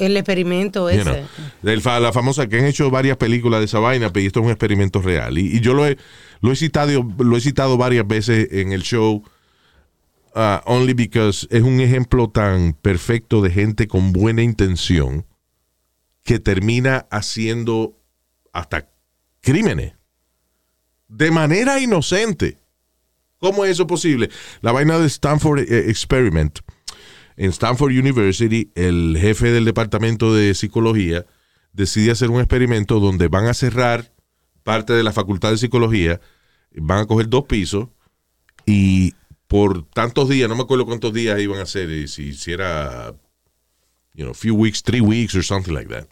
El 0.00 0.16
experimento 0.16 0.90
You 0.90 1.00
ese. 1.00 1.24
know, 1.62 2.00
la 2.00 2.12
famosa 2.12 2.48
que 2.48 2.58
han 2.58 2.64
hecho 2.66 2.90
varias 2.90 3.16
películas 3.16 3.60
de 3.60 3.66
esa 3.66 3.78
vaina, 3.78 4.12
pero 4.12 4.26
esto 4.26 4.40
es 4.40 4.46
un 4.46 4.50
experimento 4.50 5.00
real. 5.00 5.38
Y, 5.38 5.56
y 5.56 5.60
yo 5.60 5.72
lo 5.72 5.86
he, 5.86 5.96
lo 6.40 6.52
he 6.52 6.56
citado, 6.56 7.06
lo 7.18 7.36
he 7.36 7.40
citado 7.40 7.76
varias 7.76 8.06
veces 8.06 8.48
en 8.52 8.72
el 8.72 8.82
show, 8.82 9.22
uh, 10.34 10.60
only 10.64 10.94
because 10.94 11.46
es 11.50 11.62
un 11.62 11.80
ejemplo 11.80 12.30
tan 12.30 12.74
perfecto 12.74 13.42
de 13.42 13.50
gente 13.50 13.88
con 13.88 14.12
buena 14.12 14.42
intención 14.42 15.26
que 16.22 16.38
termina 16.38 17.06
haciendo 17.10 17.96
hasta 18.52 18.88
crímenes 19.40 19.94
de 21.08 21.30
manera 21.30 21.80
inocente. 21.80 22.58
¿Cómo 23.38 23.64
es 23.64 23.72
eso 23.72 23.86
posible? 23.86 24.30
La 24.60 24.72
vaina 24.72 24.98
de 24.98 25.06
Stanford 25.06 25.60
eh, 25.60 25.88
Experiment. 25.88 26.58
En 27.36 27.50
Stanford 27.50 27.92
University, 27.92 28.72
el 28.74 29.16
jefe 29.18 29.52
del 29.52 29.64
departamento 29.64 30.34
de 30.34 30.54
psicología 30.54 31.24
decide 31.72 32.10
hacer 32.10 32.30
un 32.30 32.40
experimento 32.40 32.98
donde 32.98 33.28
van 33.28 33.46
a 33.46 33.54
cerrar 33.54 34.12
parte 34.68 34.92
de 34.92 35.02
la 35.02 35.14
facultad 35.14 35.50
de 35.50 35.56
psicología, 35.56 36.20
van 36.74 36.98
a 36.98 37.06
coger 37.06 37.30
dos 37.30 37.44
pisos 37.44 37.88
y 38.66 39.14
por 39.46 39.86
tantos 39.94 40.28
días, 40.28 40.46
no 40.46 40.56
me 40.56 40.62
acuerdo 40.64 40.84
cuántos 40.84 41.14
días 41.14 41.40
iban 41.40 41.58
a 41.58 41.62
hacer, 41.62 41.88
y 41.88 42.06
si, 42.06 42.34
si 42.34 42.52
era, 42.52 43.14
you 44.12 44.24
know, 44.24 44.34
few 44.34 44.54
weeks, 44.54 44.82
three 44.82 45.00
weeks 45.00 45.34
or 45.34 45.42
something 45.42 45.72
like 45.72 45.88
that, 45.88 46.06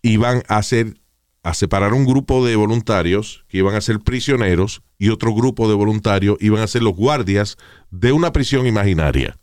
iban 0.00 0.44
a 0.46 0.58
hacer, 0.58 0.94
a 1.42 1.54
separar 1.54 1.92
un 1.92 2.06
grupo 2.06 2.46
de 2.46 2.54
voluntarios 2.54 3.44
que 3.48 3.58
iban 3.58 3.74
a 3.74 3.80
ser 3.80 3.98
prisioneros 3.98 4.82
y 4.96 5.08
otro 5.08 5.34
grupo 5.34 5.68
de 5.68 5.74
voluntarios 5.74 6.36
iban 6.38 6.62
a 6.62 6.68
ser 6.68 6.84
los 6.84 6.94
guardias 6.94 7.56
de 7.90 8.12
una 8.12 8.30
prisión 8.30 8.64
imaginaria. 8.64 9.36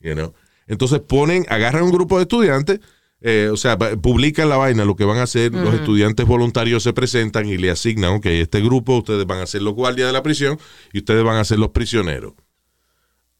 You 0.00 0.14
know? 0.14 0.34
Entonces 0.66 0.98
ponen, 0.98 1.46
agarran 1.48 1.84
un 1.84 1.92
grupo 1.92 2.16
de 2.16 2.22
estudiantes, 2.22 2.80
eh, 3.20 3.48
o 3.52 3.56
sea, 3.56 3.78
publican 3.78 4.48
la 4.48 4.56
vaina, 4.56 4.84
lo 4.84 4.94
que 4.96 5.04
van 5.04 5.18
a 5.18 5.22
hacer, 5.24 5.52
los 5.52 5.74
estudiantes 5.74 6.26
voluntarios 6.26 6.82
se 6.82 6.92
presentan 6.92 7.48
y 7.48 7.56
le 7.56 7.70
asignan, 7.70 8.12
ok, 8.14 8.26
este 8.26 8.60
grupo, 8.60 8.98
ustedes 8.98 9.26
van 9.26 9.40
a 9.40 9.46
ser 9.46 9.62
los 9.62 9.74
guardias 9.74 10.08
de 10.08 10.12
la 10.12 10.22
prisión 10.22 10.58
y 10.92 10.98
ustedes 10.98 11.24
van 11.24 11.36
a 11.38 11.44
ser 11.44 11.58
los 11.58 11.70
prisioneros. 11.70 12.34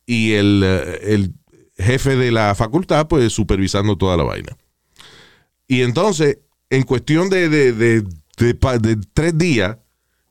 Y 0.07 0.33
el, 0.33 0.63
eh, 0.65 1.15
el 1.15 1.35
jefe 1.77 2.17
de 2.17 2.31
la 2.33 2.55
facultad, 2.55 3.07
pues 3.09 3.33
supervisando 3.33 3.97
toda 3.97 4.17
la 4.17 4.23
vaina. 4.25 4.57
Y 5.69 5.83
entonces, 5.83 6.39
en 6.71 6.83
cuestión 6.85 7.29
de, 7.29 7.49
de- 7.49 7.73
de- 7.73 8.03
de 8.39 8.97
tres 9.15 9.37
días, 9.37 9.77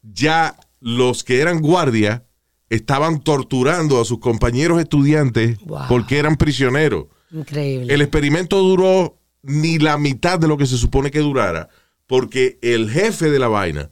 ya 0.02 0.56
los 0.80 1.24
que 1.24 1.39
eran 1.41 1.60
guardias 1.62 2.22
estaban 2.70 3.22
torturando 3.22 4.00
a 4.02 4.06
sus 4.06 4.20
compañeros 4.20 4.80
estudiantes 4.80 5.58
Wow. 5.60 5.82
porque 5.89 6.18
eran 6.18 6.36
prisioneros. 6.36 7.06
Increíble. 7.32 7.93
El 7.93 8.02
experimento 8.02 8.58
duró 8.60 9.20
ni 9.46 9.80
la 9.80 9.98
mitad 9.98 10.39
de 10.39 10.48
lo 10.48 10.58
que 10.58 10.66
se 10.66 10.78
supone 10.78 11.12
que 11.12 11.20
durara, 11.20 11.70
porque 12.08 12.60
el 12.62 12.89
jefe 12.89 13.30
de 13.30 13.39
la 13.39 13.48
vaina 13.48 13.91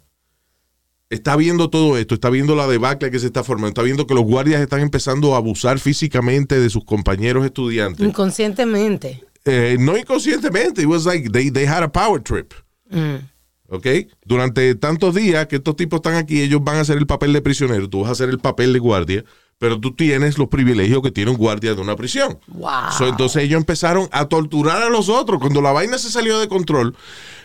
está 1.10 1.36
viendo 1.36 1.70
todo 1.70 1.98
esto, 1.98 2.16
está 2.16 2.30
viendo 2.30 2.56
la 2.56 2.68
debacle 2.68 3.12
que 3.12 3.20
se 3.20 3.28
está 3.28 3.44
formando, 3.44 3.70
está 3.70 3.84
viendo 3.84 4.08
que 4.08 4.14
los 4.14 4.24
guardias 4.24 4.62
están 4.62 4.82
empezando 4.82 5.36
a 5.36 5.38
abusar 5.38 5.80
físicamente 5.80 6.60
de 6.60 6.70
sus 6.70 6.84
compañeros 6.84 7.46
estudiantes. 7.46 8.06
Inconscientemente. 8.06 9.24
Eh, 9.46 9.78
no 9.80 9.98
inconscientemente, 9.98 10.82
it 10.82 10.88
was 10.88 11.06
like 11.06 11.30
they, 11.30 11.52
they 11.52 11.66
had 11.66 11.84
a 11.84 11.92
power 11.92 12.22
trip. 12.22 12.54
Mm. 12.90 13.30
¿Ok? 13.68 13.88
Durante 14.26 14.76
tantos 14.76 15.16
días 15.16 15.48
que 15.48 15.58
estos 15.58 15.76
tipos 15.76 15.98
están 15.98 16.16
aquí, 16.16 16.42
ellos 16.42 16.64
van 16.64 16.78
a 16.78 16.82
hacer 16.82 16.98
el 16.98 17.08
papel 17.08 17.34
de 17.34 17.42
prisionero, 17.42 17.90
tú 17.90 18.02
vas 18.02 18.10
a 18.10 18.12
hacer 18.14 18.30
el 18.30 18.40
papel 18.40 18.74
de 18.74 18.80
guardia, 18.80 19.26
pero 19.64 19.80
tú 19.80 19.94
tienes 19.96 20.38
los 20.38 20.50
privilegios 20.50 21.02
que 21.02 21.10
tiene 21.10 21.32
un 21.32 21.38
guardia 21.38 21.74
de 21.74 21.80
una 21.80 21.96
prisión. 21.96 22.38
Wow. 22.48 22.92
So, 22.98 23.08
entonces 23.08 23.44
ellos 23.44 23.58
empezaron 23.58 24.10
a 24.12 24.26
torturar 24.26 24.84
a 24.84 24.90
los 24.90 25.08
otros. 25.08 25.40
Cuando 25.40 25.62
la 25.62 25.72
vaina 25.72 25.98
se 25.98 26.12
salió 26.12 26.38
de 26.38 26.50
control, 26.50 26.98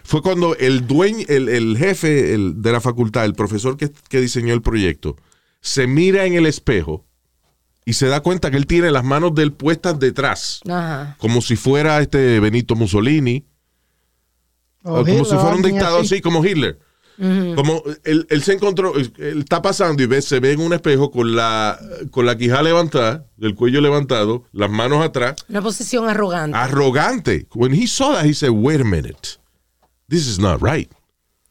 fue 0.03 0.21
cuando 0.21 0.57
el 0.57 0.85
dueño, 0.89 1.25
el, 1.29 1.49
el 1.49 1.77
jefe 1.79 2.35
el- 2.35 2.61
de 2.61 2.73
la 2.73 2.81
facultad, 2.81 3.25
el 3.25 3.35
profesor 3.35 3.77
que, 3.77 3.93
que 4.09 4.21
diseñó 4.21 4.53
el 4.53 4.63
proyecto, 4.63 5.15
se 5.61 5.87
mira 5.87 6.25
en 6.25 6.35
el 6.35 6.47
espejo 6.47 7.05
y 7.85 7.93
se 7.93 8.09
da 8.09 8.19
cuenta 8.21 8.51
que 8.51 8.57
él 8.57 8.67
tiene 8.67 8.91
las 8.91 9.05
manos 9.05 9.33
de 9.37 9.45
él 9.45 9.53
puestas 9.53 10.01
detrás, 10.01 10.59
Ajá. 10.69 11.15
como 11.21 11.41
si 11.41 11.55
fuera 11.55 12.01
este 12.01 12.41
Benito 12.41 12.75
Mussolini, 12.75 13.47
O 14.83 14.91
o 14.91 15.05
como 15.05 15.09
Hitler, 15.13 15.25
si 15.27 15.35
fuera 15.37 15.55
un 15.55 15.63
dictador, 15.63 16.01
así. 16.01 16.17
sí, 16.17 16.21
como 16.21 16.45
Hitler. 16.45 16.81
Como 17.19 17.83
él, 18.05 18.27
él 18.31 18.43
se 18.45 18.53
encontró, 18.53 18.95
él 18.97 19.41
está 19.41 19.61
pasando 19.61 20.01
y 20.03 20.07
ve, 20.07 20.23
se 20.23 20.39
ve 20.39 20.53
en 20.53 20.61
un 20.61 20.73
espejo 20.73 21.11
con 21.11 21.35
la, 21.35 21.77
con 22.13 22.25
la 22.27 22.39
quija 22.39 22.63
levantada, 22.63 23.27
el 23.41 23.57
cuello 23.57 23.81
levantado, 23.81 24.45
las 24.53 24.71
manos 24.71 25.05
atrás, 25.05 25.35
Una 25.49 25.61
posición 25.61 26.09
arrogante. 26.09 26.57
arrogante. 26.57 27.47
When 27.55 27.73
he 27.75 27.89
saw 27.89 28.13
that, 28.13 28.25
he 28.25 28.33
said, 28.35 28.51
wait 28.51 28.81
a 28.81 28.85
minute. 28.85 29.39
This 30.09 30.29
is 30.29 30.39
not 30.39 30.63
right. 30.63 30.89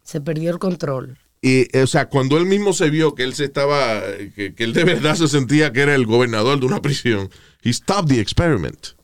Se 0.04 0.22
perdió 0.22 0.52
el 0.52 0.58
control. 0.60 1.18
Y, 1.42 1.68
eh, 1.78 1.84
o 1.84 1.88
sea, 1.88 2.08
cuando 2.08 2.38
él 2.38 2.46
mismo 2.46 2.72
se 2.72 2.90
vio 2.90 3.14
que 3.14 3.24
él 3.24 3.34
se 3.36 3.44
estaba, 3.44 4.02
que, 4.36 4.56
que 4.56 4.64
él 4.64 4.72
de 4.74 4.86
verdad 4.86 5.16
se 5.16 5.28
sentía 5.28 5.74
que 5.74 5.82
era 5.82 5.96
el 5.96 6.06
gobernador 6.06 6.60
de 6.62 6.66
una 6.66 6.82
prisión, 6.82 7.30
he 7.62 7.74
stopped 7.74 8.08
the 8.08 8.22
experiment. 8.22 8.96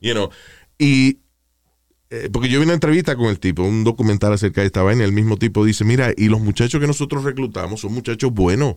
You 0.00 0.12
know, 0.14 0.30
y 0.78 1.18
eh, 2.10 2.28
porque 2.32 2.48
yo 2.48 2.58
vi 2.58 2.64
una 2.64 2.74
entrevista 2.74 3.16
con 3.16 3.26
el 3.26 3.38
tipo, 3.38 3.62
un 3.62 3.84
documental 3.84 4.32
acerca 4.32 4.60
de 4.60 4.66
esta 4.66 4.82
vaina, 4.82 5.04
el 5.04 5.12
mismo 5.12 5.36
tipo 5.36 5.64
dice, 5.64 5.84
mira, 5.84 6.12
y 6.16 6.28
los 6.28 6.40
muchachos 6.40 6.80
que 6.80 6.86
nosotros 6.86 7.24
reclutamos 7.24 7.80
son 7.80 7.92
muchachos 7.94 8.32
buenos, 8.32 8.76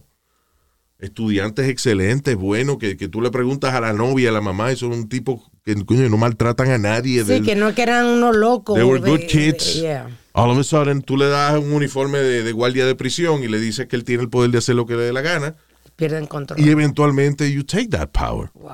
estudiantes 0.99 1.67
excelentes, 1.67 2.36
buenos, 2.36 2.77
que, 2.77 2.95
que 2.95 3.07
tú 3.09 3.21
le 3.21 3.29
preguntas 3.31 3.73
a 3.73 3.81
la 3.81 3.93
novia, 3.93 4.29
a 4.29 4.31
la 4.34 4.41
mamá, 4.41 4.71
y 4.71 4.75
son 4.77 4.91
un 4.93 5.09
tipo 5.09 5.43
que 5.65 5.75
coño, 5.86 6.07
no 6.09 6.17
maltratan 6.17 6.71
a 6.71 6.77
nadie. 6.77 7.21
Sí, 7.23 7.29
del- 7.34 7.43
que 7.43 7.55
no 7.55 7.73
que 7.73 7.81
eran 7.84 8.05
unos 8.05 8.36
locos. 8.36 8.75
They 8.75 8.84
were 8.84 8.99
good 8.99 9.19
de- 9.19 9.27
kids. 9.27 9.75
yeah. 9.75 10.07
All 10.34 10.49
of 10.49 10.57
a 10.57 10.63
sudden, 10.63 11.01
tú 11.03 11.15
le 11.17 11.27
das 11.27 11.57
un 11.59 11.71
uniforme 11.73 12.17
de, 12.19 12.43
de 12.43 12.51
guardia 12.53 12.86
de 12.86 12.95
prisión 12.95 13.43
y 13.43 13.47
le 13.47 13.59
dices 13.59 13.88
que 13.88 13.95
él 13.95 14.03
tiene 14.03 14.23
el 14.23 14.29
poder 14.29 14.49
de 14.51 14.57
hacer 14.59 14.75
lo 14.75 14.86
que 14.86 14.95
le 14.95 15.03
dé 15.03 15.13
la 15.13 15.21
gana. 15.21 15.55
Pierden 15.95 16.25
control. 16.25 16.59
Y 16.59 16.69
eventualmente, 16.69 17.51
you 17.51 17.63
take 17.63 17.88
that 17.89 18.09
power. 18.11 18.49
Wow. 18.55 18.71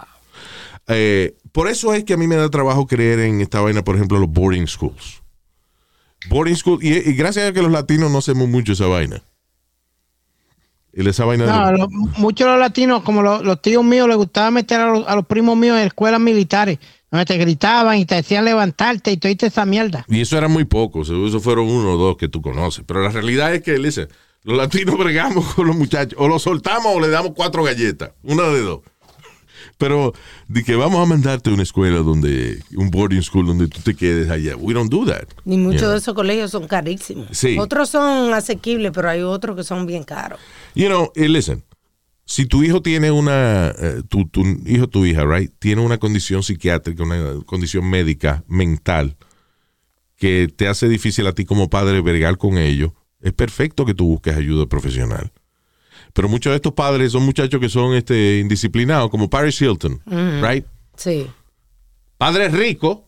Eh, 0.90 1.36
por 1.52 1.68
eso 1.68 1.94
es 1.94 2.04
que 2.04 2.14
a 2.14 2.18
mí 2.18 2.28
me 2.28 2.36
da 2.36 2.50
trabajo 2.50 2.88
creer 2.88 3.20
en 3.20 3.42
esta 3.42 3.62
vaina, 3.62 3.84
por 3.84 3.96
ejemplo, 3.96 4.18
los 4.20 4.30
boarding 4.30 4.68
schools. 4.68 5.22
Boarding 6.30 6.56
school, 6.56 6.80
y, 6.84 6.90
y 7.10 7.14
gracias 7.14 7.50
a 7.50 7.54
que 7.54 7.62
los 7.62 7.72
latinos 7.72 8.12
no 8.12 8.18
hacemos 8.18 8.48
mucho 8.50 8.74
esa 8.74 8.88
vaina. 8.88 9.22
Y 10.92 11.08
esa 11.08 11.24
vaina 11.26 11.46
de 11.46 11.52
No, 11.52 11.72
lo- 11.72 11.88
muchos 12.18 12.46
de 12.48 12.52
los 12.52 12.60
latinos, 12.60 13.04
como 13.04 13.22
los, 13.22 13.44
los 13.44 13.62
tíos 13.62 13.84
míos, 13.84 14.08
les 14.08 14.18
gustaba 14.18 14.50
meter 14.52 14.82
a 14.82 14.88
los, 14.92 15.08
a 15.08 15.16
los 15.16 15.26
primos 15.28 15.56
míos 15.56 15.78
en 15.78 15.86
escuelas 15.86 16.20
militares, 16.20 16.80
donde 17.12 17.26
te 17.26 17.38
gritaban 17.38 17.98
y 17.98 18.06
te 18.06 18.16
decían 18.16 18.44
levantarte 18.44 19.12
y 19.12 19.18
toda 19.18 19.34
esa 19.48 19.66
mierda. 19.66 20.04
Y 20.10 20.22
eso 20.22 20.38
era 20.38 20.48
muy 20.48 20.66
poco, 20.66 21.04
eso 21.04 21.40
fueron 21.40 21.68
uno 21.70 21.94
o 21.94 21.98
dos 21.98 22.18
que 22.18 22.28
tú 22.28 22.42
conoces. 22.42 22.84
Pero 22.88 23.04
la 23.04 23.10
realidad 23.10 23.54
es 23.54 23.62
que, 23.62 23.78
listen, 23.78 24.10
los 24.44 24.58
latinos 24.58 24.98
bregamos 24.98 25.54
con 25.54 25.68
los 25.68 25.76
muchachos, 25.76 26.18
o 26.20 26.28
los 26.28 26.42
soltamos 26.42 26.88
o 26.96 27.00
le 27.00 27.10
damos 27.10 27.34
cuatro 27.36 27.64
galletas, 27.64 28.12
una 28.24 28.44
de 28.48 28.62
dos. 28.62 28.80
Pero 29.80 30.14
de 30.50 30.64
que 30.64 30.76
vamos 30.76 31.02
a 31.02 31.06
mandarte 31.06 31.50
a 31.50 31.54
una 31.54 31.64
escuela 31.64 32.00
donde, 32.00 32.62
un 32.76 32.92
boarding 32.92 33.24
school 33.24 33.48
donde 33.48 33.70
tú 33.70 33.80
te 33.80 33.96
quedes 33.96 34.30
allá, 34.30 34.58
we 34.58 34.74
don't 34.74 34.92
do 34.92 35.06
that. 35.06 35.30
Ni 35.46 35.58
muchos 35.58 35.90
de 35.90 35.98
esos 35.98 36.14
colegios 36.14 36.52
son 36.52 36.68
carísimos. 36.68 37.28
Sí. 37.32 37.58
Otros 37.58 37.90
son 37.90 38.34
asequibles, 38.34 38.92
pero 38.94 39.10
hay 39.10 39.22
otros 39.22 39.56
que 39.56 39.64
son 39.64 39.86
bien 39.86 40.04
caros. 40.04 40.38
You 40.76 40.88
know, 40.88 41.14
eh, 41.16 41.30
listen, 41.30 41.64
si 42.26 42.46
tu 42.46 42.62
hijo 42.62 42.82
tiene 42.82 43.10
una, 43.10 43.70
eh, 43.70 44.02
tu, 44.10 44.28
tu 44.28 44.46
hijo, 44.66 44.88
tu 44.88 45.06
hija, 45.06 45.24
right, 45.24 45.52
tiene 45.60 45.82
una 45.82 45.98
condición 45.98 46.44
psiquiátrica, 46.44 47.02
una 47.02 47.40
condición 47.46 47.90
médica, 47.90 48.44
mental, 48.50 49.16
que 50.18 50.50
te 50.54 50.68
hace 50.68 50.90
difícil 50.90 51.26
a 51.26 51.32
ti 51.32 51.46
como 51.46 51.70
padre 51.70 52.02
bregar 52.02 52.38
con 52.38 52.58
ello, 52.58 52.94
es 53.22 53.32
perfecto 53.32 53.86
que 53.86 53.94
tú 53.94 54.08
busques 54.08 54.36
ayuda 54.36 54.66
profesional. 54.66 55.32
Pero 56.14 56.28
muchos 56.28 56.52
de 56.52 56.56
estos 56.58 56.74
padres 56.74 57.12
son 57.12 57.24
muchachos 57.24 57.60
que 57.60 57.70
son 57.70 57.94
este, 57.94 58.40
indisciplinados, 58.40 59.10
como 59.10 59.30
Paris 59.30 59.62
Hilton, 59.62 60.02
right? 60.42 60.66
Sí. 60.98 61.28
Padres 62.18 62.52
ricos, 62.52 63.00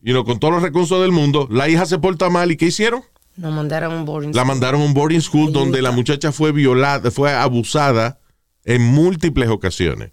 you 0.00 0.12
know, 0.12 0.24
con 0.24 0.38
todos 0.38 0.54
los 0.54 0.62
recursos 0.62 1.00
del 1.00 1.12
mundo, 1.12 1.48
la 1.50 1.68
hija 1.68 1.86
se 1.86 1.98
porta 1.98 2.30
mal 2.30 2.50
y 2.52 2.56
¿qué 2.56 2.66
hicieron? 2.66 3.02
Nos 3.36 3.52
mandaron 3.52 3.94
un 3.94 4.04
boarding 4.04 4.28
La 4.34 4.42
school. 4.42 4.46
mandaron 4.46 4.82
a 4.82 4.84
un 4.84 4.94
boarding 4.94 5.20
school 5.20 5.52
donde 5.52 5.80
la 5.80 5.90
muchacha 5.90 6.32
fue 6.32 6.52
violada, 6.52 7.10
fue 7.10 7.32
abusada 7.32 8.20
en 8.64 8.82
múltiples 8.82 9.48
ocasiones. 9.48 10.12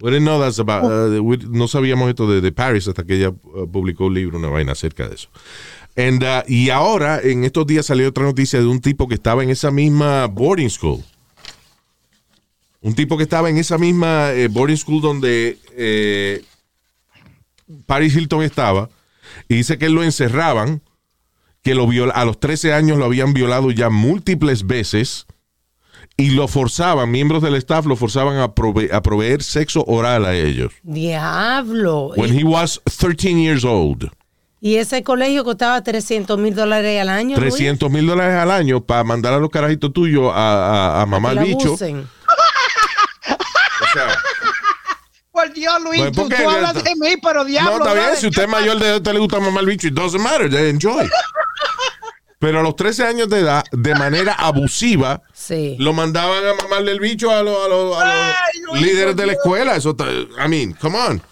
We 0.00 0.10
didn't 0.10 0.24
know 0.24 0.40
that's 0.40 0.58
about- 0.58 0.84
uh, 0.84 1.20
we- 1.22 1.38
no 1.48 1.68
sabíamos 1.68 2.08
esto 2.08 2.26
de, 2.30 2.40
de 2.40 2.52
Paris 2.52 2.88
hasta 2.88 3.04
que 3.04 3.16
ella 3.16 3.28
uh, 3.30 3.66
publicó 3.70 4.06
un 4.06 4.14
libro, 4.14 4.38
una 4.38 4.48
vaina 4.48 4.72
acerca 4.72 5.08
de 5.08 5.14
eso. 5.14 5.28
And, 5.96 6.22
uh, 6.22 6.42
y 6.48 6.70
ahora, 6.70 7.20
en 7.22 7.44
estos 7.44 7.66
días 7.66 7.86
salió 7.86 8.08
otra 8.08 8.24
noticia 8.24 8.58
de 8.60 8.66
un 8.66 8.80
tipo 8.80 9.08
que 9.08 9.14
estaba 9.14 9.42
en 9.42 9.50
esa 9.50 9.70
misma 9.70 10.26
boarding 10.26 10.70
school. 10.70 11.02
Un 12.80 12.94
tipo 12.94 13.16
que 13.18 13.24
estaba 13.24 13.50
en 13.50 13.58
esa 13.58 13.76
misma 13.76 14.32
eh, 14.32 14.48
boarding 14.48 14.76
school 14.78 15.02
donde 15.02 15.58
eh, 15.76 16.42
Paris 17.86 18.16
Hilton 18.16 18.42
estaba. 18.42 18.88
Y 19.48 19.56
dice 19.56 19.76
que 19.78 19.90
lo 19.90 20.02
encerraban 20.02 20.80
que 21.62 21.74
lo 21.74 21.86
viola, 21.86 22.14
a 22.14 22.24
los 22.24 22.40
13 22.40 22.72
años 22.72 22.96
lo 22.96 23.04
habían 23.04 23.34
violado 23.34 23.70
ya 23.70 23.90
múltiples 23.90 24.66
veces 24.66 25.26
y 26.20 26.30
lo 26.30 26.46
forzaban, 26.48 27.10
miembros 27.10 27.42
del 27.42 27.54
staff 27.56 27.86
lo 27.86 27.96
forzaban 27.96 28.38
a, 28.38 28.54
prove- 28.54 28.92
a 28.92 29.00
proveer 29.02 29.42
sexo 29.42 29.84
oral 29.86 30.24
a 30.24 30.34
ellos. 30.34 30.72
Diablo. 30.82 32.12
When 32.16 32.34
Y, 32.34 32.40
he 32.40 32.44
was 32.44 32.80
13 32.84 33.40
years 33.42 33.64
old. 33.64 34.10
y 34.60 34.76
ese 34.76 35.02
colegio 35.02 35.42
costaba 35.42 35.82
300 35.82 36.38
mil 36.38 36.54
dólares 36.54 37.00
al 37.00 37.08
año. 37.08 37.36
Luis, 37.38 37.54
300 37.54 37.90
mil 37.90 38.06
dólares 38.06 38.36
al 38.36 38.50
año 38.50 38.80
para 38.82 39.04
mandar 39.04 39.32
a 39.32 39.38
los 39.38 39.48
carajitos 39.50 39.92
tuyos 39.92 40.30
a, 40.34 41.00
a, 41.00 41.02
a 41.02 41.06
que 41.06 41.34
la 41.34 41.42
bicho. 41.42 41.68
abusen. 41.68 42.06
O 43.28 43.86
sea, 43.92 44.18
Por 45.32 45.52
Dios, 45.54 45.72
Luis, 45.82 45.98
Bueno, 46.00 46.12
tú, 46.12 46.28
tú 46.28 46.48
hablas 46.50 46.74
de 46.84 46.94
mí, 46.96 47.14
pero 47.22 47.44
diablo. 47.44 47.78
no, 47.78 47.84
está 47.86 47.94
bien. 47.94 48.16
Si 48.16 48.26
usted 48.26 48.42
es 48.42 48.46
¿qué 48.46 48.52
mayor 48.52 48.78
de 48.78 48.86
edad, 48.86 48.96
usted 48.96 49.12
le 49.14 49.18
gusta 49.20 49.40
mamar 49.40 49.64
bicho, 49.64 49.86
it 49.88 49.94
doesn't 49.94 50.20
matter. 50.22 50.50
they 50.50 50.68
Enjoy. 50.70 51.08
Pero 52.40 52.58
a 52.58 52.62
los 52.62 52.74
13 52.74 53.04
años 53.04 53.28
de 53.28 53.40
edad, 53.40 53.62
de 53.70 53.94
manera 53.94 54.32
abusiva, 54.38 55.22
Sí. 55.32 55.76
lo 55.78 55.92
mandaban 55.92 56.42
a 56.44 56.54
mamarle 56.62 56.90
el 56.92 56.98
bicho 57.00 57.30
a 57.30 57.42
los, 57.42 57.56
a 57.64 57.68
los- 57.68 57.96
a 57.96 58.04
los 58.04 58.14
Ay, 58.14 58.60
Luis, 58.72 58.82
líderes 58.82 59.14
de 59.14 59.26
la 59.26 59.32
escuela. 59.34 59.76
Eso, 59.76 59.90
está- 59.90 60.10
I 60.10 60.48
mean, 60.48 60.72
come 60.72 60.98
on. 60.98 61.22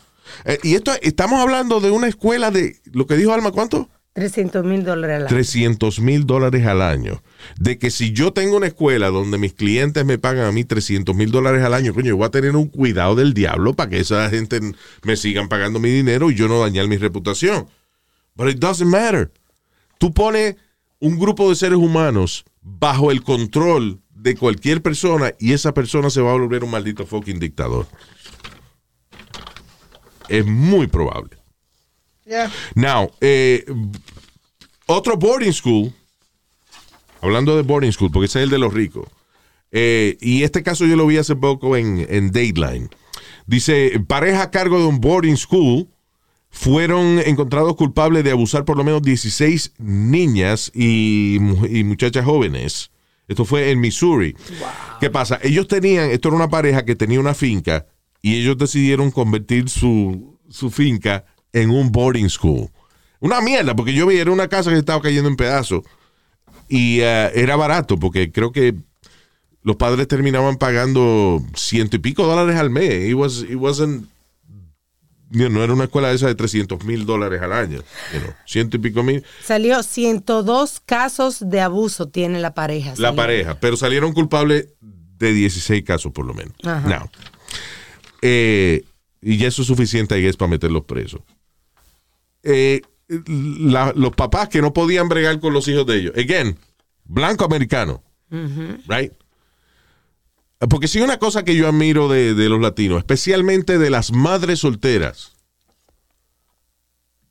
Eh, 0.45 0.59
y 0.63 0.75
esto, 0.75 0.93
estamos 1.03 1.41
hablando 1.41 1.81
de 1.81 1.91
una 1.91 2.07
escuela 2.07 2.51
de, 2.51 2.77
lo 2.93 3.07
que 3.07 3.17
dijo 3.17 3.33
Alma, 3.33 3.51
¿cuánto? 3.51 3.89
300 4.13 4.65
mil 4.65 4.85
dólares 4.85 5.17
al 5.17 5.23
año. 5.23 5.29
300 5.29 6.01
mil 6.01 6.27
dólares 6.27 6.67
al 6.67 6.83
año. 6.83 7.23
De 7.57 7.79
que 7.79 7.91
si 7.91 8.13
yo 8.13 8.33
tengo 8.33 8.57
una 8.57 8.67
escuela 8.67 9.09
donde 9.11 9.39
mis 9.39 9.53
clientes 9.55 10.05
me 10.05 10.19
pagan 10.19 10.45
a 10.47 10.53
mí 10.53 10.65
300 10.65 11.15
mil 11.15 11.31
dólares 11.31 11.63
al 11.65 11.73
año, 11.73 11.95
coño, 11.95 12.09
yo 12.09 12.17
voy 12.17 12.27
a 12.27 12.31
tener 12.31 12.57
un 12.57 12.67
cuidado 12.67 13.15
del 13.15 13.33
diablo 13.33 13.75
para 13.75 13.89
que 13.91 14.01
esa 14.01 14.29
gente 14.29 14.61
me 15.05 15.17
sigan 15.17 15.49
pagando 15.49 15.79
mi 15.79 15.89
dinero 15.91 16.31
y 16.31 16.35
yo 16.35 16.49
no 16.49 16.61
dañar 16.61 16.89
mi 16.89 16.97
reputación. 16.97 17.69
But 18.35 18.49
it 18.51 18.59
doesn't 18.59 18.91
matter. 18.91 19.31
Tú 19.99 20.13
pones 20.13 20.57
un 21.01 21.19
grupo 21.19 21.49
de 21.49 21.57
seres 21.57 21.79
humanos 21.79 22.45
bajo 22.61 23.11
el 23.11 23.23
control 23.23 24.01
de 24.11 24.37
cualquier 24.37 24.83
persona 24.83 25.33
y 25.39 25.53
esa 25.53 25.73
persona 25.73 26.11
se 26.11 26.21
va 26.21 26.31
a 26.31 26.39
volver 26.39 26.65
un 26.65 26.71
maldito 26.71 27.07
fucking 27.07 27.39
dictador. 27.39 27.87
Es 30.29 30.45
muy 30.45 30.87
probable. 30.87 31.39
Yeah. 32.25 32.51
Now, 32.75 33.11
eh, 33.21 33.65
otro 34.87 35.17
boarding 35.17 35.53
school, 35.53 35.93
hablando 37.23 37.57
de 37.57 37.63
boarding 37.63 37.93
school, 37.93 38.11
porque 38.11 38.27
ese 38.27 38.41
es 38.41 38.45
el 38.45 38.51
de 38.51 38.59
los 38.59 38.75
ricos, 38.75 39.09
eh, 39.71 40.19
y 40.21 40.43
este 40.43 40.63
caso 40.63 40.85
yo 40.85 40.97
lo 40.97 41.07
vi 41.07 41.17
hace 41.17 41.37
poco 41.37 41.77
en, 41.77 42.07
en 42.11 42.27
Dateline. 42.27 42.89
Dice, 43.47 43.99
pareja 44.07 44.43
a 44.43 44.51
cargo 44.51 44.79
de 44.79 44.87
un 44.87 45.01
boarding 45.01 45.37
school 45.37 45.89
fueron 46.59 47.21
encontrados 47.25 47.77
culpables 47.77 48.25
de 48.25 48.33
abusar 48.33 48.65
por 48.65 48.77
lo 48.77 48.83
menos 48.83 49.01
16 49.03 49.75
niñas 49.79 50.73
y, 50.75 51.39
mu- 51.41 51.65
y 51.67 51.85
muchachas 51.85 52.25
jóvenes. 52.25 52.91
Esto 53.29 53.45
fue 53.45 53.71
en 53.71 53.79
Missouri. 53.79 54.35
¿Qué 55.01 55.09
pasa? 55.09 55.39
Ellos 55.43 55.69
tenían, 55.69 56.11
esto 56.11 56.29
era 56.29 56.37
una 56.37 56.49
pareja 56.51 56.85
que 56.85 56.97
tenía 56.97 57.21
una 57.21 57.35
finca 57.35 57.87
y 58.23 58.35
ellos 58.41 58.59
decidieron 58.59 59.13
convertir 59.13 59.69
su, 59.69 60.37
su 60.49 60.71
finca 60.73 61.25
en 61.53 61.71
un 61.71 61.93
boarding 61.93 62.29
school. 62.29 62.69
Una 63.21 63.41
mierda, 63.41 63.77
porque 63.77 63.95
yo 63.95 64.07
vi, 64.09 64.17
era 64.17 64.33
una 64.33 64.49
casa 64.49 64.71
que 64.73 64.79
estaba 64.79 65.01
cayendo 65.01 65.29
en 65.29 65.37
pedazos 65.37 65.83
y 66.69 66.99
eh, 67.03 67.31
era 67.37 67.55
barato, 67.55 67.99
porque 68.01 68.33
creo 68.33 68.51
que 68.51 68.75
los 69.63 69.77
padres 69.77 70.09
terminaban 70.09 70.57
pagando 70.57 71.41
ciento 71.55 71.95
y 71.97 72.01
pico 72.01 72.27
dólares 72.27 72.57
al 72.57 72.71
mes. 72.71 73.09
It, 73.09 73.15
was, 73.15 73.43
it 73.49 73.55
wasn't, 73.57 74.09
you 75.31 75.39
know, 75.41 75.49
no 75.51 75.65
era 75.65 75.73
una 75.73 75.85
escuela 75.85 76.11
esa 76.13 76.27
de 76.27 76.35
300 76.35 76.85
mil 76.85 77.05
dólares 77.07 77.41
al 77.43 77.53
año. 77.53 77.79
you 78.15 78.21
know, 78.21 78.33
ciento 78.47 78.77
y 78.77 78.81
pico 78.81 79.03
mil. 79.03 79.25
Salió 79.43 79.83
102 79.83 80.81
casos 80.85 81.49
de 81.49 81.61
abuso 81.61 82.09
tiene 82.09 82.39
la 82.41 82.55
pareja. 82.55 82.91
La 82.91 82.97
salió. 82.97 83.17
pareja, 83.17 83.61
pero 83.61 83.77
salieron 83.77 84.13
culpables 84.13 84.69
de 84.81 85.33
16 85.33 85.83
casos 85.85 86.13
por 86.13 86.25
lo 86.27 86.35
menos. 86.35 86.55
Ajá. 86.65 86.89
Now, 86.89 87.11
eh, 88.23 88.85
y 89.21 89.37
ya 89.37 89.49
eso 89.49 89.63
es 89.63 89.69
suficiente 89.69 90.15
ahí 90.15 90.27
es 90.27 90.37
para 90.37 90.51
meterlos 90.51 90.85
presos. 90.85 91.21
Eh, 92.43 92.83
la- 93.09 93.93
los 93.97 94.13
papás 94.15 94.49
que 94.49 94.61
no 94.63 94.73
podían 94.73 95.09
bregar 95.09 95.41
con 95.41 95.53
los 95.53 95.67
hijos 95.69 95.87
de 95.87 95.97
ellos. 95.97 96.13
Again, 96.17 96.57
blanco 97.05 97.45
americano. 97.45 98.03
Right? 98.31 99.13
Porque 100.59 100.89
sí, 100.89 101.01
una 101.01 101.19
cosa 101.19 101.45
que 101.45 101.55
yo 101.55 101.69
admiro 101.69 102.09
de, 102.09 102.35
de 102.35 102.49
los 102.49 102.61
latinos, 102.61 102.99
especialmente 102.99 103.79
de 103.79 103.91
las 103.91 104.11
madres 104.13 104.59
solteras, 104.61 105.33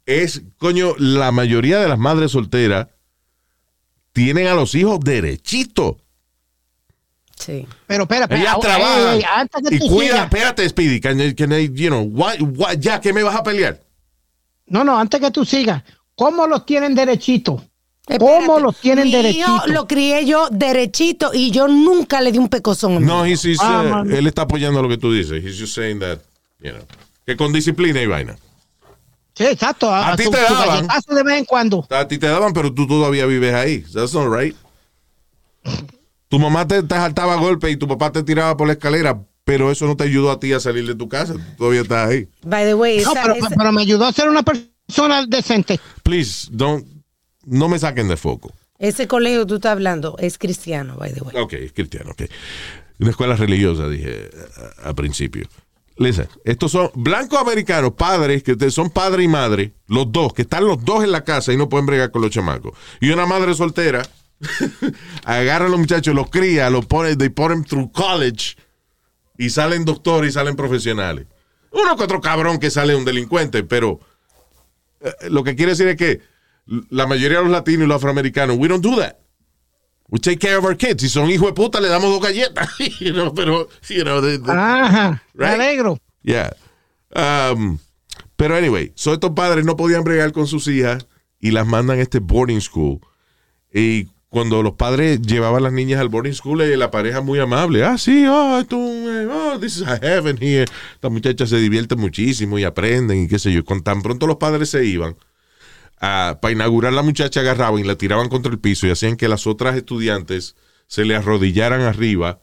es, 0.05 0.43
coño, 0.57 0.95
la 0.97 1.31
mayoría 1.31 1.79
de 1.79 1.89
las 1.89 1.99
madres 1.99 2.31
solteras 2.31 2.87
tienen 4.13 4.47
a 4.47 4.53
los 4.53 4.73
hijos 4.75 4.99
derechito. 5.01 5.97
Sí. 7.37 7.67
Pero 7.85 8.03
espera, 8.03 8.21
espera. 8.23 8.41
Ellas 8.41 8.55
ey, 8.55 8.61
trabajan 8.61 9.15
ey, 9.17 9.23
antes 9.35 9.69
que 9.69 9.75
y 9.75 9.79
tú 9.79 9.87
cuida, 9.89 10.11
sigas. 10.13 10.23
espérate, 10.25 10.69
Speedy, 10.69 10.99
can 11.01 11.19
I- 11.19 11.35
can 11.35 11.51
I, 11.51 11.67
you 11.73 11.89
know, 11.89 12.01
why- 12.03 12.41
why- 12.41 12.77
ya 12.79 12.99
que 13.01 13.11
me 13.13 13.21
vas 13.23 13.35
a 13.35 13.43
pelear. 13.43 13.81
No, 14.67 14.83
no, 14.83 14.97
antes 14.97 15.19
que 15.19 15.31
tú 15.31 15.45
sigas. 15.45 15.83
¿Cómo 16.15 16.47
los 16.47 16.65
tienen 16.65 16.95
derechito? 16.95 17.63
¿Cómo 18.19 18.59
los 18.59 18.77
tienen 18.79 19.11
derechito? 19.11 19.67
lo 19.67 19.85
crié 19.87 20.25
yo 20.25 20.47
derechito 20.49 21.31
y 21.33 21.51
yo 21.51 21.67
nunca 21.67 22.21
le 22.21 22.31
di 22.31 22.37
un 22.37 22.47
pecozón. 22.49 23.05
No, 23.05 23.25
he's- 23.25 23.43
he's, 23.45 23.59
Ah, 23.61 24.03
uh, 24.05 24.09
él 24.09 24.27
está 24.27 24.43
apoyando 24.43 24.81
lo 24.81 24.87
que 24.89 24.97
tú 24.97 25.11
dices. 25.11 25.43
He's 25.43 25.59
just 25.59 25.73
saying 25.75 25.99
that, 25.99 26.19
you 26.61 26.71
know, 26.71 26.83
que 27.25 27.35
con 27.35 27.51
disciplina 27.51 28.01
y 28.01 28.05
vaina. 28.07 28.37
Sí, 29.35 29.43
exacto. 29.45 29.93
A 29.93 30.15
ti 30.15 30.23
te 30.29 30.37
daban. 30.41 30.87
de 31.09 31.23
vez 31.23 31.37
en 31.37 31.45
cuando. 31.45 31.85
A 31.89 32.07
ti 32.07 32.17
te 32.17 32.27
daban, 32.27 32.53
pero 32.53 32.73
tú 32.73 32.87
todavía 32.87 33.25
vives 33.25 33.53
ahí. 33.53 33.83
That's 33.93 34.13
not 34.13 34.33
right. 34.33 34.55
Tu 36.29 36.39
mamá 36.39 36.67
te, 36.67 36.81
te 36.83 36.95
saltaba 36.95 37.33
a 37.33 37.37
golpe 37.37 37.69
y 37.69 37.77
tu 37.77 37.87
papá 37.87 38.11
te 38.11 38.23
tiraba 38.23 38.57
por 38.57 38.67
la 38.67 38.73
escalera, 38.73 39.21
pero 39.43 39.71
eso 39.71 39.85
no 39.85 39.95
te 39.95 40.05
ayudó 40.05 40.31
a 40.31 40.39
ti 40.39 40.53
a 40.53 40.59
salir 40.59 40.87
de 40.87 40.95
tu 40.95 41.07
casa. 41.07 41.33
Tú 41.33 41.39
todavía 41.57 41.81
estás 41.81 42.09
ahí. 42.09 42.27
By 42.45 42.65
the 42.65 42.73
way, 42.73 42.97
No, 43.01 43.11
esa- 43.11 43.21
pero, 43.21 43.33
esa- 43.35 43.49
pero 43.55 43.71
me 43.71 43.81
ayudó 43.81 44.05
a 44.05 44.11
ser 44.11 44.27
una 44.27 44.43
persona 44.43 45.25
decente. 45.25 45.79
Please, 46.03 46.47
don't, 46.51 46.85
no 47.47 47.67
me 47.69 47.79
saquen 47.79 48.07
de 48.07 48.17
foco. 48.17 48.53
ese 48.79 49.07
colegio 49.07 49.39
que 49.41 49.45
tú 49.47 49.55
estás 49.55 49.71
hablando 49.71 50.15
es 50.19 50.37
cristiano, 50.37 50.95
by 50.97 51.11
the 51.13 51.21
way. 51.21 51.35
Ok, 51.35 51.53
es 51.53 51.73
cristiano, 51.73 52.11
ok. 52.11 52.23
Una 52.99 53.09
escuela 53.09 53.35
religiosa, 53.35 53.87
dije 53.89 54.29
a- 54.83 54.89
al 54.89 54.95
principio. 54.95 55.47
Listen, 55.99 56.27
estos 56.43 56.71
son 56.71 56.91
blancos 56.93 57.39
americanos, 57.39 57.93
padres, 57.93 58.43
que 58.43 58.69
son 58.69 58.91
padre 58.91 59.23
y 59.23 59.27
madre, 59.27 59.73
los 59.87 60.11
dos, 60.11 60.31
que 60.33 60.43
están 60.43 60.63
los 60.65 60.85
dos 60.85 61.03
en 61.03 61.11
la 61.11 61.23
casa 61.23 61.51
y 61.51 61.57
no 61.57 61.69
pueden 61.69 61.87
bregar 61.87 62.11
con 62.11 62.21
los 62.21 62.29
chamacos. 62.29 62.77
Y 63.01 63.09
una 63.09 63.25
madre 63.25 63.55
soltera 63.55 64.03
agarra 65.23 65.65
a 65.65 65.69
los 65.69 65.79
muchachos, 65.79 66.13
los 66.13 66.29
cría, 66.29 66.69
los 66.69 66.85
pone, 66.85 67.15
they 67.15 67.29
put 67.29 67.49
them 67.49 67.63
through 67.63 67.91
college 67.91 68.55
y 69.39 69.49
salen 69.49 69.85
doctores 69.85 70.29
y 70.29 70.33
salen 70.33 70.55
profesionales. 70.55 71.25
Uno 71.71 71.95
que 71.97 72.03
otro 72.03 72.21
cabrón 72.21 72.59
que 72.59 72.69
sale 72.69 72.95
un 72.95 73.05
delincuente, 73.05 73.63
pero 73.63 73.99
eh, 75.01 75.11
lo 75.29 75.43
que 75.43 75.55
quiere 75.55 75.71
decir 75.71 75.87
es 75.87 75.97
que 75.97 76.21
la 76.89 77.07
mayoría 77.07 77.37
de 77.37 77.43
los 77.43 77.51
latinos 77.51 77.85
y 77.85 77.87
los 77.87 77.97
afroamericanos, 77.97 78.57
we 78.57 78.67
don't 78.67 78.83
do 78.83 78.97
that. 78.97 79.17
We 80.09 80.19
take 80.19 80.39
care 80.39 80.55
of 80.57 80.63
our 80.65 80.75
kids. 80.77 81.01
Si 81.01 81.09
son 81.09 81.29
hijos 81.29 81.47
de 81.47 81.53
puta, 81.53 81.81
le 81.81 81.89
damos 81.89 82.09
dos 82.09 82.21
galletas. 82.21 82.69
you 82.99 83.11
know, 83.11 83.33
pero, 83.33 83.67
you 83.89 84.03
know, 84.03 84.21
the- 84.21 84.39
the- 84.39 84.51
Ajá, 84.51 85.21
me 85.33 85.45
alegro. 85.47 85.97
yeah. 86.23 86.51
Um, 87.15 87.79
pero 88.35 88.55
anyway, 88.55 88.91
so 88.95 89.13
estos 89.13 89.31
padres 89.31 89.65
no 89.65 89.75
podían 89.75 90.03
bregar 90.03 90.31
con 90.31 90.47
sus 90.47 90.67
hijas 90.67 91.07
y 91.39 91.51
las 91.51 91.65
mandan 91.67 91.99
a 91.99 92.01
este 92.01 92.19
boarding 92.19 92.61
school. 92.61 92.99
Y 93.73 94.07
cuando 94.29 94.61
los 94.63 94.73
padres 94.73 95.21
llevaban 95.21 95.59
a 95.59 95.63
las 95.65 95.73
niñas 95.73 95.99
al 95.99 96.09
boarding 96.09 96.33
school, 96.33 96.61
eh, 96.61 96.77
la 96.77 96.91
pareja 96.91 97.21
muy 97.21 97.39
amable. 97.39 97.83
Ah, 97.83 97.97
sí, 97.97 98.25
oh, 98.27 98.59
esto, 98.59 98.77
eh, 98.77 99.27
oh, 99.31 99.59
this 99.59 99.77
is 99.77 99.83
a 99.87 99.97
heaven 99.97 100.37
here. 100.39 100.65
Las 101.01 101.11
muchachas 101.11 101.49
se 101.49 101.57
divierten 101.57 101.99
muchísimo 101.99 102.57
y 102.59 102.63
aprenden 102.63 103.23
y 103.23 103.27
qué 103.27 103.39
sé 103.39 103.51
yo. 103.51 103.65
Con 103.65 103.81
tan 103.83 104.01
pronto 104.01 104.27
los 104.27 104.37
padres 104.37 104.69
se 104.69 104.85
iban, 104.85 105.15
para 105.99 106.51
inaugurar 106.51 106.93
la 106.93 107.01
muchacha 107.01 107.39
agarraban 107.39 107.79
y 107.79 107.83
la 107.83 107.95
tiraban 107.95 108.29
contra 108.29 108.51
el 108.51 108.59
piso 108.59 108.87
y 108.87 108.91
hacían 108.91 109.17
que 109.17 109.27
las 109.27 109.47
otras 109.47 109.75
estudiantes 109.75 110.55
se 110.87 111.05
le 111.05 111.15
arrodillaran 111.15 111.81
arriba 111.81 112.39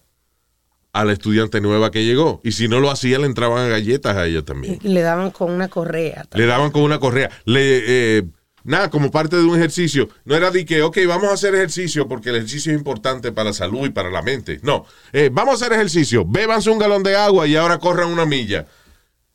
a 0.92 1.04
la 1.04 1.12
estudiante 1.12 1.60
nueva 1.60 1.90
que 1.90 2.04
llegó. 2.04 2.40
Y 2.44 2.52
si 2.52 2.68
no 2.68 2.80
lo 2.80 2.90
hacía, 2.90 3.18
le 3.18 3.26
entraban 3.26 3.68
galletas 3.68 4.16
a 4.16 4.26
ella 4.26 4.42
también. 4.42 4.78
Y 4.82 4.88
le 4.88 5.02
daban 5.02 5.32
con 5.32 5.50
una 5.50 5.68
correa. 5.68 6.24
Le 6.32 6.46
daban 6.46 6.70
con 6.70 6.82
una 6.82 7.00
correa. 7.00 7.30
Le, 7.44 8.18
eh, 8.18 8.22
nada, 8.62 8.90
como 8.90 9.10
parte 9.10 9.36
de 9.36 9.42
un 9.42 9.56
ejercicio. 9.56 10.08
No 10.24 10.36
era 10.36 10.52
de 10.52 10.64
que, 10.64 10.82
ok, 10.82 10.98
vamos 11.08 11.30
a 11.30 11.34
hacer 11.34 11.54
ejercicio 11.54 12.06
porque 12.06 12.30
el 12.30 12.36
ejercicio 12.36 12.72
es 12.72 12.78
importante 12.78 13.32
para 13.32 13.50
la 13.50 13.54
salud 13.54 13.86
y 13.86 13.90
para 13.90 14.08
la 14.08 14.22
mente. 14.22 14.60
No, 14.62 14.86
eh, 15.12 15.30
vamos 15.32 15.54
a 15.54 15.66
hacer 15.66 15.76
ejercicio. 15.76 16.24
Bébanse 16.24 16.70
un 16.70 16.78
galón 16.78 17.02
de 17.02 17.16
agua 17.16 17.48
y 17.48 17.56
ahora 17.56 17.78
corran 17.78 18.08
una 18.08 18.24
milla. 18.24 18.66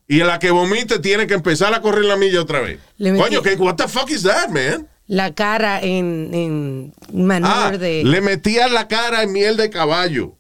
Y 0.09 0.19
a 0.21 0.25
la 0.25 0.39
que 0.39 0.49
vomite 0.51 0.99
tiene 0.99 1.27
que 1.27 1.35
empezar 1.35 1.73
a 1.73 1.81
correr 1.81 2.03
la 2.03 2.17
milla 2.17 2.41
otra 2.41 2.59
vez. 2.61 2.79
Le 2.97 3.13
metí- 3.13 3.21
Coño, 3.23 3.41
¿qué, 3.43 3.53
what 3.55 3.75
the 3.75 3.87
fuck 3.87 4.09
is 4.09 4.23
that, 4.23 4.49
man? 4.49 4.87
La 5.07 5.33
cara 5.33 5.79
en, 5.81 6.29
en 6.33 6.93
manure 7.13 7.51
Ah, 7.53 7.71
de... 7.77 8.03
le 8.03 8.19
metían 8.21 8.73
la 8.73 8.87
cara 8.87 9.23
en 9.23 9.31
miel 9.31 9.55
de 9.55 9.69
caballo. 9.69 10.35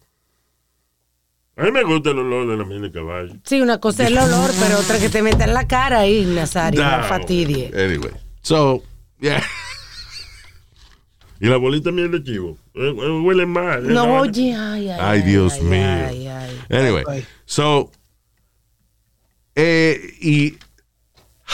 A 1.55 1.63
mí 1.63 1.71
me 1.71 1.83
gusta 1.83 2.11
el 2.11 2.19
olor 2.19 2.47
de 2.49 2.57
la 2.57 2.65
miel 2.65 2.81
de 2.83 2.91
caballo. 2.91 3.33
Sí, 3.45 3.61
una 3.61 3.79
cosa 3.79 4.03
es 4.03 4.09
el 4.09 4.17
olor, 4.17 4.49
pero 4.59 4.79
otra 4.79 4.97
que 4.97 5.09
te 5.09 5.21
meta 5.21 5.43
en 5.43 5.53
la 5.53 5.67
cara 5.67 5.99
ahí, 5.99 6.25
Nazario, 6.25 6.81
no 6.83 6.97
No. 6.99 7.03
fastidie. 7.03 7.71
Anyway, 7.75 8.11
so, 8.41 8.81
yeah. 9.21 9.43
Y 11.41 11.47
la 11.47 11.57
bolita 11.57 11.91
miel 11.91 12.11
de 12.11 12.23
chivo. 12.23 12.57
Eh, 12.75 12.89
eh, 12.89 13.21
huele 13.23 13.45
mal. 13.45 13.87
No, 13.93 14.03
Eh, 14.05 14.19
oye, 14.19 14.55
ay, 14.55 14.89
ay. 14.89 14.97
Ay, 15.01 15.21
Dios 15.21 15.53
ay, 15.53 15.61
mío. 15.63 15.85
ay, 16.07 16.27
ay. 16.27 16.59
Anyway, 16.69 17.03
Ay. 17.07 17.25
so, 17.45 17.91
eh, 19.61 20.13
y, 20.21 20.57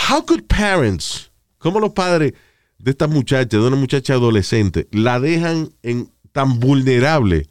how 0.10 0.24
could 0.24 0.44
parents, 0.44 1.32
cómo 1.58 1.80
los 1.80 1.94
padres 1.94 2.34
de 2.78 2.92
esta 2.92 3.08
muchacha, 3.08 3.58
de 3.58 3.66
una 3.66 3.76
muchacha 3.76 4.14
adolescente, 4.14 4.88
la 4.92 5.20
dejan 5.20 5.72
en 5.82 6.12
tan 6.32 6.60
vulnerable 6.60 7.50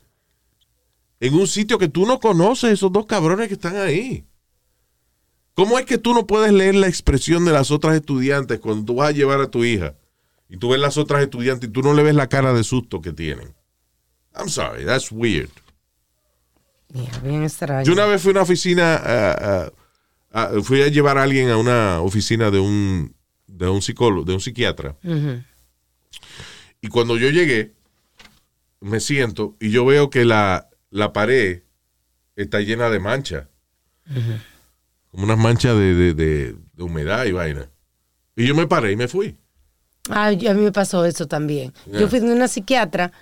en 1.18 1.34
un 1.34 1.46
sitio 1.48 1.78
que 1.78 1.88
tú 1.88 2.06
no 2.06 2.20
conoces, 2.20 2.70
esos 2.70 2.92
dos 2.92 3.06
cabrones 3.06 3.48
que 3.48 3.54
están 3.54 3.76
ahí? 3.76 4.24
¿Cómo 5.54 5.78
es 5.78 5.86
que 5.86 5.98
tú 5.98 6.14
no 6.14 6.26
puedes 6.26 6.52
leer 6.52 6.74
la 6.76 6.86
expresión 6.86 7.44
de 7.44 7.52
las 7.52 7.70
otras 7.70 7.96
estudiantes 7.96 8.60
cuando 8.60 8.84
tú 8.84 8.94
vas 8.96 9.08
a 9.08 9.12
llevar 9.12 9.40
a 9.40 9.50
tu 9.50 9.64
hija 9.64 9.96
y 10.48 10.56
tú 10.56 10.68
ves 10.68 10.80
las 10.80 10.98
otras 10.98 11.22
estudiantes 11.22 11.68
y 11.68 11.72
tú 11.72 11.82
no 11.82 11.94
le 11.94 12.02
ves 12.02 12.14
la 12.14 12.28
cara 12.28 12.52
de 12.52 12.62
susto 12.62 13.00
que 13.00 13.12
tienen? 13.12 13.54
I'm 14.36 14.48
sorry, 14.48 14.84
that's 14.84 15.10
weird. 15.10 15.50
Yeah, 16.92 17.18
bien 17.22 17.42
extraño. 17.42 17.84
Yo 17.84 17.92
una 17.92 18.06
vez 18.06 18.22
fui 18.22 18.30
a 18.30 18.32
una 18.32 18.42
oficina, 18.42 18.94
ah, 18.96 19.36
ah, 19.40 19.72
ah, 20.34 20.50
fui 20.62 20.82
a 20.82 20.88
llevar 20.88 21.16
a 21.16 21.22
alguien 21.22 21.48
a 21.48 21.56
una 21.56 22.00
oficina 22.02 22.50
de 22.50 22.58
un, 22.60 23.14
de 23.46 23.68
un 23.68 23.80
psicólogo, 23.80 24.24
de 24.26 24.34
un 24.34 24.40
psiquiatra. 24.40 24.96
Y 26.82 26.88
cuando 26.88 27.16
yo 27.16 27.30
llegué, 27.30 27.72
me 28.80 29.00
siento 29.00 29.56
y 29.60 29.70
yo 29.70 29.86
veo 29.86 30.10
que 30.10 30.24
la, 30.26 30.68
la 30.90 31.12
pared 31.14 31.62
está 32.36 32.60
llena 32.60 32.90
de 32.90 32.98
manchas. 33.00 33.46
Como 35.10 35.24
unas 35.24 35.38
manchas 35.38 35.74
de, 35.76 35.94
de- 35.94 36.14
de- 36.14 36.56
de 36.74 36.82
humedad 36.82 37.24
y 37.24 37.32
vaina. 37.32 37.70
Y 38.36 38.46
yo 38.46 38.54
me 38.54 38.66
paré 38.66 38.92
y 38.92 38.96
me 38.96 39.06
fui. 39.08 39.36
Ay, 40.10 40.46
a 40.48 40.52
mí 40.54 40.60
me 40.60 40.72
pasó 40.72 41.04
eso 41.06 41.26
también. 41.26 41.72
Yeah. 41.86 42.00
Yo 42.00 42.08
fui 42.08 42.18
de 42.20 42.30
una 42.32 42.48
psiquiatra 42.48 43.12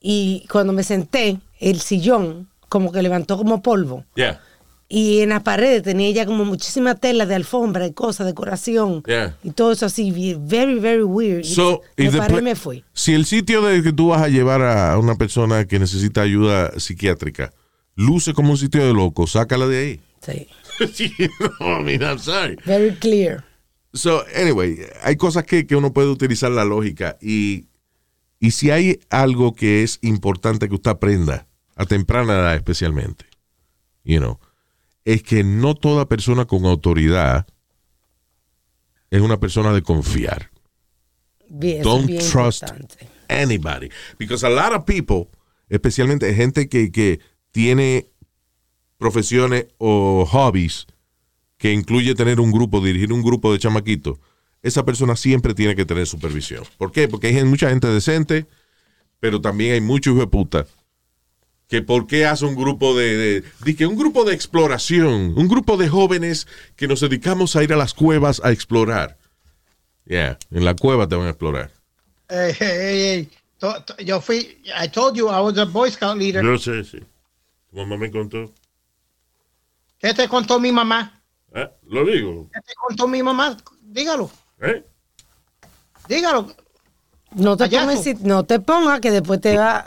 y 0.00 0.44
cuando 0.50 0.72
me 0.72 0.82
senté, 0.82 1.38
el 1.60 1.80
sillón 1.80 2.48
como 2.68 2.90
que 2.92 3.00
levantó 3.00 3.38
como 3.38 3.62
polvo. 3.62 4.04
Yeah. 4.16 4.42
Y 4.88 5.20
en 5.20 5.30
las 5.30 5.42
paredes 5.42 5.82
tenía 5.82 6.10
ya 6.12 6.26
como 6.26 6.44
muchísima 6.44 6.94
tela 6.94 7.26
de 7.26 7.34
alfombra 7.34 7.86
y 7.86 7.92
cosas, 7.92 8.26
decoración. 8.26 9.02
Yeah. 9.02 9.36
Y 9.42 9.50
todo 9.50 9.72
eso 9.72 9.86
así, 9.86 10.12
very, 10.38 10.78
very 10.78 11.02
weird. 11.02 11.44
Y 11.44 11.54
So, 11.54 11.82
me 11.96 12.04
if 12.04 12.12
the 12.12 12.18
paré 12.18 12.38
y 12.38 12.42
me 12.42 12.54
fui. 12.54 12.84
Si 12.92 13.12
el 13.12 13.26
sitio 13.26 13.62
de 13.62 13.82
que 13.82 13.92
tú 13.92 14.08
vas 14.08 14.22
a 14.22 14.28
llevar 14.28 14.62
a 14.62 14.96
una 14.98 15.16
persona 15.16 15.64
que 15.64 15.80
necesita 15.80 16.22
ayuda 16.22 16.78
psiquiátrica 16.78 17.52
luce 17.96 18.32
como 18.32 18.52
un 18.52 18.58
sitio 18.58 18.86
de 18.86 18.94
loco, 18.94 19.26
sácala 19.26 19.66
de 19.66 19.78
ahí. 19.78 20.00
Sí. 20.20 20.46
no, 21.60 21.80
I 21.80 21.82
mean, 21.82 22.02
I'm 22.02 22.18
sorry. 22.18 22.56
Very 22.64 22.94
clear. 22.94 23.44
So, 23.92 24.24
anyway, 24.36 24.78
hay 25.02 25.16
cosas 25.16 25.44
que, 25.44 25.66
que 25.66 25.74
uno 25.74 25.92
puede 25.92 26.08
utilizar 26.08 26.50
la 26.50 26.64
lógica 26.64 27.16
y, 27.20 27.66
y 28.38 28.50
si 28.52 28.70
hay 28.70 29.00
algo 29.08 29.54
que 29.54 29.82
es 29.82 29.98
importante 30.02 30.68
que 30.68 30.74
usted 30.74 30.90
aprenda, 30.90 31.46
a 31.76 31.86
temprana 31.86 32.34
edad 32.34 32.54
especialmente, 32.54 33.26
you 34.04 34.18
know, 34.18 34.38
es 35.06 35.22
que 35.22 35.44
no 35.44 35.74
toda 35.74 36.08
persona 36.08 36.44
con 36.44 36.66
autoridad 36.66 37.46
es 39.08 39.22
una 39.22 39.38
persona 39.38 39.72
de 39.72 39.80
confiar. 39.80 40.50
Bien, 41.48 41.80
Don't 41.82 42.06
bien 42.06 42.18
trust 42.18 42.64
importante. 42.64 43.08
anybody. 43.28 43.88
Because 44.18 44.44
a 44.44 44.50
lot 44.50 44.72
of 44.72 44.84
people, 44.84 45.28
especialmente 45.68 46.34
gente 46.34 46.68
que, 46.68 46.90
que 46.90 47.20
tiene 47.52 48.08
profesiones 48.98 49.66
o 49.78 50.26
hobbies 50.26 50.86
que 51.56 51.72
incluye 51.72 52.16
tener 52.16 52.40
un 52.40 52.50
grupo, 52.50 52.80
dirigir 52.84 53.12
un 53.12 53.22
grupo 53.22 53.52
de 53.52 53.60
chamaquitos, 53.60 54.18
esa 54.60 54.84
persona 54.84 55.14
siempre 55.14 55.54
tiene 55.54 55.76
que 55.76 55.86
tener 55.86 56.08
supervisión. 56.08 56.64
¿Por 56.78 56.90
qué? 56.90 57.06
Porque 57.06 57.28
hay 57.28 57.44
mucha 57.44 57.70
gente 57.70 57.86
decente, 57.86 58.46
pero 59.20 59.40
también 59.40 59.74
hay 59.74 59.80
muchos 59.80 60.14
hijos 60.14 60.24
de 60.24 60.30
puta. 60.30 60.66
Que 61.68 61.82
por 61.82 62.06
qué 62.06 62.26
hace 62.26 62.44
un 62.44 62.54
grupo 62.54 62.96
de, 62.96 63.16
de, 63.16 63.44
de 63.64 63.76
que 63.76 63.86
un 63.86 63.96
grupo 63.96 64.24
de 64.24 64.34
exploración, 64.34 65.34
un 65.36 65.48
grupo 65.48 65.76
de 65.76 65.88
jóvenes 65.88 66.46
que 66.76 66.86
nos 66.86 67.00
dedicamos 67.00 67.56
a 67.56 67.64
ir 67.64 67.72
a 67.72 67.76
las 67.76 67.92
cuevas 67.92 68.40
a 68.44 68.52
explorar. 68.52 69.18
Yeah, 70.04 70.38
en 70.52 70.64
la 70.64 70.74
cueva 70.74 71.08
te 71.08 71.16
van 71.16 71.26
a 71.26 71.30
explorar. 71.30 71.72
Hey, 72.28 72.52
hey, 72.58 72.58
hey, 72.60 73.00
hey. 73.00 73.30
To- 73.58 73.82
to- 73.82 73.96
Yo 73.98 74.20
fui, 74.20 74.62
I 74.80 74.88
told 74.88 75.16
you 75.16 75.28
I 75.28 75.40
was 75.40 75.58
a 75.58 75.64
Boy 75.64 75.90
Scout 75.90 76.16
leader. 76.16 76.44
Yo 76.44 76.56
sé, 76.58 76.84
sí. 76.84 76.98
Tu 77.70 77.76
mamá 77.76 77.96
me 77.96 78.10
contó. 78.12 78.52
¿Qué 79.98 80.14
te 80.14 80.28
contó 80.28 80.60
mi 80.60 80.70
mamá? 80.70 81.20
Ah, 81.52 81.70
Lo 81.88 82.04
digo. 82.04 82.48
¿Qué 82.52 82.60
te 82.60 82.74
contó 82.74 83.08
mi 83.08 83.22
mamá? 83.24 83.56
Dígalo, 83.82 84.30
¿Eh? 84.60 84.84
dígalo. 86.08 86.54
No 87.36 87.56
te, 87.56 87.68
pongas, 87.68 88.02
si- 88.02 88.14
no 88.22 88.44
te 88.44 88.60
pongas 88.60 89.00
que 89.00 89.10
después 89.10 89.40
te 89.42 89.56
va... 89.56 89.84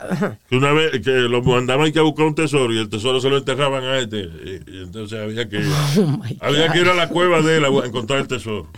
Que 0.48 0.56
una 0.56 0.72
vez 0.72 1.00
que 1.02 1.10
lo 1.10 1.42
mandaban 1.42 1.92
que 1.92 1.98
a 1.98 2.02
buscar 2.02 2.26
un 2.26 2.34
tesoro 2.36 2.72
y 2.72 2.78
el 2.78 2.88
tesoro 2.88 3.20
se 3.20 3.28
lo 3.28 3.38
enterraban 3.38 3.82
a 3.84 3.98
este. 3.98 4.20
Y, 4.20 4.62
y 4.68 4.82
entonces 4.84 5.18
había 5.20 5.48
que, 5.48 5.58
Oh, 5.98 6.22
había 6.40 6.72
que 6.72 6.80
ir 6.80 6.88
a 6.88 6.94
la 6.94 7.08
cueva 7.08 7.42
de 7.42 7.56
él 7.56 7.64
a 7.64 7.68
encontrar 7.84 8.20
el 8.20 8.28
tesoro. 8.28 8.68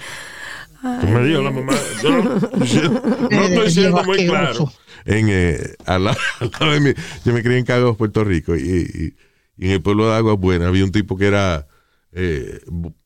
Me 0.82 1.24
dijo 1.24 1.42
la 1.42 1.50
mamá. 1.50 1.74
Yo 2.02 2.10
no, 2.10 2.22
no 3.30 3.42
estoy 3.44 3.70
siendo 3.70 4.02
muy 4.04 4.26
claro. 4.26 4.72
en, 5.04 5.26
eh, 5.30 5.74
al, 5.86 6.04
lado, 6.04 6.16
al 6.40 6.50
lado 6.58 6.72
de 6.72 6.80
mí, 6.80 6.90
yo 7.24 7.32
me 7.34 7.42
crié 7.42 7.58
en 7.58 7.64
Cagos, 7.64 7.96
Puerto 7.96 8.24
Rico, 8.24 8.56
y, 8.56 8.60
y- 8.60 9.16
y 9.58 9.66
en 9.66 9.72
el 9.72 9.82
pueblo 9.82 10.08
de 10.08 10.16
Aguas 10.16 10.38
Buenas 10.38 10.66
había 10.68 10.82
un 10.82 10.90
tipo 10.92 11.16
que 11.18 11.26
era 11.26 11.66
eh, 12.12 12.58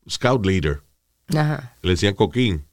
scout 0.08 0.46
leader, 0.46 0.80
Ajá. 1.36 1.74
le 1.82 1.90
decían 1.90 2.14
Coquín. 2.14 2.64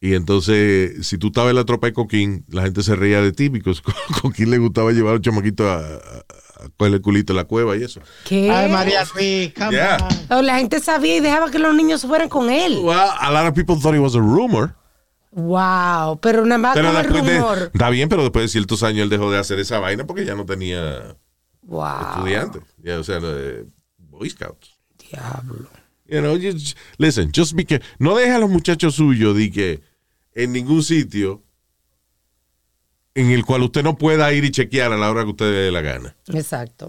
Y 0.00 0.14
entonces, 0.14 1.06
si 1.06 1.18
tú 1.18 1.26
estabas 1.26 1.50
en 1.50 1.56
la 1.56 1.64
tropa 1.64 1.86
de 1.88 1.92
Coquín, 1.92 2.44
la 2.48 2.62
gente 2.62 2.82
se 2.82 2.96
reía 2.96 3.20
de 3.20 3.32
ti, 3.32 3.50
porque 3.50 3.72
Coquín 4.22 4.50
le 4.50 4.58
gustaba 4.58 4.92
llevar 4.92 5.10
a 5.10 5.14
los 5.16 5.22
chamaquitos 5.22 5.66
a, 5.66 6.00
coger 6.76 6.94
el 6.94 7.00
culito 7.02 7.32
en 7.32 7.36
la 7.38 7.44
cueva 7.44 7.76
y 7.76 7.82
eso. 7.82 8.00
¿Qué? 8.24 8.50
Ay, 8.50 8.70
María 8.70 9.04
Luis, 9.14 9.52
Yeah. 9.70 9.98
Oh, 10.30 10.40
la 10.42 10.56
gente 10.58 10.80
sabía 10.80 11.16
y 11.16 11.20
dejaba 11.20 11.50
que 11.50 11.58
los 11.58 11.74
niños 11.74 12.02
fueran 12.02 12.28
con 12.30 12.48
él. 12.50 12.78
Well, 12.82 12.98
a 12.98 13.30
lot 13.30 13.46
of 13.46 13.54
people 13.54 13.76
thought 13.80 13.94
it 13.94 14.00
was 14.00 14.14
a 14.14 14.20
rumor. 14.20 14.74
Wow, 15.32 16.18
pero 16.20 16.44
nada 16.44 16.58
más 16.58 16.74
Pero 16.74 16.88
como 16.88 16.98
el 16.98 17.04
después 17.06 17.24
de, 17.26 17.38
rumor. 17.38 17.70
está 17.72 17.90
bien, 17.90 18.08
pero 18.08 18.22
después 18.22 18.44
de 18.44 18.48
ciertos 18.48 18.82
años 18.82 19.04
él 19.04 19.10
dejó 19.10 19.30
de 19.30 19.38
hacer 19.38 19.58
esa 19.60 19.78
vaina 19.78 20.04
porque 20.06 20.24
ya 20.24 20.34
no 20.34 20.44
tenía 20.44 21.16
Wow. 21.62 22.00
estudiantes. 22.16 22.62
Ya, 22.82 22.98
o 22.98 23.04
sea, 23.04 23.20
eh, 23.22 23.64
Boy 23.98 24.28
Scouts. 24.30 24.78
Diablo. 25.10 25.68
You 26.08 26.20
know, 26.20 26.36
just- 26.36 26.76
listen, 26.98 27.30
just 27.34 27.52
be 27.54 27.64
que 27.64 27.80
no 28.00 28.16
deja 28.16 28.36
a 28.36 28.38
los 28.40 28.50
muchachos 28.50 28.96
suyos 28.96 29.36
de 29.36 29.50
que 29.52 29.80
en 30.42 30.52
ningún 30.52 30.82
sitio 30.82 31.42
en 33.14 33.30
el 33.30 33.44
cual 33.44 33.62
usted 33.62 33.82
no 33.82 33.96
pueda 33.98 34.32
ir 34.32 34.44
y 34.44 34.50
chequear 34.50 34.92
a 34.92 34.96
la 34.96 35.10
hora 35.10 35.24
que 35.24 35.30
usted 35.30 35.46
le 35.46 35.58
dé 35.58 35.70
la 35.70 35.82
gana. 35.82 36.16
Exacto. 36.28 36.88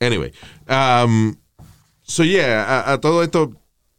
Anyway, 0.00 0.32
um, 0.68 1.36
so 2.02 2.22
yeah, 2.24 2.62
a, 2.62 2.92
a 2.92 3.00
todo 3.00 3.22
esto, 3.22 3.52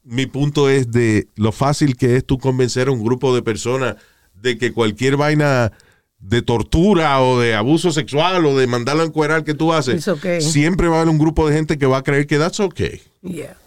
mi 0.03 0.25
punto 0.27 0.69
es 0.69 0.91
de 0.91 1.27
lo 1.35 1.51
fácil 1.51 1.97
que 1.97 2.17
es 2.17 2.25
tú 2.25 2.37
convencer 2.37 2.87
a 2.87 2.91
un 2.91 3.03
grupo 3.03 3.33
de 3.35 3.41
personas 3.41 3.95
de 4.33 4.57
que 4.57 4.73
cualquier 4.73 5.17
vaina 5.17 5.71
de 6.19 6.41
tortura 6.41 7.21
o 7.21 7.39
de 7.39 7.55
abuso 7.55 7.91
sexual 7.91 8.45
o 8.45 8.57
de 8.57 8.67
mandarlo 8.67 9.03
a 9.03 9.05
encuerar 9.05 9.43
que 9.43 9.53
tú 9.53 9.73
haces, 9.73 10.07
okay. 10.07 10.41
siempre 10.41 10.87
va 10.87 10.97
a 10.97 11.01
haber 11.01 11.11
un 11.11 11.19
grupo 11.19 11.47
de 11.47 11.55
gente 11.55 11.77
que 11.77 11.85
va 11.85 11.97
a 11.97 12.03
creer 12.03 12.27
que 12.27 12.37
that's 12.37 12.59
okay. 12.59 13.01
Yeah. 13.21 13.57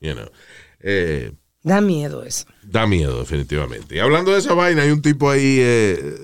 You 0.00 0.14
know. 0.14 0.28
Eh, 0.80 1.32
Da 1.64 1.80
miedo 1.80 2.22
eso. 2.24 2.44
da 2.62 2.86
miedo, 2.86 3.18
definitivamente. 3.18 3.96
Y 3.96 3.98
hablando 3.98 4.30
de 4.32 4.38
esa 4.38 4.54
vaina, 4.54 4.82
hay 4.82 4.90
un 4.90 5.02
tipo 5.02 5.28
ahí, 5.30 5.56
eh, 5.60 6.14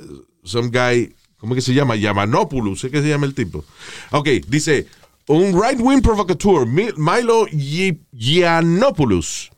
some 0.45 0.69
guy, 0.69 1.13
¿cómo 1.39 1.55
que 1.57 1.61
se 1.63 1.75
llama? 1.75 1.97
Yamanopoulos, 1.97 2.79
¿sé 2.81 2.91
que 2.91 3.01
se 3.03 3.09
llama 3.09 3.27
el 3.27 3.35
tipo? 3.35 3.65
Ok, 4.13 4.29
dice, 4.49 4.87
un 5.27 5.53
right-wing 5.61 6.03
provocateur, 6.03 6.67
Mi- 6.67 6.93
Milo 6.97 7.47
Yi- 7.49 7.99
Yiannopoulos, 8.13 9.51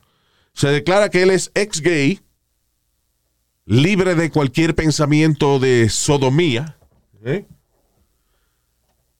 se 0.54 0.68
declara 0.68 1.08
que 1.10 1.22
él 1.22 1.30
es 1.30 1.50
ex-gay, 1.54 2.20
libre 3.66 4.14
de 4.14 4.30
cualquier 4.30 4.74
pensamiento 4.76 5.58
de 5.58 5.88
sodomía. 5.88 6.76
¿eh? 7.24 7.44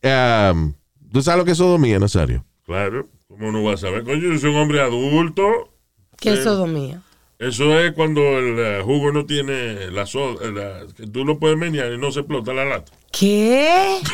Um, 0.04 0.74
¿Tú 1.12 1.22
sabes 1.22 1.38
lo 1.38 1.44
que 1.44 1.52
es 1.52 1.58
sodomía, 1.58 1.98
Nazario? 1.98 2.44
Claro. 2.66 3.08
¿Cómo 3.28 3.50
no 3.50 3.62
vas 3.62 3.82
a 3.82 3.86
saber? 3.86 4.04
Coño, 4.04 4.32
yo 4.32 4.38
soy 4.38 4.50
un 4.50 4.56
hombre 4.56 4.80
adulto. 4.80 5.71
¿Qué 6.22 6.32
es 6.34 6.44
sodomía? 6.44 7.02
Eso 7.38 7.78
es 7.80 7.92
cuando 7.92 8.20
el 8.38 8.58
eh, 8.58 8.82
jugo 8.84 9.10
no 9.12 9.26
tiene 9.26 9.90
la 9.90 10.06
soda, 10.06 10.50
la- 10.50 10.86
que 10.96 11.06
tú 11.08 11.24
lo 11.24 11.38
puedes 11.38 11.58
menear 11.58 11.92
y 11.92 11.98
no 11.98 12.12
se 12.12 12.20
explota 12.20 12.54
la 12.54 12.64
lata. 12.64 12.92
¿Qué? 13.10 13.98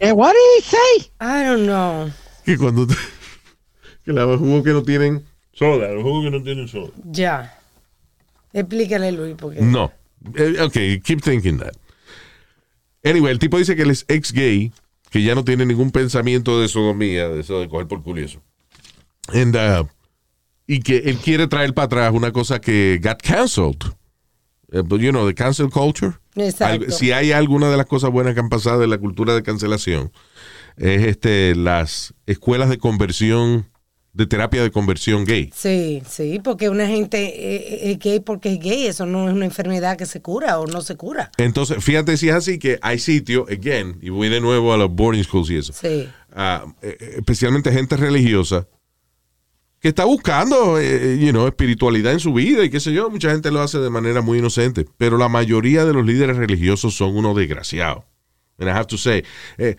Eh, 0.00 0.12
what 0.12 0.32
did 0.32 0.38
he 0.56 0.62
say? 0.62 1.10
I 1.20 1.44
don't 1.44 1.64
know. 1.66 2.08
Que 2.44 2.56
cuando... 2.56 2.86
te- 2.86 2.94
que 4.04 4.12
los 4.12 4.38
jugos 4.38 4.62
que 4.62 4.70
no 4.70 4.84
tienen... 4.84 5.24
Soda, 5.52 5.88
los 5.88 6.04
jugos 6.04 6.24
que 6.26 6.30
no 6.30 6.40
tienen 6.44 6.68
soda. 6.68 6.90
Ya. 7.04 7.58
Explícale, 8.52 9.10
Luis, 9.10 9.34
porque. 9.36 9.60
No. 9.60 9.90
Eh, 10.36 10.56
ok, 10.60 11.02
keep 11.04 11.20
thinking 11.20 11.58
that. 11.58 11.72
Anyway, 13.04 13.32
el 13.32 13.40
tipo 13.40 13.58
dice 13.58 13.74
que 13.74 13.82
él 13.82 13.90
es 13.90 14.04
ex 14.06 14.32
gay, 14.32 14.72
que 15.10 15.22
ya 15.24 15.34
no 15.34 15.44
tiene 15.44 15.66
ningún 15.66 15.90
pensamiento 15.90 16.60
de 16.60 16.68
sodomía, 16.68 17.28
de 17.28 17.40
eso 17.40 17.60
de 17.60 17.68
coger 17.68 17.88
por 17.88 18.18
eso. 18.20 18.40
And, 19.34 19.56
uh, 19.56 19.88
y 20.68 20.80
que 20.80 20.98
él 20.98 21.16
quiere 21.16 21.48
traer 21.48 21.74
para 21.74 21.86
atrás 21.86 22.12
una 22.12 22.30
cosa 22.30 22.60
que 22.60 23.00
got 23.02 23.20
canceled 23.22 23.78
eh, 24.70 24.82
you 24.86 25.10
know, 25.10 25.26
the 25.26 25.34
cancel 25.34 25.70
culture. 25.70 26.12
Exacto. 26.36 26.90
Si 26.90 27.10
hay 27.10 27.32
alguna 27.32 27.70
de 27.70 27.76
las 27.78 27.86
cosas 27.86 28.10
buenas 28.10 28.34
que 28.34 28.40
han 28.40 28.50
pasado 28.50 28.84
en 28.84 28.90
la 28.90 28.98
cultura 28.98 29.34
de 29.34 29.42
cancelación, 29.42 30.12
es 30.76 31.06
este 31.06 31.54
las 31.54 32.12
escuelas 32.26 32.68
de 32.68 32.76
conversión, 32.76 33.70
de 34.12 34.26
terapia 34.26 34.62
de 34.62 34.70
conversión 34.70 35.24
gay. 35.24 35.50
Sí, 35.54 36.02
sí, 36.06 36.38
porque 36.44 36.68
una 36.68 36.86
gente 36.86 37.18
eh, 37.18 37.90
es 37.90 37.98
gay 37.98 38.20
porque 38.20 38.52
es 38.52 38.60
gay, 38.60 38.86
eso 38.86 39.06
no 39.06 39.26
es 39.26 39.34
una 39.34 39.46
enfermedad 39.46 39.96
que 39.96 40.04
se 40.04 40.20
cura 40.20 40.58
o 40.60 40.66
no 40.66 40.82
se 40.82 40.96
cura. 40.96 41.30
Entonces, 41.38 41.82
fíjate 41.82 42.18
si 42.18 42.28
es 42.28 42.34
así 42.34 42.58
que 42.58 42.78
hay 42.82 42.98
sitios, 42.98 43.48
again, 43.50 43.98
y 44.02 44.10
voy 44.10 44.28
de 44.28 44.42
nuevo 44.42 44.74
a 44.74 44.76
los 44.76 44.90
boarding 44.90 45.24
schools 45.24 45.48
y 45.48 45.56
eso. 45.56 45.72
Sí. 45.72 46.06
eh, 46.82 46.96
especialmente 47.16 47.72
gente 47.72 47.96
religiosa 47.96 48.68
que 49.80 49.88
está 49.88 50.04
buscando 50.04 50.78
eh, 50.78 51.18
you 51.20 51.30
know, 51.30 51.46
espiritualidad 51.46 52.12
en 52.12 52.20
su 52.20 52.32
vida 52.32 52.64
y 52.64 52.70
qué 52.70 52.80
sé 52.80 52.92
yo, 52.92 53.10
mucha 53.10 53.30
gente 53.30 53.50
lo 53.50 53.60
hace 53.60 53.78
de 53.78 53.90
manera 53.90 54.22
muy 54.22 54.38
inocente, 54.38 54.86
pero 54.96 55.18
la 55.18 55.28
mayoría 55.28 55.84
de 55.84 55.92
los 55.92 56.04
líderes 56.04 56.36
religiosos 56.36 56.94
son 56.94 57.16
unos 57.16 57.36
desgraciados. 57.36 58.04
And 58.58 58.68
I 58.68 58.72
have 58.72 58.86
to 58.86 58.98
say, 58.98 59.24
eh, 59.56 59.76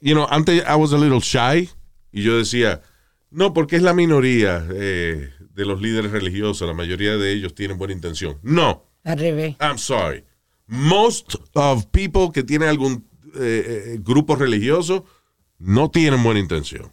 you 0.00 0.14
know, 0.14 0.26
antes 0.30 0.62
I 0.62 0.76
was 0.76 0.92
a 0.92 0.98
little 0.98 1.20
shy 1.20 1.68
y 2.12 2.22
yo 2.22 2.38
decía, 2.38 2.82
no, 3.30 3.52
porque 3.52 3.76
es 3.76 3.82
la 3.82 3.92
minoría 3.92 4.64
eh, 4.70 5.30
de 5.52 5.64
los 5.64 5.82
líderes 5.82 6.12
religiosos, 6.12 6.68
la 6.68 6.74
mayoría 6.74 7.16
de 7.16 7.32
ellos 7.32 7.54
tienen 7.54 7.76
buena 7.76 7.94
intención. 7.94 8.38
No, 8.42 8.84
Al 9.02 9.18
revés. 9.18 9.56
I'm 9.60 9.78
sorry. 9.78 10.24
Most 10.66 11.34
of 11.54 11.86
people 11.86 12.30
que 12.32 12.44
tienen 12.44 12.68
algún 12.68 13.06
grupo 14.00 14.36
religioso 14.36 15.04
no 15.58 15.90
tienen 15.90 16.22
buena 16.22 16.40
intención. 16.40 16.92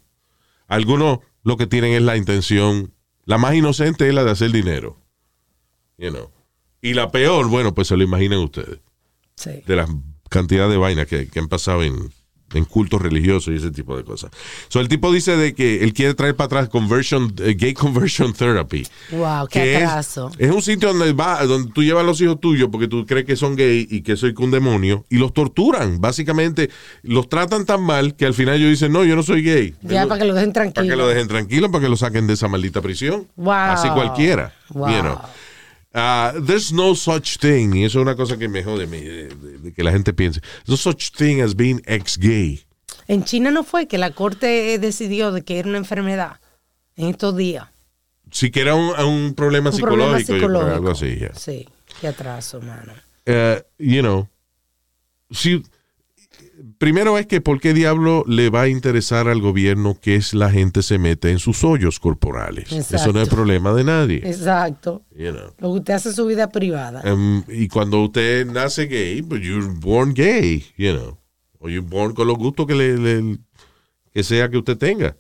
Algunos 0.68 1.20
lo 1.46 1.56
que 1.56 1.68
tienen 1.68 1.94
es 1.94 2.02
la 2.02 2.18
intención, 2.18 2.94
la 3.24 3.38
más 3.38 3.56
inocente 3.56 4.08
es 4.08 4.14
la 4.14 4.26
de 4.26 4.32
hacer 4.32 4.52
dinero. 4.52 4.98
You 5.98 6.10
know. 6.10 6.30
Y 6.82 6.94
la 6.94 7.10
peor, 7.12 7.48
bueno, 7.48 7.74
pues 7.74 7.88
se 7.88 7.96
lo 7.96 8.04
imaginan 8.04 8.40
ustedes, 8.40 8.80
Sí. 9.38 9.62
de 9.66 9.76
la 9.78 9.88
cantidad 10.30 10.70
de 10.70 10.76
vainas 10.78 11.08
que, 11.08 11.28
que 11.30 11.40
han 11.40 11.48
pasado 11.48 11.84
en, 11.84 12.12
en 12.54 12.66
cultos 12.66 13.02
religiosos 13.02 13.54
y 13.54 13.58
ese 13.58 13.72
tipo 13.72 13.98
de 13.98 14.04
cosas. 14.04 14.32
So, 14.70 14.80
el 14.80 14.88
tipo 14.88 15.12
dice 15.12 15.36
de 15.36 15.54
que 15.54 15.84
él 15.84 15.94
quiere 15.94 16.14
traer 16.14 16.36
para 16.36 16.46
atrás 16.46 16.70
conversion, 16.70 17.34
eh, 17.40 17.56
gay 17.58 17.74
conversion 17.74 18.34
therapy. 18.34 18.88
Wow, 19.12 19.48
qué 19.48 19.64
que 19.64 19.78
atraso. 19.78 20.32
Es, 20.38 20.52
un 20.52 20.62
sitio 20.62 20.94
donde 20.94 21.14
va, 21.14 21.44
donde 21.46 21.72
tú 21.72 21.84
llevas 21.84 22.04
a 22.04 22.06
los 22.06 22.22
hijos 22.22 22.40
tuyos 22.40 22.70
porque 22.72 22.88
tú 22.88 23.06
crees 23.06 23.26
que 23.26 23.36
son 23.36 23.56
gay 23.56 23.88
y 23.90 24.02
que 24.02 24.16
soy 24.16 24.34
un 24.38 24.52
demonio 24.52 25.06
y 25.10 25.18
los 25.18 25.34
torturan. 25.34 26.00
Básicamente 26.00 26.70
los 27.04 27.30
tratan 27.30 27.66
tan 27.66 27.82
mal 27.82 28.16
que 28.16 28.26
al 28.26 28.34
final 28.34 28.56
ellos 28.56 28.70
dicen, 28.70 28.92
no, 28.92 29.04
yo 29.04 29.16
no 29.16 29.24
soy 29.24 29.42
gay. 29.42 29.76
Ya 29.82 30.08
para 30.08 30.20
que 30.20 30.26
lo 30.26 30.34
dejen 30.34 30.54
para 30.54 30.72
tranquilo. 30.72 30.96
que 30.96 31.02
lo 31.02 31.08
dejen 31.08 31.28
tranquilo, 31.28 31.72
para 31.72 31.84
que 31.84 31.90
lo 31.90 31.98
saquen 31.98 32.28
de 32.28 32.34
esa 32.34 32.48
maldita 32.48 32.82
prisión. 32.82 33.28
Wow. 33.36 33.54
Así 33.54 33.90
cualquiera. 33.90 34.54
Wow. 34.70 34.90
you 34.90 35.02
know. 35.02 35.20
Ah, 35.98 36.34
there's 36.46 36.74
no 36.74 36.94
such 36.94 37.38
thing, 37.40 37.74
y 37.74 37.86
eso 37.86 38.00
es 38.00 38.02
una 38.04 38.16
cosa 38.18 38.36
que 38.38 38.50
me 38.50 38.62
jode 38.64 38.86
de, 38.86 39.30
de- 39.30 39.58
de 39.60 39.74
que 39.74 39.82
la 39.82 39.92
gente 39.94 40.12
piense. 40.14 40.42
No 40.68 40.76
such 40.76 41.12
thing 41.12 41.40
as 41.42 41.56
being 41.56 41.82
ex-gay. 41.86 42.66
En 43.08 43.24
China 43.24 43.50
no 43.52 43.64
fue 43.64 43.88
que 43.88 43.98
la 43.98 44.12
corte 44.12 44.78
decidió 44.78 45.32
de 45.32 45.44
que 45.44 45.58
era 45.58 45.70
una 45.70 45.78
enfermedad 45.78 46.40
en 46.98 47.08
estos 47.08 47.38
días. 47.38 47.68
Si 48.32 48.52
que 48.52 48.60
era 48.62 48.76
un, 48.76 48.90
un 49.00 49.34
problema 49.36 49.70
Un 49.70 49.78
problema 49.80 50.20
psicológico, 50.20 50.28
creo, 50.28 50.40
psicológico. 50.40 50.76
algo 50.76 50.92
así. 50.92 51.18
ya. 51.18 51.34
Sí, 51.36 51.66
qué 52.02 52.08
atraso, 52.10 52.60
mano. 52.62 52.92
eh, 53.26 53.64
you 53.80 54.02
know, 54.02 54.28
si, 55.32 55.64
primero 56.78 57.18
es 57.18 57.26
que 57.28 57.42
por 57.42 57.60
qué 57.60 57.74
diablo 57.74 58.24
le 58.28 58.50
va 58.50 58.64
a 58.64 58.68
interesar 58.68 59.28
al 59.28 59.42
gobierno 59.42 59.98
que 60.00 60.16
es 60.16 60.34
la 60.34 60.50
gente 60.50 60.82
se 60.82 60.98
mete 60.98 61.32
en 61.32 61.40
sus 61.40 61.64
hoyos 61.64 62.00
corporales. 62.00 62.72
Eso 62.72 63.12
no 63.14 63.22
es 63.22 63.30
problema 63.30 63.74
de 63.74 63.84
nadie. 63.84 64.18
Exacto. 64.24 65.04
you 65.16 65.32
know. 65.32 65.54
Lo 65.60 65.74
que 65.74 65.80
usted 65.80 65.94
hace 65.94 66.10
en 66.10 66.16
su 66.16 66.26
vida 66.26 66.50
privada. 66.52 67.02
Em, 67.04 67.44
y 67.48 67.68
cuando 67.68 68.02
usted 68.04 68.46
nace 68.46 68.86
gay, 68.88 69.22
pues 69.22 69.42
you're 69.42 69.68
born 69.80 70.14
gay, 70.14 70.64
you 70.78 70.92
know. 70.94 71.18
O 71.60 71.70
you're 71.70 71.88
born 71.88 72.14
con 72.14 72.28
los 72.28 72.38
gustos 72.38 72.66
que, 72.68 72.76
le, 72.76 72.98
le- 72.98 73.38
que 74.14 74.24
sea 74.24 74.50
que 74.50 74.58
usted 74.58 74.78
tenga. 74.78 75.18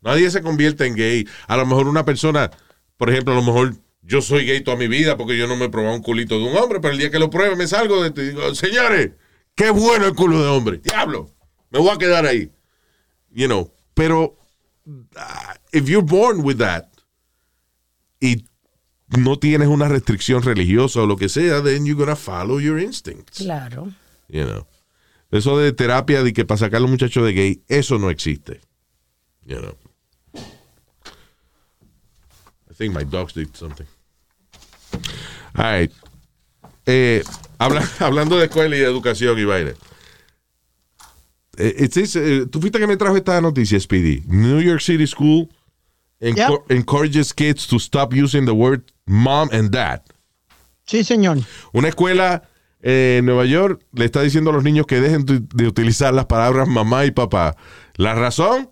Nadie 0.00 0.30
se 0.30 0.42
convierte 0.42 0.86
en 0.86 0.94
gay. 0.94 1.26
A 1.48 1.56
lo 1.56 1.66
mejor 1.66 1.88
una 1.88 2.04
persona, 2.04 2.50
por 2.96 3.10
ejemplo, 3.10 3.32
a 3.32 3.36
lo 3.36 3.42
mejor 3.42 3.74
yo 4.02 4.22
soy 4.22 4.46
gay 4.46 4.60
toda 4.62 4.76
mi 4.76 4.86
vida 4.88 5.16
porque 5.16 5.36
yo 5.36 5.46
no 5.46 5.56
me 5.56 5.66
he 5.66 5.68
probado 5.68 5.94
un 5.96 6.02
culito 6.02 6.38
de 6.38 6.44
un 6.44 6.56
hombre, 6.56 6.78
pero 6.80 6.92
el 6.92 6.98
día 7.00 7.10
que 7.10 7.18
lo 7.18 7.28
pruebe 7.30 7.56
me 7.56 7.66
salgo 7.66 8.00
de 8.02 8.08
esto 8.08 8.22
y 8.22 8.28
digo, 8.28 8.54
señores, 8.54 9.10
qué 9.58 9.70
bueno 9.70 10.06
el 10.06 10.14
culo 10.14 10.40
de 10.40 10.48
hombre. 10.48 10.78
Diablo, 10.78 11.34
me 11.70 11.80
voy 11.80 11.90
a 11.90 11.98
quedar 11.98 12.24
ahí. 12.24 12.50
You 13.30 13.46
know, 13.46 13.70
pero 13.94 14.38
ah, 15.16 15.56
if 15.72 15.86
you're 15.88 16.06
born 16.06 16.42
with 16.42 16.58
that 16.58 16.88
y 18.20 18.44
no 19.08 19.38
tienes 19.38 19.68
una 19.68 19.88
restricción 19.88 20.42
religiosa 20.42 21.02
o 21.02 21.06
lo 21.06 21.16
que 21.16 21.28
sea, 21.28 21.62
then 21.62 21.84
you're 21.84 21.98
gonna 21.98 22.16
follow 22.16 22.58
your 22.58 22.78
instincts. 22.78 23.38
Claro. 23.38 23.92
You 24.28 24.44
know. 24.44 24.66
Eso 25.30 25.58
de 25.58 25.72
terapia 25.72 26.22
de 26.22 26.32
que 26.32 26.46
para 26.46 26.58
sacar 26.58 26.78
a 26.78 26.80
los 26.80 26.90
muchachos 26.90 27.24
de 27.24 27.32
gay, 27.32 27.62
eso 27.68 27.98
no 27.98 28.08
existe. 28.08 28.60
You 29.44 29.58
know. 29.58 29.76
I 32.70 32.74
think 32.74 32.94
my 32.94 33.04
dogs 33.04 33.34
did 33.34 33.54
something. 33.56 33.86
All 35.54 35.64
right. 35.64 35.92
Eh, 36.90 37.22
habla- 37.58 37.86
hablando 38.00 38.38
de 38.38 38.46
escuela 38.46 38.74
y 38.74 38.78
de 38.78 38.86
educación 38.86 39.38
y 39.38 39.44
baile. 39.44 39.74
Eh, 41.58 41.88
eh, 41.92 42.46
Tú 42.50 42.60
fuiste 42.60 42.78
que 42.78 42.86
me 42.86 42.96
trajo 42.96 43.16
esta 43.16 43.40
noticia, 43.40 43.78
Speedy. 43.78 44.22
New 44.26 44.60
York 44.60 44.80
City 44.80 45.06
School 45.06 45.48
enco- 46.20 46.64
encourages 46.68 47.34
kids 47.34 47.66
to 47.66 47.76
stop 47.76 48.12
using 48.14 48.44
the 48.46 48.52
word 48.52 48.82
mom 49.06 49.48
and 49.52 49.70
dad. 49.70 50.00
Sí, 50.86 51.04
señor. 51.04 51.38
Una 51.72 51.88
escuela 51.88 52.48
en 52.80 53.26
Nueva 53.26 53.44
York 53.44 53.84
le 53.92 54.04
está 54.04 54.22
diciendo 54.22 54.50
a 54.50 54.52
los 54.54 54.62
niños 54.64 54.86
que 54.86 55.00
dejen 55.00 55.26
de, 55.26 55.40
de 55.40 55.66
utilizar 55.66 56.14
las 56.14 56.26
palabras 56.26 56.68
mamá 56.68 57.04
y 57.04 57.10
papá. 57.10 57.56
La 57.96 58.14
razón, 58.14 58.70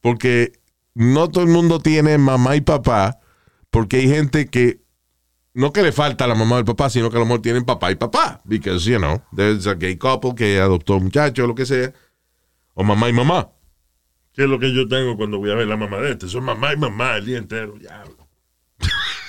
porque 0.00 0.52
no 0.94 1.28
todo 1.30 1.44
el 1.44 1.50
mundo 1.50 1.78
tiene 1.80 2.18
mamá 2.18 2.56
y 2.56 2.60
papá, 2.60 3.20
porque 3.70 3.98
hay 3.98 4.08
gente 4.08 4.46
que 4.46 4.80
no 5.54 5.72
que 5.72 5.82
le 5.82 5.92
falta 5.92 6.24
a 6.24 6.28
la 6.28 6.34
mamá 6.34 6.56
o 6.56 6.58
el 6.58 6.64
papá, 6.64 6.90
sino 6.90 7.10
que 7.10 7.16
a 7.16 7.20
lo 7.20 7.26
mejor 7.26 7.40
tienen 7.42 7.64
papá 7.64 7.90
y 7.90 7.94
papá. 7.94 8.40
Because, 8.44 8.84
you 8.90 8.98
know, 8.98 9.22
there's 9.34 9.66
a 9.66 9.74
gay 9.74 9.96
couple 9.96 10.34
que 10.34 10.58
adoptó 10.60 10.96
un 10.96 11.04
muchacho 11.04 11.44
o 11.44 11.46
lo 11.46 11.54
que 11.54 11.64
sea. 11.64 11.92
O 12.74 12.82
mamá 12.84 13.08
y 13.08 13.12
mamá. 13.12 13.48
¿Qué 14.32 14.42
es 14.42 14.48
lo 14.48 14.58
que 14.58 14.74
yo 14.74 14.88
tengo 14.88 15.16
cuando 15.16 15.38
voy 15.38 15.52
a 15.52 15.54
ver 15.54 15.68
la 15.68 15.76
mamá 15.76 15.98
de 15.98 16.10
este? 16.12 16.28
Son 16.28 16.42
mamá 16.44 16.72
y 16.72 16.76
mamá 16.76 17.16
el 17.16 17.26
día 17.26 17.38
entero. 17.38 17.74
Ya. 17.80 18.02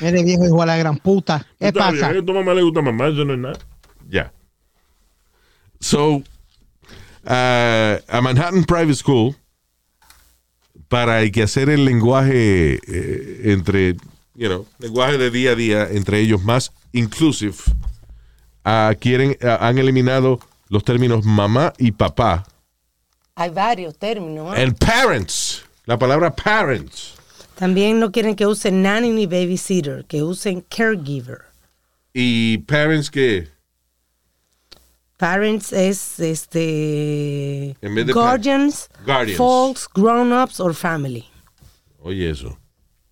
Eres 0.02 0.26
viejo 0.26 0.46
hijo 0.46 0.60
de 0.62 0.66
la 0.66 0.78
gran 0.78 0.98
puta. 0.98 1.46
¿Qué 1.60 1.68
Está 1.68 1.92
pasa? 1.92 2.10
bien, 2.12 2.24
A 2.24 2.26
tu 2.26 2.34
mamá 2.34 2.54
le 2.56 2.64
gusta 2.64 2.82
mamá, 2.82 3.08
eso 3.08 3.24
no 3.24 3.34
es 3.34 3.40
nada. 3.40 3.60
Ya. 4.10 4.34
So, 5.80 6.16
uh, 6.16 6.24
a 7.26 8.22
Manhattan 8.22 8.64
Private 8.64 8.96
School, 8.96 9.36
para 10.88 11.18
hay 11.18 11.32
que 11.32 11.44
hacer 11.44 11.70
el 11.70 11.86
lenguaje 11.86 12.80
eh, 12.88 13.42
entre, 13.52 13.96
you 14.36 14.48
know, 14.48 14.66
lenguaje 14.80 15.18
de 15.18 15.32
día 15.32 15.52
a 15.52 15.56
día 15.56 15.88
entre 15.92 16.20
ellos 16.20 16.44
más 16.44 16.72
inclusive, 16.94 17.56
ah, 18.64 18.94
quieren, 19.00 19.38
ah, 19.42 19.68
han 19.68 19.78
eliminado 19.78 20.40
los 20.70 20.84
términos 20.84 21.26
mamá 21.26 21.74
y 21.78 21.92
papá. 21.92 22.46
Hay 23.36 23.50
varios 23.50 23.98
términos. 23.98 24.56
¿eh? 24.58 24.64
And 24.64 24.78
parents, 24.78 25.64
la 25.86 25.98
palabra 25.98 26.34
parents. 26.36 27.14
También 27.56 28.00
no 28.00 28.12
quieren 28.12 28.36
que 28.36 28.46
usen 28.46 28.82
nanny 28.82 29.12
ni 29.12 29.26
babysitter, 29.26 30.06
que 30.06 30.24
usen 30.24 30.62
caregiver. 30.62 31.46
Y 32.14 32.60
parents 32.60 33.10
que, 33.10 33.50
Parents 35.18 35.72
es 35.72 36.20
este 36.20 37.76
En 37.82 37.96
vez 37.96 38.06
de 38.06 38.12
guardians, 38.12 38.90
Guardians. 39.06 39.38
folks, 39.38 39.88
grown-ups 39.88 40.60
or 40.60 40.74
family. 40.74 41.26
Oye, 42.02 42.30
eso. 42.30 42.58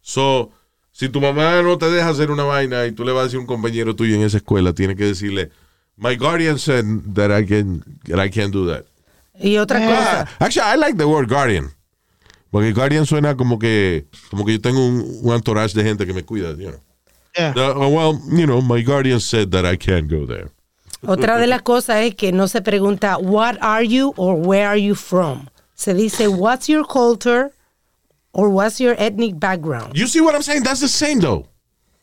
So, 0.01 0.51
si 0.93 1.09
tu 1.09 1.19
mamá 1.19 1.61
no 1.61 1.77
te 1.77 1.89
deja 1.91 2.07
hacer 2.09 2.31
una 2.31 2.43
vaina 2.43 2.85
y 2.85 2.93
tú 2.93 3.03
le 3.03 3.11
vas 3.11 3.21
a 3.21 3.23
decir 3.25 3.37
a 3.37 3.41
un 3.41 3.47
compañero 3.47 3.93
tuyo 3.95 4.15
en 4.15 4.21
esa 4.21 4.37
escuela, 4.37 4.71
tienes 4.73 4.95
que 4.95 5.03
decirle, 5.05 5.49
My 5.97 6.15
guardian 6.15 6.57
said 6.57 6.85
that 7.13 7.29
I 7.37 7.45
can 7.45 7.83
that 8.07 8.23
I 8.25 8.29
can't 8.29 8.51
do 8.53 8.65
that. 8.71 8.85
Y 9.39 9.57
otra 9.57 9.83
Eh. 9.83 9.87
cosa, 9.87 10.21
Ah, 10.21 10.45
actually, 10.45 10.65
I 10.73 10.77
like 10.77 10.97
the 10.97 11.05
word 11.05 11.27
guardian. 11.29 11.69
Porque 12.51 12.71
guardian 12.71 13.05
suena 13.05 13.35
como 13.35 13.59
que 13.59 14.05
como 14.29 14.45
que 14.45 14.53
yo 14.53 14.61
tengo 14.61 14.79
un, 14.85 15.03
un 15.23 15.33
entourage 15.35 15.73
de 15.75 15.83
gente 15.83 16.05
que 16.05 16.13
me 16.13 16.23
cuida, 16.23 16.51
you 16.55 16.69
know. 16.69 16.79
Yeah. 17.35 17.51
Uh, 17.55 17.89
well, 17.89 18.19
you 18.31 18.45
know, 18.45 18.61
my 18.61 18.81
guardian 18.83 19.19
said 19.19 19.49
that 19.51 19.65
I 19.65 19.75
can't 19.77 20.07
go 20.09 20.25
there. 20.27 20.49
otra 21.05 21.37
de 21.37 21.47
las 21.47 21.61
cosas 21.63 21.97
es 22.05 22.15
que 22.15 22.31
no 22.31 22.47
se 22.47 22.61
pregunta 22.61 23.17
what 23.17 23.57
are 23.61 23.85
you 23.85 24.13
or 24.17 24.35
where 24.35 24.65
are 24.67 24.79
you 24.81 24.95
from. 24.95 25.47
Se 25.75 25.93
dice 25.93 26.27
what's 26.27 26.67
your 26.69 26.85
culture 26.87 27.51
or 28.33 28.49
what's 28.49 28.79
your 28.79 28.95
ethnic 28.97 29.39
background. 29.39 29.95
You 29.95 30.07
see 30.07 30.19
what 30.21 30.35
I'm 30.35 30.41
saying? 30.43 30.63
That's 30.63 30.81
the 30.81 30.87
same 30.89 31.19
though. 31.21 31.47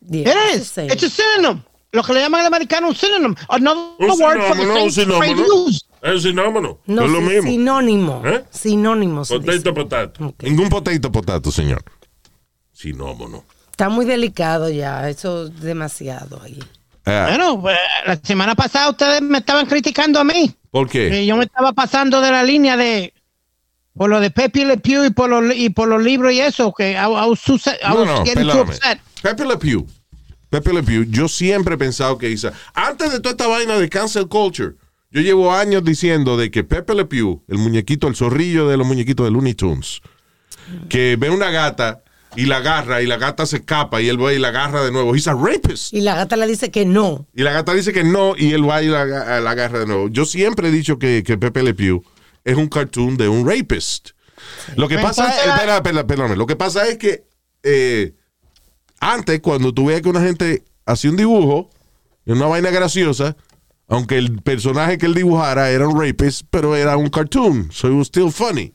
Yeah, 0.08 0.30
It 0.30 0.36
is. 0.54 0.58
the 0.60 0.64
same. 0.64 0.90
It's 0.90 1.02
a 1.02 1.10
synonym. 1.10 1.62
Lo 1.92 2.02
que 2.02 2.14
le 2.14 2.20
llaman 2.20 2.40
el 2.40 2.46
americano 2.46 2.88
un 2.88 2.94
synonym. 2.94 3.34
Another 3.48 3.80
Un 3.98 4.08
word 4.20 4.40
for 4.42 4.56
the 4.56 4.62
sinónimo, 4.62 4.90
same 4.90 5.06
phrase 5.06 5.34
sinónimo. 5.34 5.66
used. 5.66 5.82
Es 6.02 6.22
sinónimo. 6.22 6.78
no, 6.86 7.04
es 7.04 7.10
lo 7.10 7.20
mismo. 7.20 7.50
sinónimo. 7.50 8.22
¿Eh? 8.26 8.44
Sinónimo. 8.50 9.22
Potato, 9.24 9.74
potato. 9.74 10.34
Ningún 10.42 10.68
potato 10.68 11.12
potato, 11.12 11.50
señor. 11.50 11.82
Mono. 12.94 13.44
Está 13.70 13.88
muy 13.88 14.06
delicado 14.06 14.70
ya, 14.70 15.08
eso 15.10 15.46
es 15.46 15.60
demasiado 15.60 16.40
ahí. 16.42 16.58
Ah, 17.06 17.26
Bueno, 17.28 17.60
pues, 17.60 17.76
la 18.06 18.16
semana 18.16 18.54
pasada 18.54 18.90
ustedes 18.90 19.20
me 19.22 19.38
estaban 19.38 19.66
criticando 19.66 20.20
a 20.20 20.24
mí. 20.24 20.54
¿Por 20.70 20.88
qué? 20.88 21.26
yo 21.26 21.36
me 21.36 21.44
estaba 21.44 21.72
pasando 21.72 22.20
de 22.20 22.30
la 22.30 22.42
línea 22.42 22.76
de 22.76 23.12
por 24.00 24.08
lo 24.08 24.18
de 24.18 24.30
Pepe 24.30 24.64
Le 24.64 24.78
Pew 24.78 25.04
y 25.04 25.10
por 25.10 25.28
los 25.28 25.54
y 25.54 25.68
por 25.68 25.86
los 25.86 26.02
libros 26.02 26.32
y 26.32 26.40
eso 26.40 26.72
que 26.72 26.92
I, 26.92 26.94
I 26.94 27.06
was, 27.06 27.46
upset- 27.46 27.76
I 27.82 27.88
No, 27.90 27.96
was 27.96 28.06
no, 28.06 28.24
getting 28.24 28.44
too 28.44 28.48
perdóname. 28.64 28.70
upset. 28.76 28.98
Pepe 29.20 29.44
Le 29.44 29.56
Pew. 29.58 29.86
Pepe 30.48 30.72
Le 30.72 30.82
Pew, 30.82 31.04
yo 31.06 31.28
siempre 31.28 31.74
he 31.74 31.76
pensado 31.76 32.16
que 32.16 32.30
Isa, 32.30 32.54
antes 32.72 33.12
de 33.12 33.20
toda 33.20 33.32
esta 33.32 33.46
vaina 33.46 33.76
de 33.78 33.90
cancel 33.90 34.26
culture, 34.26 34.76
yo 35.10 35.20
llevo 35.20 35.52
años 35.52 35.84
diciendo 35.84 36.38
de 36.38 36.50
que 36.50 36.64
Pepe 36.64 36.94
Le 36.94 37.04
Pew, 37.04 37.42
el 37.46 37.58
muñequito, 37.58 38.08
el 38.08 38.16
zorrillo 38.16 38.66
de 38.68 38.78
los 38.78 38.86
muñequitos 38.86 39.26
de 39.26 39.32
Looney 39.32 39.52
Tunes, 39.52 40.00
que 40.88 41.16
ve 41.18 41.28
una 41.28 41.50
gata 41.50 42.00
y 42.36 42.46
la 42.46 42.56
agarra 42.56 43.02
y 43.02 43.06
la 43.06 43.18
gata 43.18 43.44
se 43.44 43.56
escapa 43.58 44.00
y 44.00 44.08
él 44.08 44.18
va 44.18 44.32
y 44.32 44.38
la 44.38 44.48
agarra 44.48 44.82
de 44.82 44.92
nuevo. 44.92 45.14
He's 45.14 45.28
a 45.28 45.34
rapist. 45.34 45.92
Y 45.92 46.00
la 46.00 46.14
gata 46.14 46.36
le 46.36 46.46
dice 46.46 46.70
que 46.70 46.86
no. 46.86 47.26
Y 47.34 47.42
la 47.42 47.52
gata 47.52 47.74
dice 47.74 47.92
que 47.92 48.02
no 48.02 48.32
y 48.34 48.52
él 48.54 48.66
va 48.66 48.82
y 48.82 48.86
la, 48.86 49.04
la 49.04 49.50
agarra 49.50 49.80
de 49.80 49.86
nuevo. 49.86 50.08
Yo 50.08 50.24
siempre 50.24 50.68
he 50.68 50.70
dicho 50.70 50.98
que, 50.98 51.22
que 51.22 51.36
Pepe 51.36 51.62
Le 51.62 51.74
Pew 51.74 52.02
es 52.44 52.56
un 52.56 52.68
cartoon 52.68 53.16
de 53.16 53.28
un 53.28 53.48
rapist. 53.48 54.10
Lo 54.76 54.88
que 54.88 54.98
pasa 54.98 55.28
es, 55.28 55.46
espera, 55.46 55.76
espera, 55.76 56.06
perdóname. 56.06 56.36
lo 56.36 56.46
que 56.46 56.56
pasa 56.56 56.86
es 56.88 56.98
que 56.98 57.24
eh, 57.62 58.14
antes 59.00 59.40
cuando 59.40 59.72
tú 59.72 59.86
veías 59.86 60.02
que 60.02 60.08
una 60.08 60.22
gente 60.22 60.64
hacía 60.86 61.10
un 61.10 61.16
dibujo, 61.16 61.70
una 62.26 62.46
vaina 62.46 62.70
graciosa, 62.70 63.36
aunque 63.88 64.18
el 64.18 64.40
personaje 64.42 64.98
que 64.98 65.06
él 65.06 65.14
dibujara 65.14 65.70
era 65.70 65.88
un 65.88 66.00
rapist, 66.00 66.46
pero 66.50 66.76
era 66.76 66.96
un 66.96 67.08
cartoon, 67.08 67.70
so 67.72 67.88
it 67.88 67.94
was 67.94 68.06
still 68.06 68.30
funny. 68.30 68.72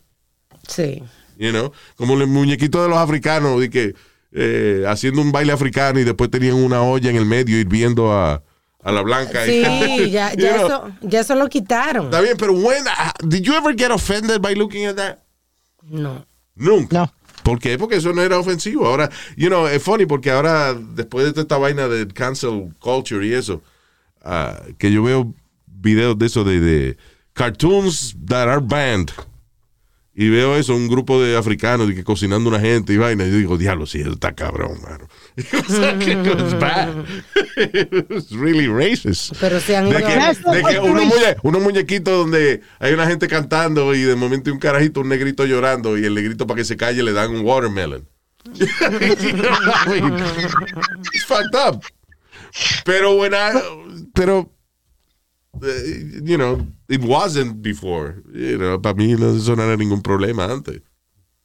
Sí. 0.68 1.02
You 1.38 1.52
know? 1.52 1.72
Como 1.96 2.20
el 2.20 2.28
muñequito 2.28 2.82
de 2.82 2.90
los 2.90 2.98
africanos, 2.98 3.60
de 3.60 3.70
que 3.70 3.96
eh, 4.32 4.84
haciendo 4.88 5.22
un 5.22 5.32
baile 5.32 5.54
africano 5.54 6.00
y 6.00 6.04
después 6.04 6.30
tenían 6.30 6.56
una 6.56 6.82
olla 6.82 7.10
en 7.10 7.16
el 7.16 7.26
medio 7.26 7.58
hirviendo 7.58 8.12
a, 8.12 8.44
a 8.86 8.92
la 8.92 9.02
blanca. 9.02 9.44
Sí, 9.46 9.62
ya, 10.12 10.32
You 10.34 10.40
ya, 10.40 10.54
know? 10.58 10.66
eso, 10.68 10.92
ya 11.02 11.20
eso 11.22 11.36
lo 11.36 11.50
quitaron. 11.50 12.06
Está 12.06 12.22
bien, 12.22 12.38
pero 12.38 12.54
when, 12.54 12.84
ah, 12.88 13.12
did 13.28 13.42
you 13.44 13.54
ever 13.56 13.76
get 13.76 13.92
offended 13.92 14.42
by 14.42 14.54
looking 14.54 14.86
at 14.86 14.96
that? 14.96 15.20
No. 15.90 16.24
Nunca. 16.56 16.96
No. 16.96 17.14
¿Por 17.44 17.60
qué? 17.60 17.78
Porque 17.78 17.96
eso 17.98 18.14
no 18.14 18.22
era 18.22 18.38
ofensivo. 18.40 18.86
Ahora, 18.88 19.10
you 19.36 19.50
know, 19.50 19.68
es 19.68 19.82
funny 19.84 20.06
porque 20.06 20.32
ahora, 20.32 20.74
después 20.74 21.26
de 21.26 21.32
toda 21.32 21.42
esta 21.42 21.58
vaina 21.58 21.88
de 21.88 22.08
cancel 22.08 22.74
culture 22.80 23.26
y 23.26 23.34
eso, 23.34 23.62
ah, 24.24 24.62
que 24.78 24.92
yo 24.92 25.04
veo 25.04 25.34
videos 25.68 26.18
de 26.18 26.26
eso 26.28 26.44
de, 26.44 26.60
de 26.60 26.98
cartoons 27.34 28.16
that 28.26 28.48
are 28.48 28.62
banned. 28.62 29.12
Y 30.18 30.30
veo 30.30 30.56
eso, 30.56 30.74
un 30.74 30.88
grupo 30.88 31.22
de 31.22 31.36
africanos 31.36 31.90
de 31.90 31.96
que 31.96 32.04
cocinando 32.06 32.50
una 32.50 32.62
gente 32.62 32.94
y 32.94 32.98
vaina. 32.98 33.26
Y 33.26 33.32
yo 33.32 33.38
digo, 33.38 33.58
diablo, 33.58 33.86
sí, 33.86 34.00
eso 34.00 34.12
está 34.14 34.34
cabrón, 34.34 34.80
mano. 34.82 35.08
O 35.68 35.72
sea, 35.74 36.00
que 36.00 36.12
it 36.14 36.26
was 36.26 36.58
bad. 36.58 36.90
It's 38.10 38.32
really 38.32 38.68
racist. 38.68 39.34
Pero 39.42 39.60
se 39.60 39.76
han 39.76 39.90
De 39.90 39.98
que, 39.98 40.04
de 40.52 40.64
que 40.64 40.80
unos, 40.80 41.04
muñe- 41.04 41.36
unos 41.44 41.62
muñequitos 41.62 42.18
donde 42.18 42.62
hay 42.80 42.94
una 42.94 43.06
gente 43.08 43.28
cantando 43.28 43.94
y 43.94 44.04
de 44.04 44.16
momento 44.16 44.50
hay 44.50 44.54
un 44.54 44.60
carajito, 44.60 45.02
un 45.02 45.10
negrito 45.10 45.46
llorando 45.46 45.98
y 45.98 46.06
el 46.06 46.14
negrito 46.16 46.48
para 46.48 46.60
que 46.60 46.66
se 46.66 46.78
calle 46.78 47.04
le 47.04 47.12
dan 47.12 47.32
un 47.32 47.46
watermelon. 47.46 48.08
You 48.54 48.68
know 49.34 49.52
what 49.52 49.88
I 49.88 50.02
mean? 50.02 50.14
It's 51.14 51.26
fucked 51.26 51.56
up. 51.56 51.84
Pero 52.86 53.16
when 53.16 53.34
I, 53.34 53.60
pero, 54.14 54.50
you 55.62 56.38
know, 56.38 56.66
it 56.90 57.02
wasn't 57.04 57.62
before. 57.62 58.22
You 58.34 58.58
know, 58.58 58.82
para 58.82 58.96
mí 58.96 59.16
no, 59.18 59.36
eso 59.36 59.56
no 59.56 59.64
era 59.64 59.78
ningún 59.78 60.02
problema 60.02 60.46
antes. 60.52 60.82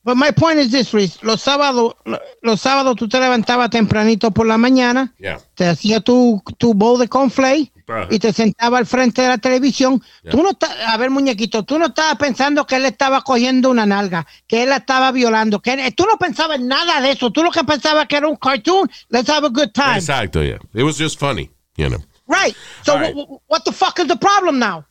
But 0.02 0.16
my 0.16 0.30
point 0.32 0.58
is 0.58 0.70
this, 0.70 0.94
Luis. 0.94 1.22
Los 1.22 1.42
sábados, 1.42 1.94
lo- 2.06 2.18
los 2.40 2.58
sábados 2.62 2.96
tú 2.96 3.06
te 3.06 3.20
levantabas 3.20 3.68
tempranito 3.68 4.30
por 4.30 4.46
la 4.46 4.56
mañana, 4.56 5.12
Yeah. 5.18 5.40
te 5.54 5.66
hacía 5.66 6.00
tu, 6.00 6.42
tu 6.56 6.72
bowl 6.72 6.98
de 6.98 7.06
cornflakes 7.06 7.70
Ajá. 7.86 8.06
y 8.10 8.18
te 8.18 8.32
sentaba 8.32 8.78
al 8.78 8.86
frente 8.86 9.20
de 9.20 9.28
la 9.28 9.36
televisión. 9.36 10.02
Ya. 10.24 10.30
Tú 10.30 10.42
no 10.42 10.52
estás, 10.52 10.70
a 10.86 10.96
ver, 10.96 11.10
muñequito, 11.10 11.64
tú 11.64 11.78
no 11.78 11.88
estabas 11.88 12.16
pensando 12.16 12.66
que 12.66 12.76
él 12.76 12.86
estaba 12.86 13.20
cogiendo 13.20 13.68
una 13.70 13.84
nalga, 13.84 14.26
que 14.46 14.62
él 14.62 14.70
la 14.70 14.76
estaba 14.78 15.12
violando, 15.12 15.60
que 15.60 15.74
él- 15.74 15.94
tú 15.94 16.06
no 16.10 16.16
pensabas 16.16 16.58
en 16.60 16.68
nada 16.68 16.98
de 17.02 17.10
eso. 17.10 17.30
Tú 17.30 17.42
lo 17.42 17.50
que 17.50 17.62
pensabas 17.62 18.06
que 18.06 18.16
era 18.16 18.26
un 18.26 18.36
cartoon. 18.36 18.90
Let's 19.10 19.28
have 19.28 19.46
a 19.46 19.50
good 19.50 19.70
time. 19.74 19.96
Exacto, 19.98 20.42
yeah. 20.42 20.56
It 20.72 20.82
was 20.82 20.96
just 20.98 21.18
funny, 21.20 21.50
you 21.76 21.88
know. 21.90 21.98
Right. 22.30 22.54
So 22.84 22.96
right. 22.98 23.14
wh- 23.14 23.26
wh- 23.28 23.50
what 23.50 23.64
the 23.64 23.72
fuck 23.72 23.98
is 23.98 24.06
the 24.06 24.16
problem 24.16 24.58
now? 24.60 24.84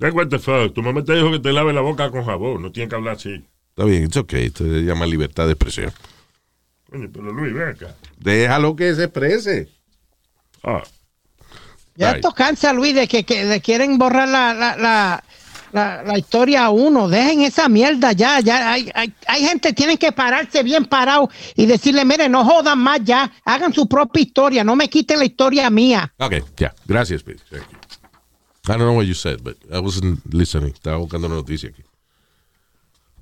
Like, 0.00 0.14
what 0.14 0.28
the 0.28 0.38
fuck? 0.38 0.74
Tu 0.74 0.82
mamá 0.82 1.02
te 1.04 1.14
dijo 1.14 1.30
que 1.30 1.38
te 1.38 1.52
lave 1.52 1.72
la 1.72 1.80
boca 1.80 2.10
con 2.10 2.24
jabón. 2.24 2.60
No 2.62 2.70
tiene 2.70 2.88
que 2.88 2.96
hablar 2.96 3.14
así. 3.16 3.42
Está 3.70 3.84
bien, 3.84 4.04
it's 4.04 4.16
okay. 4.16 4.46
Esto 4.46 4.64
se 4.64 4.82
llama 4.84 5.06
libertad 5.06 5.46
de 5.46 5.52
expresión. 5.52 5.92
Coño, 6.90 7.08
pero 7.12 7.32
Luis, 7.32 7.54
ven 7.54 7.68
acá. 7.70 7.94
Déjalo 8.18 8.76
que 8.76 8.94
se 8.94 9.04
exprese. 9.04 9.68
Ah, 10.62 10.82
Ya 11.96 12.08
Right. 12.12 12.16
esto 12.24 12.34
cansa, 12.34 12.72
Luis, 12.72 12.94
de 12.94 13.06
que, 13.08 13.24
que 13.24 13.44
le 13.44 13.60
quieren 13.60 13.98
borrar 13.98 14.28
la, 14.28 14.52
la, 14.52 14.76
la, 14.76 15.23
la, 15.74 16.02
la 16.04 16.16
historia 16.18 16.66
a 16.66 16.70
uno. 16.70 17.08
Dejen 17.08 17.40
esa 17.42 17.68
mierda 17.68 18.12
ya. 18.12 18.40
ya 18.40 18.72
hay, 18.72 18.90
hay, 18.94 19.12
hay 19.26 19.42
gente 19.42 19.68
que 19.70 19.74
tienen 19.74 19.98
que 19.98 20.12
pararse 20.12 20.62
bien 20.62 20.84
parado 20.84 21.28
y 21.56 21.66
decirle, 21.66 22.04
mire, 22.04 22.28
no 22.28 22.44
jodan 22.44 22.78
más 22.78 23.00
ya. 23.02 23.30
Hagan 23.44 23.72
su 23.74 23.86
propia 23.88 24.22
historia. 24.22 24.62
No 24.64 24.76
me 24.76 24.88
quiten 24.88 25.18
la 25.18 25.24
historia 25.24 25.68
mía. 25.70 26.12
Ok, 26.18 26.34
ya. 26.56 26.72
Gracias, 26.86 27.22
Pete. 27.22 27.42
Thank 27.50 27.70
you. 27.70 27.78
I 28.66 28.78
don't 28.78 28.86
know 28.86 28.94
what 28.96 29.04
you 29.06 29.14
said, 29.14 29.42
but 29.42 29.56
I 29.70 29.78
wasn't 29.80 30.20
listening. 30.32 30.72
Estaba 30.72 30.96
buscando 30.96 31.26
una 31.26 31.36
noticia 31.36 31.68
aquí. 31.68 31.82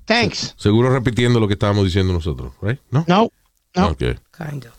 Thanks. 0.05 0.53
Seguro 0.57 0.89
repitiendo 0.91 1.39
lo 1.39 1.47
que 1.47 1.53
estábamos 1.53 1.85
diciendo 1.85 2.13
nosotros, 2.13 2.53
right? 2.61 2.79
¿No? 2.91 3.03
No. 3.07 3.29
No. 3.75 3.87
Ok, 3.87 4.03
Kind 4.37 4.65
of. 4.65 4.73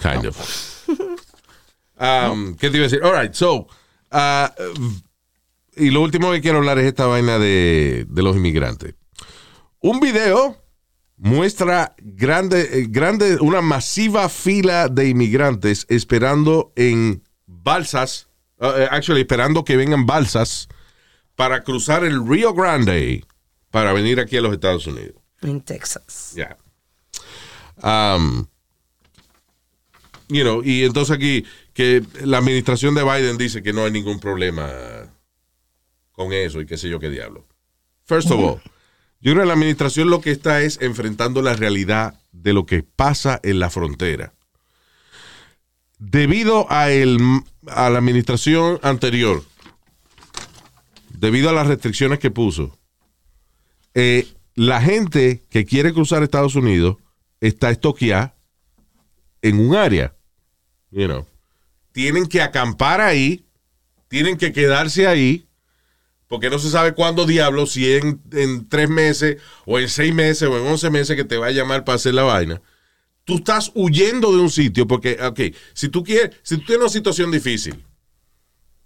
kind 0.00 0.26
of. 0.26 0.36
Um, 1.98 2.56
¿Qué 2.56 2.68
te 2.68 2.78
iba 2.78 2.86
a 2.86 2.88
decir? 2.88 3.00
All 3.04 3.12
right, 3.12 3.32
so. 3.32 3.68
uh, 4.10 4.48
y 5.76 5.90
lo 5.90 6.02
último 6.02 6.32
que 6.32 6.40
quiero 6.40 6.58
hablar 6.58 6.78
es 6.78 6.86
esta 6.86 7.06
vaina 7.06 7.38
de, 7.38 8.06
de 8.08 8.22
los 8.22 8.36
inmigrantes. 8.36 8.94
Un 9.80 10.00
video 10.00 10.62
muestra 11.16 11.94
grande, 11.98 12.80
eh, 12.80 12.86
grande, 12.88 13.38
una 13.40 13.60
masiva 13.60 14.28
fila 14.28 14.88
de 14.88 15.08
inmigrantes 15.08 15.86
esperando 15.88 16.72
en 16.76 17.22
balsas, 17.46 18.28
uh, 18.58 18.66
eh, 18.66 18.88
actually 18.90 19.20
esperando 19.20 19.64
que 19.64 19.76
vengan 19.76 20.04
balsas 20.04 20.68
para 21.36 21.62
cruzar 21.62 22.04
el 22.04 22.26
Rio 22.26 22.54
Grande 22.54 23.24
para 23.70 23.92
venir 23.92 24.20
aquí 24.20 24.36
a 24.36 24.40
los 24.40 24.52
Estados 24.52 24.86
Unidos. 24.86 25.14
En 25.42 25.60
Texas. 25.60 26.34
Yeah. 26.34 26.56
Um, 27.82 28.46
you 30.28 30.42
know, 30.42 30.62
y 30.64 30.84
entonces 30.84 31.16
aquí 31.16 31.44
que 31.72 32.02
la 32.22 32.38
administración 32.38 32.94
de 32.94 33.02
Biden 33.02 33.38
dice 33.38 33.62
que 33.62 33.72
no 33.72 33.84
hay 33.84 33.92
ningún 33.92 34.20
problema 34.20 34.68
con 36.24 36.32
eso 36.32 36.60
y 36.60 36.66
qué 36.66 36.76
sé 36.76 36.88
yo 36.88 36.98
qué 36.98 37.10
diablo. 37.10 37.46
First 38.04 38.30
of 38.30 38.40
all, 38.40 38.60
yo 39.20 39.32
creo 39.32 39.42
que 39.42 39.46
la 39.46 39.54
administración 39.54 40.10
lo 40.10 40.20
que 40.20 40.32
está 40.32 40.62
es 40.62 40.78
enfrentando 40.80 41.42
la 41.42 41.54
realidad 41.54 42.20
de 42.32 42.52
lo 42.52 42.66
que 42.66 42.82
pasa 42.82 43.40
en 43.42 43.60
la 43.60 43.70
frontera. 43.70 44.34
Debido 45.98 46.66
a, 46.70 46.90
el, 46.90 47.18
a 47.68 47.88
la 47.88 47.98
administración 47.98 48.80
anterior, 48.82 49.44
debido 51.08 51.48
a 51.48 51.52
las 51.52 51.68
restricciones 51.68 52.18
que 52.18 52.32
puso, 52.32 52.76
eh, 53.94 54.26
la 54.54 54.80
gente 54.80 55.42
que 55.48 55.64
quiere 55.64 55.92
cruzar 55.92 56.22
Estados 56.22 56.56
Unidos 56.56 56.96
está 57.40 57.70
estoqueada 57.70 58.34
en 59.40 59.60
un 59.60 59.76
área. 59.76 60.14
You. 60.90 61.24
Tienen 61.92 62.26
que 62.26 62.42
acampar 62.42 63.00
ahí, 63.00 63.44
tienen 64.08 64.36
que 64.36 64.52
quedarse 64.52 65.06
ahí, 65.06 65.46
porque 66.32 66.48
no 66.48 66.58
se 66.58 66.70
sabe 66.70 66.94
cuándo 66.94 67.26
diablo, 67.26 67.66
si 67.66 67.92
en, 67.92 68.18
en 68.32 68.66
tres 68.66 68.88
meses, 68.88 69.36
o 69.66 69.78
en 69.78 69.86
seis 69.90 70.14
meses, 70.14 70.48
o 70.48 70.58
en 70.58 70.66
once 70.66 70.88
meses 70.88 71.14
que 71.14 71.24
te 71.24 71.36
va 71.36 71.48
a 71.48 71.50
llamar 71.50 71.84
para 71.84 71.96
hacer 71.96 72.14
la 72.14 72.22
vaina. 72.22 72.62
Tú 73.26 73.34
estás 73.36 73.70
huyendo 73.74 74.32
de 74.34 74.38
un 74.40 74.48
sitio, 74.48 74.86
porque, 74.86 75.18
ok, 75.22 75.54
si 75.74 75.90
tú 75.90 76.02
quieres, 76.02 76.34
si 76.42 76.56
tú 76.56 76.64
tienes 76.64 76.84
una 76.84 76.88
situación 76.88 77.30
difícil, 77.30 77.84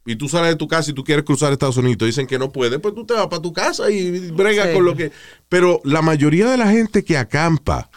y 0.04 0.16
tú 0.16 0.28
sales 0.28 0.48
de 0.48 0.56
tu 0.56 0.66
casa 0.66 0.90
y 0.90 0.94
tú 0.94 1.04
quieres 1.04 1.24
cruzar 1.24 1.52
Estados 1.52 1.76
Unidos, 1.76 1.98
te 1.98 2.06
dicen 2.06 2.26
que 2.26 2.36
no 2.36 2.50
puedes, 2.50 2.80
pues 2.80 2.96
tú 2.96 3.06
te 3.06 3.14
vas 3.14 3.28
para 3.28 3.40
tu 3.40 3.52
casa 3.52 3.92
y 3.92 4.32
bregas 4.32 4.66
Sí. 4.70 4.74
con 4.74 4.84
lo 4.84 4.96
que... 4.96 5.12
Pero 5.48 5.80
la 5.84 6.02
mayoría 6.02 6.50
de 6.50 6.56
la 6.56 6.68
gente 6.72 7.04
que 7.04 7.16
acampa, 7.16 7.88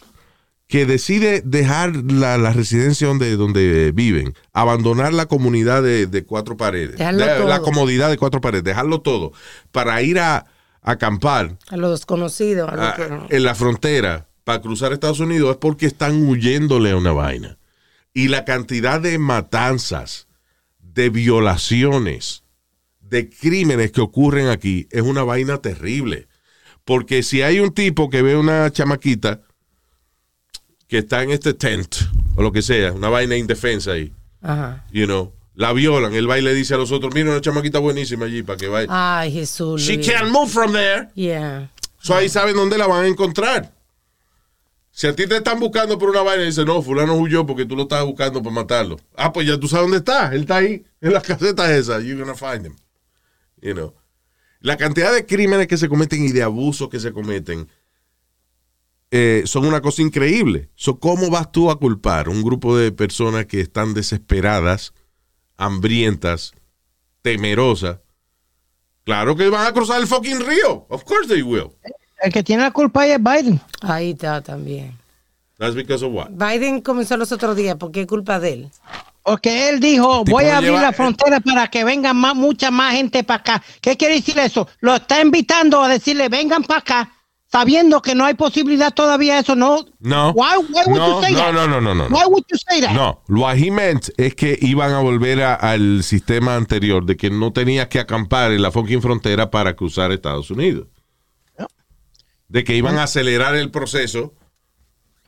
que 0.70 0.86
decide 0.86 1.42
dejar 1.44 1.96
la, 1.96 2.38
la 2.38 2.54
residencia 2.54 3.08
donde, 3.08 3.36
donde 3.36 3.92
viven, 3.92 4.36
abandonar 4.54 5.14
la 5.14 5.26
comunidad 5.26 5.82
de, 5.82 6.06
de 6.06 6.24
cuatro 6.24 6.56
paredes, 6.58 7.02
de- 7.40 7.46
la 7.50 7.60
comodidad 7.62 8.08
de 8.10 8.18
cuatro 8.18 8.40
paredes, 8.40 8.64
dejarlo 8.64 9.02
todo, 9.02 9.34
para 9.72 10.00
ir 10.04 10.20
a, 10.20 10.38
a 10.38 10.46
acampar 10.92 11.58
A 11.70 11.76
lo 11.76 11.90
desconocido. 11.92 12.70
A 12.70 12.76
lo 12.76 12.82
a- 12.84 12.96
que 12.96 13.10
no. 13.10 13.26
en 13.30 13.44
la 13.44 13.56
frontera 13.56 14.28
para 14.44 14.62
cruzar 14.62 14.94
Estados 14.94 15.20
Unidos 15.20 15.52
es 15.52 15.58
porque 15.58 15.88
están 15.88 16.22
huyéndole 16.30 16.92
a 16.92 16.98
una 16.98 17.14
vaina. 17.14 17.58
Y 18.14 18.28
la 18.28 18.46
cantidad 18.46 19.02
de 19.02 19.18
matanzas, 19.18 20.28
de 20.80 21.10
violaciones, 21.10 22.44
de 23.02 23.28
crímenes 23.30 23.92
que 23.92 24.02
ocurren 24.02 24.48
aquí 24.50 24.88
es 24.92 25.02
una 25.02 25.24
vaina 25.24 25.58
terrible. 25.58 26.28
Porque 26.86 27.24
si 27.24 27.42
hay 27.42 27.60
un 27.60 27.74
tipo 27.74 28.10
que 28.10 28.22
ve 28.22 28.36
una 28.38 28.72
chamaquita 28.72 29.42
que 30.90 30.98
está 30.98 31.24
en 31.24 31.30
este 31.32 31.54
tent 31.54 31.96
o 32.36 32.42
lo 32.42 32.52
que 32.52 32.62
sea, 32.62 32.92
una 32.92 33.10
vaina 33.10 33.38
indefensa 33.38 33.92
ahí, 33.92 34.12
Ajá. 34.42 34.86
you 34.92 35.06
know, 35.06 35.32
la 35.54 35.72
violan. 35.72 36.14
Él 36.14 36.30
va 36.30 36.40
y 36.40 36.42
le 36.42 36.54
dice 36.54 36.74
a 36.74 36.78
los 36.78 36.92
otros, 36.92 37.14
mira 37.14 37.30
una 37.30 37.42
chamaquita 37.42 37.80
buenísima 37.80 38.26
allí 38.26 38.44
para 38.44 38.58
que 38.58 38.68
vaya. 38.68 38.88
Ay, 38.90 39.32
Jesús. 39.32 39.82
She 39.82 40.00
can't 40.02 40.32
move 40.32 40.50
from 40.50 40.74
there. 40.74 41.10
Yeah. 41.14 41.70
So 42.02 42.16
ahí 42.16 42.28
saben 42.28 42.56
dónde 42.56 42.78
la 42.78 42.88
van 42.88 43.06
a 43.06 43.08
encontrar. 43.08 43.72
Si 44.92 45.06
a 45.06 45.16
ti 45.16 45.28
te 45.28 45.38
están 45.38 45.60
buscando 45.60 45.98
por 46.00 46.10
una 46.10 46.24
vaina 46.24 46.44
y 46.44 46.48
dicen, 46.48 46.66
no, 46.66 46.82
fulano 46.82 47.16
huyó 47.16 47.46
porque 47.46 47.66
tú 47.66 47.76
lo 47.76 47.84
estabas 47.84 48.06
buscando 48.06 48.42
para 48.42 48.56
matarlo. 48.56 48.98
Ah, 49.16 49.32
pues 49.32 49.48
ya 49.48 49.60
tú 49.60 49.68
sabes 49.68 49.84
dónde 49.84 49.98
está. 49.98 50.34
Él 50.34 50.42
está 50.42 50.58
ahí, 50.58 50.84
en 51.02 51.14
las 51.14 51.24
casetas 51.28 51.70
esas. 51.70 52.04
You're 52.04 52.20
gonna 52.20 52.36
find 52.36 52.66
him. 52.66 52.76
You 53.62 53.74
know. 53.74 53.94
La 54.62 54.76
cantidad 54.76 55.14
de 55.14 55.26
crímenes 55.26 55.68
que 55.68 55.78
se 55.78 55.88
cometen 55.88 56.26
y 56.26 56.32
de 56.32 56.42
abusos 56.42 56.90
que 56.90 57.00
se 57.00 57.12
cometen 57.14 57.68
eh, 59.12 59.44
son 59.46 59.66
una 59.66 59.82
cosa 59.82 60.02
increíble. 60.02 60.70
So, 60.76 61.00
¿Cómo 61.00 61.30
vas 61.30 61.52
tú 61.52 61.72
a 61.72 61.80
culpar 61.80 62.28
a 62.28 62.30
un 62.30 62.44
grupo 62.44 62.78
de 62.78 62.92
personas 62.92 63.46
que 63.46 63.60
están 63.62 63.94
desesperadas, 63.94 64.94
hambrientas, 65.58 66.54
temerosas? 67.22 67.98
Claro 69.04 69.36
que 69.36 69.50
van 69.50 69.66
a 69.68 69.74
cruzar 69.74 70.00
el 70.00 70.08
fucking 70.08 70.40
río. 70.46 70.86
Of 70.90 71.04
course 71.04 71.28
they 71.28 71.42
will. 71.42 71.72
El 72.22 72.32
que 72.32 72.44
tiene 72.44 72.64
la 72.64 72.72
culpa 72.72 73.02
ahí 73.04 73.12
es 73.12 73.24
Biden. 73.24 73.62
Ahí 73.82 74.12
está 74.12 74.42
también. 74.42 74.98
That's 75.58 75.76
because 75.76 76.06
of 76.06 76.14
what? 76.14 76.30
Biden 76.32 76.82
comenzó 76.82 77.18
los 77.18 77.32
otros 77.32 77.56
días 77.56 77.76
porque 77.80 78.02
es 78.02 78.08
culpa 78.08 78.40
de 78.40 78.54
él. 78.54 78.70
Porque 79.24 79.70
él 79.70 79.80
dijo, 79.80 80.24
voy 80.26 80.46
a 80.46 80.58
abrir 80.58 80.72
lleva- 80.72 80.82
la 80.82 80.94
frontera 80.94 81.40
para 81.40 81.68
que 81.68 81.84
vengan 81.84 82.16
más, 82.18 82.36
mucha 82.36 82.72
más 82.72 82.94
gente 82.94 83.24
para 83.24 83.40
acá. 83.42 83.64
¿Qué 83.82 83.98
quiere 83.98 84.16
decir 84.16 84.38
eso? 84.40 84.68
Lo 84.80 84.96
está 84.96 85.22
invitando 85.22 85.82
a 85.82 85.88
decirle, 85.90 86.30
vengan 86.30 86.64
para 86.64 86.80
acá, 86.80 87.14
sabiendo 87.52 88.02
que 88.02 88.14
no 88.16 88.26
hay 88.26 88.36
posibilidad 88.36 88.94
todavía 88.94 89.36
de 89.36 89.40
eso, 89.42 89.56
¿no? 89.56 89.86
No. 90.00 90.32
Why, 90.32 90.58
why 90.70 90.84
would 90.86 90.98
No, 90.98 91.20
you 91.20 91.24
say 91.26 91.34
no, 91.34 91.40
that? 91.40 91.54
no, 91.54 91.68
no, 91.68 91.82
no, 91.82 91.96
no, 91.96 92.10
no. 92.10 92.16
Why 92.16 92.26
would 92.28 92.44
you 92.50 92.58
say 92.58 92.80
that? 92.82 92.92
No, 92.94 93.24
lo 93.28 93.50
he 93.52 93.72
meant 93.72 94.10
es 94.18 94.36
que 94.36 94.58
iban 94.62 94.92
a 94.94 95.00
volver 95.00 95.42
a- 95.42 95.56
al 95.56 96.04
sistema 96.04 96.56
anterior 96.56 97.06
de 97.06 97.18
que 97.18 97.30
no 97.32 97.52
tenías 97.52 97.88
que 97.88 98.00
acampar 98.00 98.52
en 98.52 98.62
la 98.62 98.72
fucking 98.72 99.02
frontera 99.02 99.50
para 99.50 99.76
cruzar 99.76 100.12
Estados 100.12 100.52
Unidos. 100.52 100.88
De 102.48 102.64
que 102.64 102.76
iban 102.76 102.98
a 102.98 103.04
acelerar 103.04 103.56
el 103.56 103.70
proceso 103.70 104.34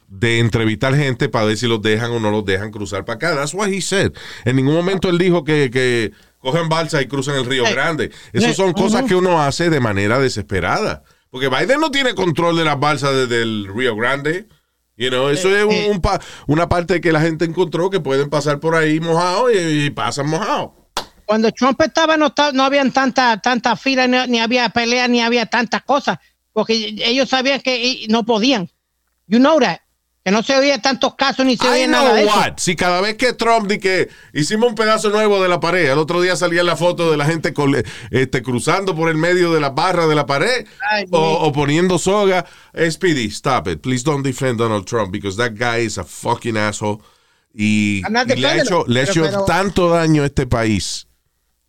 de 0.08 0.40
entrevistar 0.40 0.96
gente 0.96 1.30
para 1.30 1.46
ver 1.46 1.56
si 1.56 1.68
los 1.68 1.82
dejan 1.82 2.12
o 2.12 2.20
no 2.20 2.32
los 2.32 2.44
dejan 2.46 2.72
cruzar 2.72 3.06
para 3.06 3.16
acá. 3.18 3.36
That's 3.36 3.54
what 3.54 3.70
he 3.70 3.80
said. 3.82 4.12
En 4.44 4.56
ningún 4.56 4.74
momento 4.74 5.08
él 5.10 5.18
dijo 5.20 5.44
que, 5.44 5.70
que 5.72 6.12
cogen 6.40 6.68
balsa 6.68 7.00
y 7.02 7.08
cruzan 7.08 7.36
el 7.36 7.46
Río 7.46 7.64
Grande. 7.64 8.12
Esas 8.34 8.56
son 8.56 8.74
cosas 8.74 9.04
que 9.06 9.16
uno 9.16 9.40
hace 9.42 9.70
de 9.70 9.80
manera 9.80 10.18
desesperada. 10.20 11.04
Porque 11.32 11.48
Biden 11.50 11.80
no 11.80 11.90
tiene 11.90 12.14
control 12.14 12.58
de 12.58 12.66
las 12.66 12.80
balsas 12.80 13.16
desde 13.16 13.42
el 13.42 13.68
Río 13.74 13.96
Grande. 13.96 14.48
You 14.98 15.10
know, 15.10 15.30
eso 15.30 15.56
es 15.56 15.64
un- 15.64 15.72
eh. 15.72 15.90
un 15.90 16.02
pa- 16.02 16.20
una 16.46 16.70
parte 16.70 17.02
que 17.02 17.12
la 17.12 17.22
gente 17.22 17.46
encontró 17.46 17.90
que 17.90 18.00
pueden 18.00 18.30
pasar 18.30 18.60
por 18.60 18.76
ahí 18.76 19.00
mojados 19.00 19.52
y, 19.54 19.86
y 19.86 19.90
pasan 19.90 20.28
mojados. 20.30 20.72
Cuando 21.26 21.52
Trump 21.52 21.80
estaba 21.82 22.18
no, 22.18 22.34
no 22.54 22.64
habían 22.64 22.92
tanta, 22.92 23.38
tanta 23.42 23.76
fila, 23.78 24.06
ni, 24.06 24.18
ni 24.28 24.40
había 24.40 24.70
pelea, 24.70 25.08
ni 25.08 25.22
había 25.22 25.46
tantas 25.46 25.82
cosas, 25.84 26.20
porque 26.52 26.94
ellos 27.06 27.30
sabían 27.30 27.62
que 27.62 28.06
no 28.10 28.26
podían. 28.26 28.70
You 29.28 29.40
know 29.40 29.60
that. 29.62 29.80
Que 30.24 30.30
no 30.30 30.44
se 30.44 30.56
oía 30.56 30.80
tantos 30.80 31.16
casos 31.16 31.46
ni 31.46 31.58
se 31.58 31.68
oía 31.68 31.88
nada 31.88 32.14
de 32.14 32.26
eso. 32.26 32.34
Si 32.58 32.76
cada 32.76 33.02
vez 33.02 33.16
que 33.16 33.34
Trump 33.34 33.68
di 33.68 33.80
que 33.80 34.08
hicimos 34.34 34.70
un 34.70 34.76
pedazo 34.76 35.10
nuevo 35.10 35.42
de 35.42 35.50
la 35.50 35.60
pared, 35.60 35.90
el 35.90 35.98
otro 35.98 36.22
día 36.22 36.36
salía 36.36 36.64
la 36.64 36.76
foto 36.76 37.10
de 37.10 37.18
la 37.18 37.26
gente 37.26 37.54
este, 38.12 38.44
cruzando 38.44 38.96
por 38.96 39.10
el 39.10 39.18
medio 39.18 39.52
de 39.52 39.60
la 39.60 39.72
barra 39.72 40.06
de 40.06 40.14
la 40.14 40.28
pared 40.28 40.68
Ay, 40.92 41.06
o, 41.10 41.52
poniendo 41.52 41.98
soga. 41.98 42.46
Speedy, 42.90 43.26
stop 43.32 43.68
it. 43.68 43.82
Please 43.82 44.04
don't 44.04 44.24
defend 44.24 44.60
Donald 44.60 44.86
Trump 44.86 45.12
because 45.12 45.38
that 45.38 45.54
guy 45.58 45.84
is 45.86 45.98
a 45.98 46.04
fucking 46.04 46.56
asshole. 46.56 47.00
Y, 47.54 48.04
le 48.36 48.48
ha 48.48 48.58
hecho, 48.58 48.86
le 48.88 49.02
pero- 49.02 49.12
hecho 49.12 49.22
pero- 49.24 49.46
tanto 49.46 49.90
daño 49.90 50.22
a 50.22 50.28
este 50.28 50.46
país. 50.46 51.08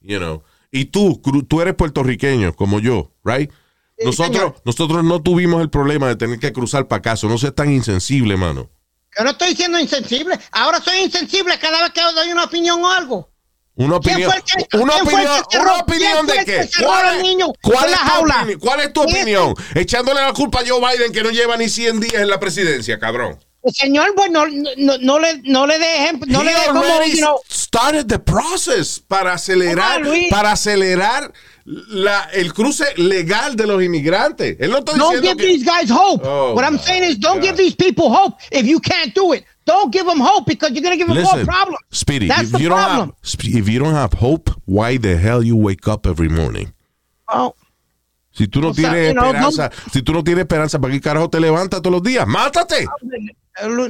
You 0.02 0.18
know. 0.18 0.42
Y 0.70 0.86
tú, 0.86 1.20
tú 1.48 1.60
eres 1.60 1.74
puertorriqueño 1.74 2.54
como 2.54 2.80
yo, 2.80 3.12
right? 3.24 3.50
Sí, 3.98 4.06
Nosotros, 4.06 4.36
señor. 4.36 4.54
nosotros 4.64 5.04
no 5.04 5.22
tuvimos 5.22 5.60
el 5.62 5.70
problema 5.70 6.08
de 6.08 6.16
tener 6.16 6.38
que 6.38 6.52
cruzar 6.52 6.88
para 6.88 6.98
acaso. 7.00 7.28
No 7.28 7.38
seas 7.38 7.54
tan 7.54 7.70
insensible, 7.72 8.36
mano. 8.36 8.70
Yo 9.16 9.24
no 9.24 9.30
estoy 9.30 9.54
siendo 9.54 9.78
insensible. 9.78 10.38
Ahora 10.50 10.80
soy 10.80 10.98
insensible 10.98 11.58
cada 11.58 11.82
vez 11.82 11.90
que 11.92 12.00
doy 12.00 12.32
una 12.32 12.44
opinión 12.44 12.82
o 12.82 12.90
algo. 12.90 13.30
Una 13.74 13.98
¿Quién 14.00 14.16
opinión, 14.26 14.32
que- 14.70 14.76
una 14.78 14.96
opinión, 14.96 15.42
una 15.60 15.74
opinión 15.76 16.26
de 16.26 16.44
qué? 16.44 16.68
¿Cuál 16.82 17.16
es, 17.16 17.22
niño 17.22 17.46
cuál 17.62 17.88
es 17.90 17.96
tu 18.00 18.20
opinión? 18.20 18.58
¿Cuál 18.60 18.80
es 18.80 18.92
tu 18.92 19.02
¿Quién 19.04 19.16
es? 19.16 19.22
opinión? 19.22 19.54
Echándole 19.74 20.20
la 20.20 20.32
culpa 20.34 20.60
a 20.60 20.62
Joe 20.66 20.78
Biden 20.80 21.10
que 21.12 21.22
no 21.22 21.30
lleva 21.30 21.56
ni 21.56 21.68
100 21.70 22.00
días 22.00 22.14
en 22.22 22.28
la 22.28 22.38
presidencia, 22.38 22.98
cabrón. 22.98 23.38
El 23.62 23.72
señor, 23.72 24.12
pues 24.16 24.30
no, 24.30 24.44
no, 24.46 24.98
no 24.98 25.18
le, 25.20 25.40
no 25.44 25.66
le 25.66 25.78
dé 25.78 25.96
ejemplo, 26.04 26.26
no 26.30 26.42
He 26.42 26.44
le 26.46 26.50
dé 26.52 26.66
como, 26.66 26.82
you 27.06 27.16
know, 27.18 27.40
started 27.48 28.06
the 28.08 28.18
process 28.18 28.98
para 28.98 29.34
acelerar, 29.34 30.02
para 30.30 30.52
acelerar 30.52 31.32
la, 31.64 32.24
el 32.32 32.52
cruce 32.52 32.84
legal 32.96 33.56
de 33.56 33.66
los 33.66 33.82
inmigrantes. 33.82 34.56
Él 34.58 34.70
no 34.70 34.78
está 34.78 34.92
don't 34.96 35.14
diciendo 35.14 35.22
give 35.22 35.36
que 35.36 35.46
these 35.46 35.64
guys 35.64 35.90
hope. 35.90 36.22
Oh, 36.26 36.54
What 36.54 36.64
I'm 36.64 36.78
saying 36.78 37.04
is, 37.04 37.18
don't 37.18 37.40
God. 37.40 37.42
give 37.50 37.56
these 37.56 37.76
people 37.76 38.10
hope 38.10 38.36
if 38.50 38.66
you 38.66 38.80
can't 38.80 39.14
do 39.14 39.32
it. 39.34 39.44
Don't 39.64 39.92
give 39.92 40.06
them 40.06 40.18
hope 40.20 40.46
because 40.46 40.72
you're 40.72 40.82
going 40.82 40.98
to 40.98 40.98
give 40.98 41.06
them 41.06 41.22
more 41.22 41.34
Listen, 41.36 41.46
problems. 41.46 41.78
Speedy, 41.92 42.26
That's 42.26 42.44
if 42.44 42.52
the 42.52 42.60
you 42.62 42.68
don't 42.68 42.78
have 42.78 42.88
problem. 42.96 43.16
If 43.22 43.68
you 43.68 43.78
don't 43.78 43.94
have 43.94 44.12
hope, 44.12 44.50
why 44.64 44.96
the 44.98 45.16
hell 45.16 45.42
you 45.42 45.56
wake 45.56 45.86
up 45.86 46.04
every 46.06 46.28
morning? 46.28 46.72
Oh, 47.28 47.54
Si 48.32 48.48
tú 48.48 48.60
no 48.60 48.70
O 48.70 48.74
sea, 48.74 48.90
tienes 48.90 49.12
know, 49.12 49.26
esperanza, 49.26 49.70
si 49.92 50.02
tú 50.02 50.12
no 50.14 50.24
tienes 50.24 50.42
esperanza, 50.42 50.80
¿para 50.80 50.92
qué 50.94 51.00
carajo 51.00 51.28
te 51.30 51.38
levantas 51.38 51.80
todos 51.82 51.92
los 51.92 52.02
días? 52.02 52.26
¡Mátate! 52.26 52.86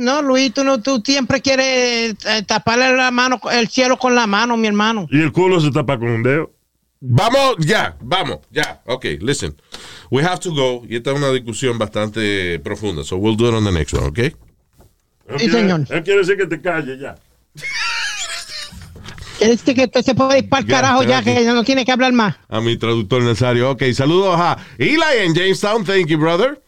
No, 0.00 0.20
Luis, 0.20 0.52
tú, 0.52 0.64
no, 0.64 0.82
tú 0.82 1.00
siempre 1.04 1.40
quieres 1.40 2.16
eh, 2.26 2.42
taparle 2.44 2.96
la 2.96 3.10
mano, 3.12 3.40
el 3.52 3.68
cielo 3.68 3.96
con 3.96 4.14
la 4.16 4.26
mano, 4.26 4.56
mi 4.56 4.66
hermano. 4.66 5.06
Y 5.10 5.20
el 5.22 5.30
culo 5.30 5.60
se 5.60 5.70
tapa 5.70 5.96
con 5.98 6.08
un 6.08 6.22
dedo. 6.24 6.50
Vamos, 7.04 7.56
ya, 7.58 7.96
vamos, 8.00 8.38
ya. 8.52 8.80
Ok, 8.86 9.04
listen. 9.20 9.56
We 10.10 10.22
have 10.22 10.38
to 10.38 10.50
go. 10.54 10.84
Y 10.88 10.94
esta 10.96 11.10
es 11.10 11.16
una 11.16 11.30
discusión 11.32 11.76
bastante 11.76 12.60
profunda. 12.60 13.02
So 13.02 13.16
we'll 13.16 13.36
do 13.36 13.48
it 13.48 13.54
on 13.54 13.64
the 13.64 13.72
next 13.72 13.92
one, 13.92 14.06
ok? 14.06 14.18
Sí, 14.18 14.32
quiere- 15.36 15.50
señor. 15.52 15.80
Él 15.90 16.02
quiere 16.04 16.20
decir 16.20 16.36
que 16.36 16.46
te 16.46 16.60
calles 16.60 17.00
ya. 17.00 17.16
Quieres 19.38 19.58
decir 19.58 19.74
que 19.74 19.84
usted 19.86 20.02
se 20.02 20.14
puede 20.14 20.38
ir 20.38 20.48
para 20.48 20.60
el 20.62 20.68
Ya, 20.68 20.76
carajo 20.76 21.02
ya, 21.02 21.22
que 21.22 21.42
ya 21.42 21.52
no 21.54 21.64
tiene 21.64 21.84
que 21.84 21.90
hablar 21.90 22.12
más. 22.12 22.36
A 22.48 22.60
mi 22.60 22.76
traductor 22.76 23.20
Nazario. 23.22 23.70
Ok, 23.72 23.82
saludos 23.92 24.36
a 24.38 24.56
Eli 24.78 25.00
en 25.24 25.34
Jamestown. 25.34 25.84
Thank 25.84 26.06
you, 26.06 26.18
brother. 26.18 26.62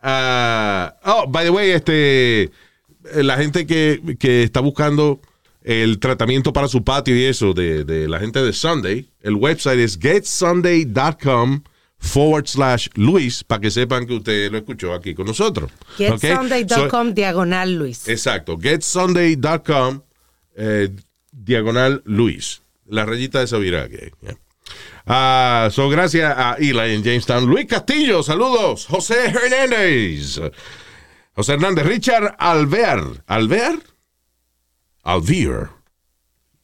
Ah, 0.00 0.94
oh, 1.04 1.26
by 1.28 1.44
the 1.44 1.50
way, 1.50 1.70
este, 1.72 2.50
la 3.14 3.36
gente 3.36 3.66
que, 3.66 4.16
que 4.18 4.44
está 4.44 4.60
buscando 4.60 5.20
el 5.66 5.98
tratamiento 5.98 6.52
para 6.52 6.68
su 6.68 6.84
patio 6.84 7.16
y 7.16 7.24
eso 7.24 7.52
de, 7.52 7.84
de 7.84 8.08
la 8.08 8.20
gente 8.20 8.40
de 8.40 8.52
Sunday, 8.52 9.10
el 9.20 9.34
website 9.34 9.80
es 9.80 9.98
getsunday.com 10.00 11.62
forward 11.98 12.46
slash 12.46 12.88
Luis 12.94 13.42
para 13.42 13.60
que 13.62 13.70
sepan 13.72 14.06
que 14.06 14.14
usted 14.14 14.52
lo 14.52 14.58
escuchó 14.58 14.94
aquí 14.94 15.12
con 15.14 15.26
nosotros. 15.26 15.70
So- 15.98 16.18
GetSunday.com 16.18 17.14
diagonal 17.14 17.74
Luis. 17.74 18.06
Exacto, 18.08 18.56
getsunday.com 18.58 20.02
eh, 20.56 20.90
diagonal 21.32 22.00
Luis. 22.04 22.62
La 22.86 23.04
rayita 23.04 23.40
de 23.40 23.46
Sabira. 23.48 23.88
que- 23.88 24.12
yeah. 24.22 24.38
Ah, 25.04 25.68
so 25.72 25.88
gracias 25.88 26.32
a 26.36 26.54
Eli 26.58 26.94
en 26.94 27.02
Jamestown. 27.02 27.46
Luis 27.46 27.66
Castillo, 27.66 28.22
saludos. 28.22 28.86
José 28.86 29.26
Hernández. 29.26 30.40
José 31.34 31.52
Hernández. 31.54 31.86
Richard 31.86 32.36
Alvear. 32.38 33.24
¿Alvear? 33.26 33.78
Alvear. 35.06 35.70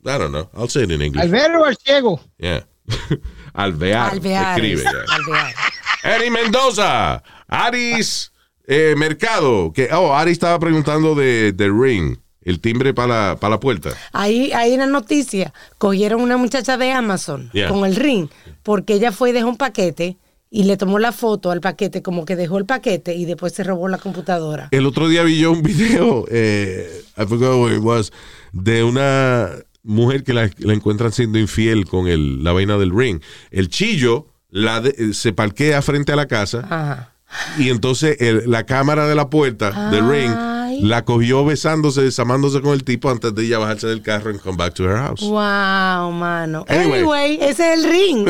I 0.04 0.18
don't 0.18 0.32
know. 0.32 0.48
I'll 0.54 0.68
say 0.68 0.82
it 0.82 0.90
in 0.90 1.00
English. 1.00 1.22
Al 1.22 1.28
verlo 1.30 1.64
al 1.64 1.76
ciego. 1.76 2.20
Yeah. 2.38 2.64
Alvear. 3.54 4.12
Alvear. 4.12 4.58
Escribe. 4.58 4.88
Alvear. 5.08 5.54
Eri 6.02 6.30
Mendoza, 6.30 7.22
Aris 7.46 8.32
eh, 8.66 8.94
Mercado, 8.96 9.72
que 9.72 9.88
oh, 9.92 10.12
Aris 10.12 10.32
estaba 10.32 10.58
preguntando 10.58 11.14
de, 11.14 11.52
de 11.52 11.68
Ring, 11.68 12.16
el 12.40 12.58
timbre 12.60 12.92
para 12.92 13.28
la, 13.30 13.36
para 13.36 13.52
la 13.52 13.60
puerta. 13.60 13.90
Ahí 14.12 14.50
hay 14.52 14.74
una 14.74 14.86
noticia. 14.86 15.52
Cogieron 15.78 16.20
una 16.20 16.36
muchacha 16.36 16.76
de 16.76 16.90
Amazon 16.90 17.50
Yeah. 17.52 17.68
con 17.68 17.84
el 17.84 17.94
ring 17.94 18.28
porque 18.64 18.94
ella 18.94 19.12
fue 19.12 19.30
y 19.30 19.32
dejó 19.32 19.48
un 19.48 19.56
paquete 19.56 20.16
y 20.54 20.64
le 20.64 20.76
tomó 20.76 20.98
la 20.98 21.12
foto 21.12 21.50
al 21.50 21.60
paquete 21.62 22.02
como 22.02 22.26
que 22.26 22.36
dejó 22.36 22.58
el 22.58 22.66
paquete 22.66 23.14
y 23.16 23.24
después 23.24 23.54
se 23.54 23.64
robó 23.64 23.88
la 23.88 23.96
computadora. 23.96 24.68
El 24.70 24.84
otro 24.86 25.08
día 25.08 25.22
vi 25.22 25.38
yo 25.40 25.50
un 25.50 25.62
video, 25.62 26.26
eh, 26.30 27.02
I 27.16 27.24
forgot 27.26 27.56
what 27.58 27.72
it 27.72 27.80
was, 27.82 28.12
de 28.52 28.84
una 28.84 29.48
mujer 29.82 30.22
que 30.24 30.34
la, 30.34 30.50
la 30.58 30.74
encuentran 30.74 31.10
siendo 31.10 31.38
infiel 31.38 31.86
con 31.86 32.06
el, 32.06 32.44
la 32.44 32.52
vaina 32.52 32.76
del 32.76 32.94
Ring. 32.94 33.20
El 33.50 33.68
chillo 33.70 34.26
la 34.50 34.82
de- 34.82 34.94
eh, 34.98 35.14
se 35.14 35.32
parquea 35.32 35.80
frente 35.80 36.12
a 36.12 36.16
la 36.16 36.26
casa 36.26 36.58
Ajá. 36.68 37.14
y 37.58 37.70
entonces 37.70 38.18
el- 38.20 38.50
la 38.50 38.66
cámara 38.66 39.08
de 39.08 39.14
la 39.14 39.30
puerta 39.30 39.90
del 39.90 40.06
Ring 40.08 40.30
Ay. 40.72 40.82
la 40.82 41.04
cogió 41.04 41.44
besándose, 41.44 42.02
desamándose 42.02 42.60
con 42.60 42.72
el 42.72 42.84
tipo 42.84 43.10
antes 43.10 43.34
de 43.34 43.44
ella 43.44 43.58
bajarse 43.58 43.86
del 43.86 44.02
carro 44.02 44.30
and 44.30 44.40
come 44.40 44.56
back 44.56 44.74
to 44.74 44.84
her 44.84 44.96
house. 44.96 45.20
Wow, 45.20 46.12
mano. 46.12 46.64
Anyway. 46.68 47.00
Anyway, 47.00 47.38
ese 47.40 47.72
es 47.72 47.84
el 47.84 47.90
ring. 47.90 48.26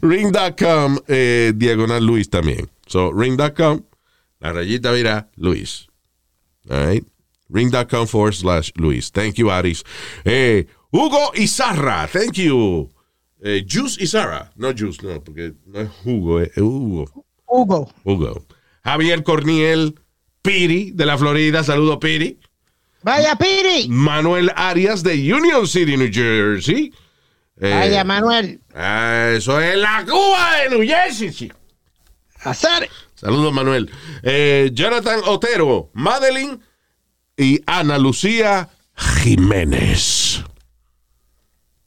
Ring.com, 0.00 0.98
eh, 1.08 1.52
diagonal 1.54 2.04
Luis 2.04 2.28
también. 2.30 2.70
So, 2.86 3.12
ring.com, 3.12 3.82
la 4.40 4.52
rayita 4.52 4.92
mira 4.92 5.28
Luis. 5.36 5.88
All 6.68 6.86
right. 6.86 7.04
ring.com 7.48 8.06
forward 8.06 8.34
slash 8.34 8.72
Luis. 8.76 9.10
Thank 9.10 9.34
you, 9.36 9.50
Aris. 9.50 9.84
Eh, 10.24 10.66
Hugo 10.90 11.32
Izarra, 11.34 12.06
thank 12.08 12.34
you. 12.34 12.90
Eh, 13.44 13.64
Juice 13.66 14.00
Izarra, 14.00 14.52
no 14.56 14.72
Juice, 14.72 15.02
no, 15.02 15.20
porque 15.22 15.52
no 15.66 15.80
es 15.80 15.90
Hugo, 16.04 16.40
es 16.40 16.56
Hugo. 16.56 17.26
Hugo. 17.46 17.90
Hugo. 18.04 18.46
Javier 18.84 19.22
Corniel 19.22 19.94
Piri, 20.42 20.90
de 20.92 21.06
la 21.06 21.16
Florida, 21.16 21.62
saludo 21.62 21.98
Piri. 22.00 22.38
Vaya, 23.02 23.36
Piri. 23.36 23.88
Manuel 23.88 24.52
Arias, 24.56 25.02
de 25.02 25.14
Union 25.32 25.66
City, 25.66 25.96
New 25.96 26.10
Jersey. 26.12 26.92
Eh, 27.60 27.70
Vaya, 27.70 28.04
Manuel. 28.04 28.60
ah, 28.74 29.30
eso 29.36 29.60
es 29.60 29.76
la 29.76 30.04
Cuba 30.04 30.56
de 30.62 30.70
New 30.76 30.86
Jersey. 30.86 31.52
Hacer. 32.40 32.88
Saludos, 33.14 33.52
Manuel. 33.52 33.90
Eh, 34.24 34.70
Jonathan 34.72 35.20
Otero, 35.26 35.90
Madeline 35.94 36.58
y 37.36 37.60
Ana 37.66 37.98
Lucía 37.98 38.68
Jiménez. 38.96 40.42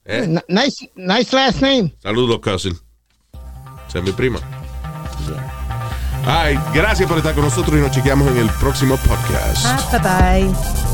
Eh, 0.06 0.28
Nice, 0.48 0.92
nice 0.96 1.36
last 1.36 1.62
name. 1.62 1.94
Saludos, 2.02 2.40
cousin. 2.40 2.78
Esa 3.88 4.00
es 4.00 4.04
mi 4.04 4.12
prima. 4.14 4.40
Ay, 6.28 6.60
gracias 6.74 7.08
por 7.08 7.18
estar 7.18 7.34
con 7.36 7.44
nosotros 7.44 7.78
y 7.78 7.82
nos 7.82 7.92
chequeamos 7.92 8.28
en 8.30 8.38
el 8.38 8.50
próximo 8.50 8.98
podcast. 8.98 9.66
Ah, 9.66 9.80
bye 9.92 10.50
bye. 10.50 10.85